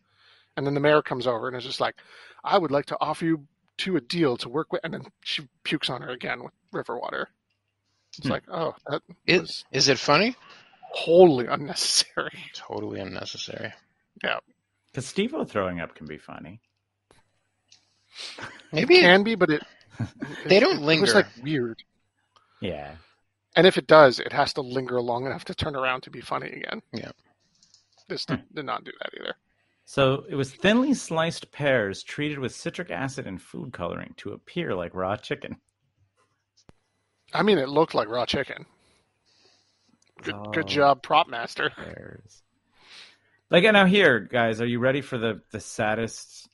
and 0.55 0.65
then 0.67 0.75
the 0.75 0.79
mayor 0.79 1.01
comes 1.01 1.25
over 1.25 1.47
and 1.47 1.57
is 1.57 1.63
just 1.63 1.79
like 1.81 1.95
I 2.43 2.59
would 2.59 2.71
like 2.71 2.85
to 2.87 2.97
offer 3.01 3.25
you 3.25 3.47
to 3.79 3.95
a 3.97 4.01
deal 4.01 4.37
to 4.37 4.49
work 4.49 4.71
with, 4.71 4.81
and 4.83 4.93
then 4.93 5.03
she 5.23 5.47
pukes 5.63 5.89
on 5.89 6.01
her 6.01 6.09
again 6.09 6.43
with 6.43 6.53
river 6.71 6.97
water. 6.97 7.29
It's 8.17 8.25
Hmm. 8.27 8.31
like, 8.33 8.43
oh, 8.49 8.75
that 8.87 9.01
It, 9.25 9.41
was 9.41 9.65
is 9.71 9.87
it 9.87 9.99
funny? 9.99 10.35
wholly 10.91 11.45
unnecessary. 11.47 12.43
Totally 12.53 12.99
unnecessary. 12.99 13.73
Yeah, 14.23 14.39
because 14.87 15.05
Steve-O 15.05 15.45
throwing 15.45 15.79
up 15.79 15.93
can 15.95 16.07
be 16.07 16.17
funny. 16.17 16.59
Maybe 18.71 18.97
It 18.97 19.01
can 19.01 19.23
be, 19.23 19.35
but 19.35 19.49
it 19.51 19.63
They 20.45 20.57
it- 20.57 20.59
don't 20.61 20.81
linger. 20.81 21.01
was 21.01 21.13
like 21.15 21.27
weird, 21.41 21.83
Yeah. 22.61 22.95
and 23.55 23.67
if 23.67 23.77
it 23.77 23.87
does, 23.87 24.19
it 24.19 24.31
has 24.33 24.53
to 24.53 24.61
linger 24.61 25.01
long 25.01 25.25
enough 25.25 25.45
to 25.45 25.55
turn 25.55 25.75
around 25.75 26.01
to 26.03 26.09
be 26.09 26.21
funny 26.21 26.47
again. 26.49 26.81
Yeah. 26.93 27.11
This 28.07 28.25
did, 28.25 28.43
did 28.53 28.65
not 28.65 28.83
do 28.85 28.91
that 29.01 29.11
either. 29.19 29.35
So 29.89 30.25
it 30.27 30.35
was 30.35 30.53
thinly 30.53 30.93
sliced 30.93 31.49
pears 31.53 32.03
treated 32.03 32.39
with 32.39 32.53
citric 32.53 32.91
acid 32.91 33.25
and 33.25 33.41
food 33.41 33.71
coloring 33.71 34.13
to 34.17 34.33
appear 34.33 34.75
like 34.75 34.93
raw 34.93 35.15
chicken. 35.15 35.55
I 37.33 37.41
mean, 37.41 37.57
it 37.57 37.69
looked 37.69 37.95
like 37.95 38.09
raw 38.09 38.25
chicken. 38.25 38.65
Good, 40.23 40.35
Oh. 40.35 40.51
good 40.51 40.67
job, 40.67 41.01
prop 41.01 41.29
master. 41.29 41.69
Pears. 41.69 42.43
Like 43.49 43.63
now 43.63 43.85
here, 43.85 44.19
guys, 44.19 44.59
are 44.59 44.65
you 44.65 44.79
ready 44.79 44.99
for 44.99 45.17
the 45.17 45.41
the 45.51 45.61
saddest? 45.61 46.49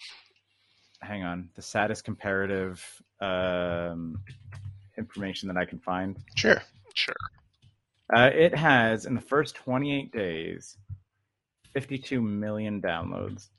Hang 1.02 1.24
on, 1.24 1.50
the 1.56 1.64
saddest 1.64 2.04
comparative 2.04 2.86
um, 3.20 4.22
information 4.96 5.48
that 5.48 5.58
I 5.58 5.66
can 5.66 5.80
find. 5.80 6.18
sure. 6.36 6.62
Sure. 6.94 7.16
Uh, 8.16 8.30
it 8.32 8.54
has 8.54 9.08
in 9.08 9.16
the 9.16 9.22
first 9.22 9.56
28 9.56 10.12
days, 10.12 10.78
52 11.74 12.22
million 12.22 12.82
downloads. 12.82 13.50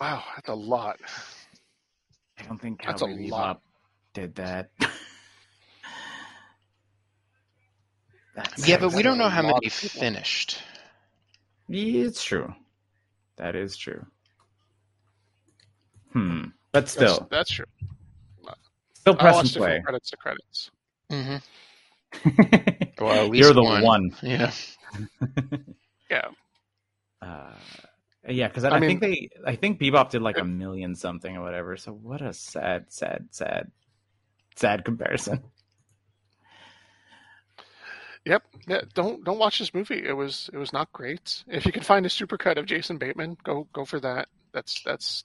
Wow, 0.00 0.22
that's 0.34 0.48
a 0.48 0.54
lot. 0.54 0.98
I 2.38 2.42
don't 2.44 2.60
think 2.60 2.80
That's 2.86 3.02
a 3.02 3.06
Bebop 3.06 3.30
lot. 3.30 3.60
did 4.14 4.34
that. 4.36 4.70
That's 8.34 8.66
Yeah, 8.66 8.78
but 8.78 8.92
we 8.92 9.02
don't 9.02 9.18
know 9.18 9.28
how 9.28 9.42
many 9.42 9.68
finished. 9.68 10.62
Yeah, 11.68 12.06
it's 12.06 12.22
true. 12.24 12.54
That 13.36 13.54
is 13.56 13.76
true. 13.76 14.06
Hmm. 16.12 16.44
But 16.72 16.88
still, 16.88 17.26
that's 17.30 17.50
true. 17.50 17.64
still 18.94 19.14
press 19.16 19.40
and 19.40 19.52
play. 19.52 19.80
credits 19.84 20.10
to 20.10 20.16
credits. 20.16 20.70
hmm 21.10 21.36
Well, 23.00 23.24
at 23.24 23.30
least 23.30 23.44
You're 23.44 23.54
the 23.54 23.62
one. 23.62 23.82
one. 23.82 24.16
Yeah. 24.22 24.52
Yeah. 26.10 26.28
Uh, 27.22 27.52
yeah, 28.28 28.48
because 28.48 28.64
I, 28.64 28.70
I 28.70 28.76
I 28.76 28.80
think 28.80 29.00
they, 29.00 29.30
I 29.46 29.56
think 29.56 29.80
Bebop 29.80 30.10
did 30.10 30.22
like 30.22 30.38
a 30.38 30.44
million 30.44 30.94
something 30.94 31.36
or 31.36 31.42
whatever. 31.42 31.76
So 31.76 31.92
what 31.92 32.20
a 32.20 32.32
sad, 32.32 32.86
sad, 32.88 33.28
sad, 33.30 33.70
sad 34.56 34.84
comparison. 34.84 35.42
Yep. 38.26 38.42
Yeah. 38.68 38.80
Don't 38.94 39.24
don't 39.24 39.38
watch 39.38 39.58
this 39.58 39.72
movie. 39.72 40.02
It 40.06 40.12
was 40.12 40.50
it 40.52 40.58
was 40.58 40.72
not 40.72 40.92
great. 40.92 41.42
If 41.48 41.64
you 41.64 41.72
can 41.72 41.82
find 41.82 42.04
a 42.04 42.10
supercut 42.10 42.58
of 42.58 42.66
Jason 42.66 42.98
Bateman, 42.98 43.38
go 43.44 43.66
go 43.72 43.84
for 43.84 43.98
that. 44.00 44.28
That's 44.52 44.82
that's 44.82 45.24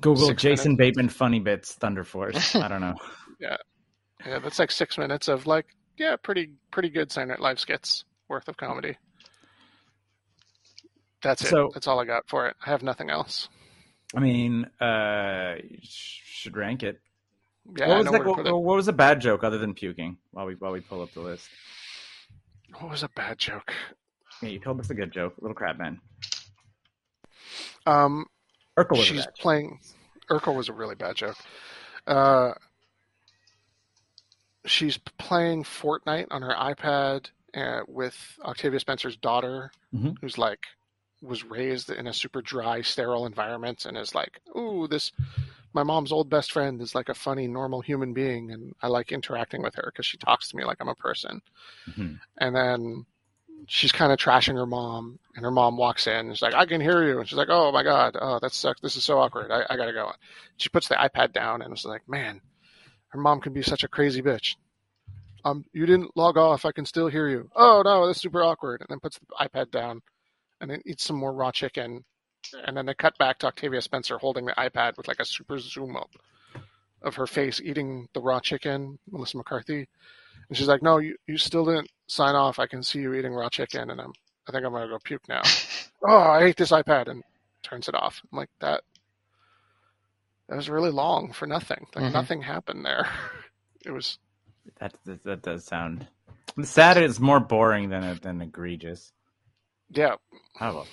Google 0.00 0.34
Jason 0.34 0.76
Bateman 0.76 1.08
funny 1.08 1.40
bits 1.40 1.72
Thunder 1.72 2.04
Force. 2.04 2.54
I 2.56 2.68
don't 2.68 2.82
know. 2.82 2.94
yeah, 3.40 3.56
that's 4.40 4.58
like 4.58 4.70
six 4.70 4.98
minutes 4.98 5.28
of 5.28 5.46
like 5.46 5.66
yeah, 5.96 6.16
pretty 6.16 6.50
pretty 6.70 6.90
good 6.90 7.10
Saturday 7.10 7.30
Night 7.32 7.40
Live 7.40 7.58
skits 7.58 8.04
worth 8.28 8.48
of 8.48 8.56
comedy. 8.56 8.96
That's 11.24 11.42
it. 11.42 11.48
So- 11.48 11.70
that's 11.74 11.88
all 11.88 11.98
I 11.98 12.04
got 12.04 12.28
for 12.28 12.46
it. 12.46 12.56
I 12.64 12.70
have 12.70 12.82
nothing 12.84 13.10
else. 13.10 13.48
I 14.14 14.20
mean, 14.20 14.66
uh, 14.80 15.54
you 15.68 15.78
should 15.82 16.56
rank 16.56 16.84
it. 16.84 17.00
Yeah, 17.76 17.88
what 17.88 17.96
was 17.96 18.04
know 18.04 18.10
like, 18.12 18.24
where 18.26 18.44
to 18.44 18.52
what, 18.52 18.62
what 18.62 18.76
was 18.76 18.86
a 18.88 18.92
bad 18.92 19.20
joke 19.20 19.42
other 19.42 19.58
than 19.58 19.74
puking? 19.74 20.18
While 20.30 20.44
we 20.46 20.54
while 20.54 20.70
we 20.70 20.80
pull 20.80 21.00
up 21.02 21.12
the 21.14 21.20
list. 21.20 21.48
What 22.78 22.90
was 22.90 23.02
a 23.02 23.08
bad 23.08 23.38
joke? 23.38 23.72
Yeah, 24.42 24.50
you 24.50 24.58
told 24.60 24.78
us 24.80 24.90
a 24.90 24.94
good 24.94 25.10
joke. 25.12 25.34
Little 25.40 25.54
Crab 25.54 25.78
Man. 25.78 25.98
Um, 27.86 28.26
Urkel 28.78 28.98
was 28.98 29.06
she's 29.06 29.26
playing. 29.38 29.80
Urkel 30.30 30.54
was 30.54 30.68
a 30.68 30.72
really 30.72 30.94
bad 30.94 31.16
joke. 31.16 31.36
Uh, 32.06 32.52
she's 34.66 34.98
playing 34.98 35.64
Fortnite 35.64 36.26
on 36.30 36.42
her 36.42 36.54
iPad 36.54 37.30
uh, 37.54 37.80
with 37.86 38.16
Octavia 38.44 38.80
Spencer's 38.80 39.16
daughter, 39.16 39.70
Mhm. 39.94 40.16
who's 40.20 40.36
like 40.38 40.66
was 41.24 41.44
raised 41.44 41.90
in 41.90 42.06
a 42.06 42.12
super 42.12 42.42
dry, 42.42 42.82
sterile 42.82 43.26
environment, 43.26 43.86
and 43.86 43.96
is 43.96 44.14
like, 44.14 44.40
"Ooh, 44.56 44.86
this." 44.88 45.12
My 45.72 45.82
mom's 45.82 46.12
old 46.12 46.30
best 46.30 46.52
friend 46.52 46.80
is 46.80 46.94
like 46.94 47.08
a 47.08 47.14
funny, 47.14 47.48
normal 47.48 47.80
human 47.80 48.12
being, 48.12 48.52
and 48.52 48.74
I 48.80 48.86
like 48.86 49.10
interacting 49.10 49.60
with 49.60 49.74
her 49.74 49.90
because 49.92 50.06
she 50.06 50.16
talks 50.18 50.48
to 50.48 50.56
me 50.56 50.64
like 50.64 50.76
I'm 50.80 50.88
a 50.88 50.94
person. 50.94 51.42
Mhm. 51.88 52.20
And 52.38 52.54
then 52.54 53.06
she's 53.66 53.92
kind 53.92 54.12
of 54.12 54.18
trashing 54.18 54.54
her 54.54 54.66
mom, 54.66 55.18
and 55.34 55.44
her 55.44 55.50
mom 55.50 55.76
walks 55.76 56.06
in 56.06 56.14
and 56.26 56.36
she's 56.36 56.42
like, 56.42 56.54
I 56.54 56.66
can 56.66 56.80
hear 56.80 57.02
you. 57.04 57.18
And 57.18 57.28
she's 57.28 57.38
like, 57.38 57.48
Oh 57.50 57.72
my 57.72 57.82
God, 57.82 58.16
oh, 58.20 58.38
that 58.40 58.52
sucks. 58.52 58.80
This 58.80 58.96
is 58.96 59.04
so 59.04 59.18
awkward. 59.18 59.50
I, 59.50 59.64
I 59.68 59.76
gotta 59.76 59.92
go. 59.92 60.12
She 60.58 60.68
puts 60.68 60.88
the 60.88 60.94
iPad 60.94 61.32
down 61.32 61.62
and 61.62 61.70
was 61.70 61.84
like, 61.84 62.08
Man, 62.08 62.40
her 63.08 63.18
mom 63.20 63.40
can 63.40 63.52
be 63.52 63.62
such 63.62 63.84
a 63.84 63.88
crazy 63.88 64.22
bitch. 64.22 64.56
Um, 65.44 65.64
you 65.72 65.86
didn't 65.86 66.16
log 66.16 66.38
off. 66.38 66.64
I 66.64 66.72
can 66.72 66.86
still 66.86 67.08
hear 67.08 67.28
you. 67.28 67.50
Oh 67.56 67.82
no, 67.84 68.06
that's 68.06 68.20
super 68.20 68.42
awkward. 68.42 68.80
And 68.80 68.88
then 68.88 69.00
puts 69.00 69.18
the 69.18 69.26
iPad 69.44 69.70
down 69.70 70.02
and 70.64 70.70
then 70.70 70.80
eats 70.86 71.04
some 71.04 71.16
more 71.16 71.32
raw 71.34 71.52
chicken. 71.52 72.02
And 72.66 72.74
then 72.76 72.86
they 72.86 72.94
cut 72.94 73.16
back 73.18 73.38
to 73.38 73.46
Octavia 73.48 73.82
Spencer 73.82 74.16
holding 74.16 74.46
the 74.46 74.52
iPad 74.52 74.96
with 74.96 75.08
like 75.08 75.20
a 75.20 75.24
super 75.26 75.58
zoom 75.58 75.94
up 75.94 76.10
of 77.02 77.14
her 77.16 77.26
face 77.26 77.60
eating 77.62 78.08
the 78.14 78.20
raw 78.22 78.40
chicken, 78.40 78.98
Melissa 79.10 79.36
McCarthy. 79.36 79.86
And 80.48 80.56
she's 80.56 80.68
like, 80.68 80.82
"No, 80.82 80.96
you, 80.98 81.16
you 81.26 81.36
still 81.36 81.66
didn't 81.66 81.90
sign 82.06 82.34
off. 82.34 82.58
I 82.58 82.66
can 82.66 82.82
see 82.82 83.00
you 83.00 83.12
eating 83.14 83.34
raw 83.34 83.50
chicken, 83.50 83.90
and 83.90 84.00
I'm 84.00 84.12
I 84.48 84.52
think 84.52 84.64
I'm 84.64 84.72
gonna 84.72 84.88
go 84.88 84.98
puke 85.04 85.28
now. 85.28 85.42
oh, 86.08 86.16
I 86.18 86.40
hate 86.40 86.56
this 86.56 86.70
iPad, 86.72 87.08
and 87.08 87.22
turns 87.62 87.88
it 87.88 87.94
off. 87.94 88.22
I'm 88.32 88.38
like 88.38 88.50
that. 88.60 88.82
That 90.48 90.56
was 90.56 90.68
really 90.70 90.90
long 90.90 91.32
for 91.32 91.46
nothing. 91.46 91.86
Like 91.94 92.06
Mhm. 92.06 92.12
nothing 92.12 92.42
happened 92.42 92.84
there. 92.86 93.06
It 93.86 93.90
was 93.92 94.18
That, 94.80 94.94
that 95.04 95.22
that 95.24 95.42
does 95.42 95.64
sound. 95.66 96.06
Sad 96.62 96.96
It's 96.96 97.20
more 97.20 97.38
boring 97.40 97.90
than 97.90 98.18
than 98.22 98.40
egregious. 98.40 99.12
Yeah, 99.90 100.14
Oh 100.60 100.74
well. 100.74 100.86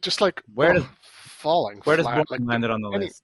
just 0.00 0.20
like 0.20 0.42
Where 0.54 0.70
oh, 0.70 0.74
does- 0.74 0.86
falling 1.04 1.80
Where 1.84 1.96
does 1.96 2.04
flat. 2.06 2.14
Brooklyn 2.16 2.42
Like 2.42 2.48
landed 2.54 2.70
on 2.70 2.80
the 2.82 2.90
any- 2.90 3.04
list? 3.06 3.22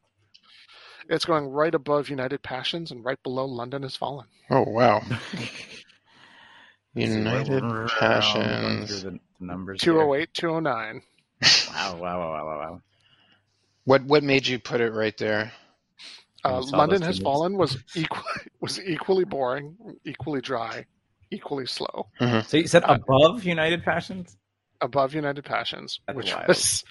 it's 1.09 1.25
going 1.25 1.47
right 1.47 1.75
above 1.75 2.09
United 2.11 2.43
Passions 2.43 2.91
and 2.91 3.05
right 3.05 3.23
below 3.23 3.45
London 3.47 3.83
has 3.83 3.97
fallen. 3.97 4.27
Oh 4.51 4.63
wow. 4.69 5.01
Let's 6.95 7.11
see, 7.13 7.17
we're- 7.17 7.19
United 7.19 7.51
we're- 7.51 7.63
we're 7.63 7.77
going 7.77 7.89
Passions. 7.89 9.01
through 9.01 9.11
the 9.11 9.21
numbers. 9.41 9.81
Two 9.81 9.93
here. 9.95 10.03
oh 10.03 10.15
eight, 10.15 10.35
two 10.35 10.51
oh 10.51 10.61
nine. 10.61 11.03
Wow! 11.71 11.97
Wow! 11.97 11.99
Wow! 12.01 12.19
Wow! 12.19 12.45
Wow! 12.47 12.59
wow. 12.59 12.81
What 13.85 14.05
what 14.05 14.23
made 14.25 14.47
you 14.47 14.59
put 14.59 14.81
it 14.81 14.93
right 14.93 15.17
there? 15.19 15.53
Uh, 16.45 16.61
London 16.61 17.03
has 17.03 17.19
fallen 17.19 17.57
was 17.57 17.77
equally 17.95 18.23
was 18.61 18.81
equally 18.81 19.25
boring, 19.25 19.77
equally 20.05 20.41
dry, 20.41 20.85
equally 21.31 21.67
slow. 21.67 22.07
So 22.47 22.57
you 22.57 22.67
said 22.67 22.85
Uh, 22.85 22.99
above 23.01 23.45
United 23.45 23.83
Passions? 23.85 24.37
Above 24.81 25.15
United 25.15 25.45
Passions, 25.45 26.01
That's 26.07 26.17
which 26.17 26.33
wild. 26.35 26.49
was 26.49 26.85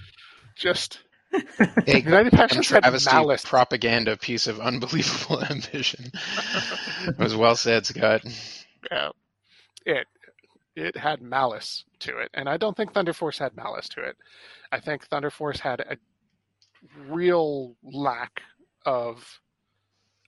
just 0.55 0.99
A 1.33 1.99
United 1.99 2.31
Passions 2.33 2.69
had 2.69 2.83
malice. 3.05 3.43
propaganda 3.45 4.15
piece 4.17 4.47
of 4.47 4.59
unbelievable 4.59 5.43
ambition. 5.49 6.11
it 7.07 7.17
was 7.19 7.35
well 7.35 7.55
said, 7.55 7.85
Scott. 7.85 8.21
Yeah, 8.91 9.09
it 9.85 10.07
it 10.75 10.95
had 10.95 11.21
malice 11.21 11.83
to 11.99 12.17
it, 12.19 12.29
and 12.33 12.47
I 12.47 12.57
don't 12.57 12.77
think 12.77 12.93
Thunder 12.93 13.13
Force 13.13 13.39
had 13.39 13.55
malice 13.57 13.89
to 13.89 14.01
it. 14.03 14.15
I 14.71 14.79
think 14.79 15.05
Thunder 15.07 15.29
Force 15.29 15.59
had 15.59 15.79
a 15.81 15.97
real 17.07 17.75
lack 17.83 18.41
of 18.85 19.39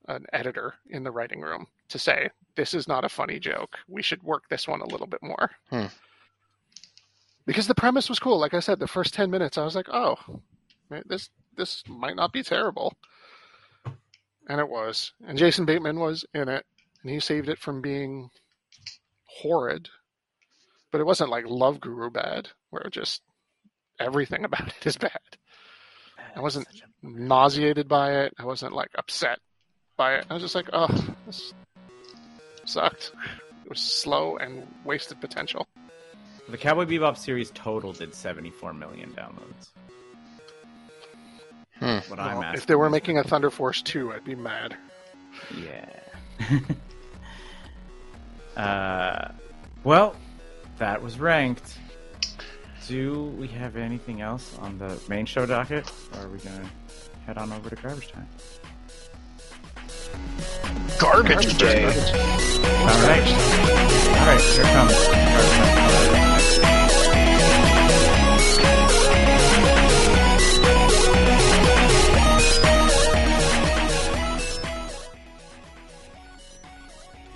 an 0.08 0.26
editor 0.34 0.74
in 0.90 1.04
the 1.04 1.12
writing 1.12 1.40
room 1.42 1.68
to 1.90 2.00
say 2.00 2.30
this 2.56 2.74
is 2.74 2.88
not 2.88 3.06
a 3.06 3.10
funny 3.10 3.40
joke. 3.40 3.78
We 3.88 4.02
should 4.02 4.24
work 4.24 4.44
this 4.50 4.68
one 4.68 4.82
a 4.82 4.88
little 4.88 5.08
bit 5.08 5.22
more. 5.22 5.52
Hmm. 5.70 5.86
Because 7.46 7.68
the 7.68 7.76
premise 7.76 8.10
was 8.10 8.20
cool. 8.20 8.40
Like 8.40 8.54
I 8.54 8.60
said, 8.60 8.80
the 8.80 8.88
first 8.88 9.14
ten 9.14 9.32
minutes, 9.32 9.58
I 9.58 9.64
was 9.64 9.76
like, 9.76 9.90
"Oh, 9.92 10.18
this 11.06 11.30
this 11.56 11.84
might 11.88 12.16
not 12.16 12.32
be 12.32 12.44
terrible." 12.44 12.96
and 14.50 14.60
it 14.60 14.68
was. 14.68 15.14
And 15.26 15.38
Jason 15.38 15.66
Bateman 15.66 16.00
was 16.00 16.26
in 16.34 16.50
it, 16.50 16.66
and 17.02 17.12
he 17.12 17.20
saved 17.20 17.48
it 17.48 17.60
from 17.60 17.82
being 17.82 18.30
horrid. 19.26 19.88
But 20.92 21.00
it 21.00 21.06
wasn't 21.06 21.30
like 21.30 21.46
Love 21.48 21.80
Guru 21.80 22.10
bad, 22.10 22.50
where 22.72 22.90
just 22.92 23.22
everything 24.00 24.44
about 24.44 24.68
it 24.68 24.86
is 24.86 24.98
bad. 24.98 25.20
I 26.36 26.42
wasn't 26.42 26.68
nauseated 27.02 27.88
by 27.88 28.24
it. 28.24 28.34
I 28.38 28.46
wasn't 28.46 28.74
like 28.74 28.90
upset 28.98 29.40
by 29.96 30.16
it. 30.16 30.26
I 30.30 30.34
was 30.34 30.44
just 30.44 30.56
like, 30.56 30.70
oh, 30.74 31.16
this 31.26 31.54
sucked. 32.66 33.12
It 33.66 33.70
was 33.70 33.80
slow 33.80 34.38
and 34.38 34.68
wasted 34.84 35.22
potential. 35.22 35.68
The 36.50 36.58
Cowboy 36.58 36.86
Bebop 36.86 37.18
series 37.18 37.52
total 37.52 37.94
did 37.94 38.14
74 38.16 38.74
million 38.74 39.12
downloads. 39.12 39.70
Hmm. 41.80 42.10
What 42.10 42.20
I'm 42.20 42.38
Well, 42.38 42.44
asking. 42.44 42.58
if 42.60 42.66
they 42.66 42.76
were 42.76 42.90
making 42.90 43.18
a 43.20 43.24
Thunder 43.24 43.50
Force 43.50 43.82
2, 43.84 44.12
I'd 44.14 44.24
be 44.26 44.36
mad. 44.36 44.76
Yeah. 45.56 45.86
uh, 48.62 49.32
well, 49.84 50.16
that 50.80 51.02
was 51.02 51.20
ranked. 51.20 51.78
Do 52.88 53.26
we 53.38 53.48
have 53.50 53.76
anything 53.78 54.22
else 54.22 54.58
on 54.60 54.80
the 54.80 55.00
main 55.08 55.26
show 55.28 55.46
docket? 55.46 55.90
Or 56.16 56.22
are 56.26 56.30
we 56.30 56.40
going 56.40 56.60
to 56.60 56.70
head 57.28 57.38
on 57.38 57.54
over 57.54 57.70
to 57.70 57.76
garbage 57.76 58.12
time? 58.12 58.28
Garbage 60.98 61.58
day. 61.60 61.86
All 61.86 61.92
right. 61.92 63.28
All 64.18 64.26
right, 64.26 64.42
here 64.42 64.64
comes 64.64 65.08
garbage 65.08 65.52
time. 65.52 66.29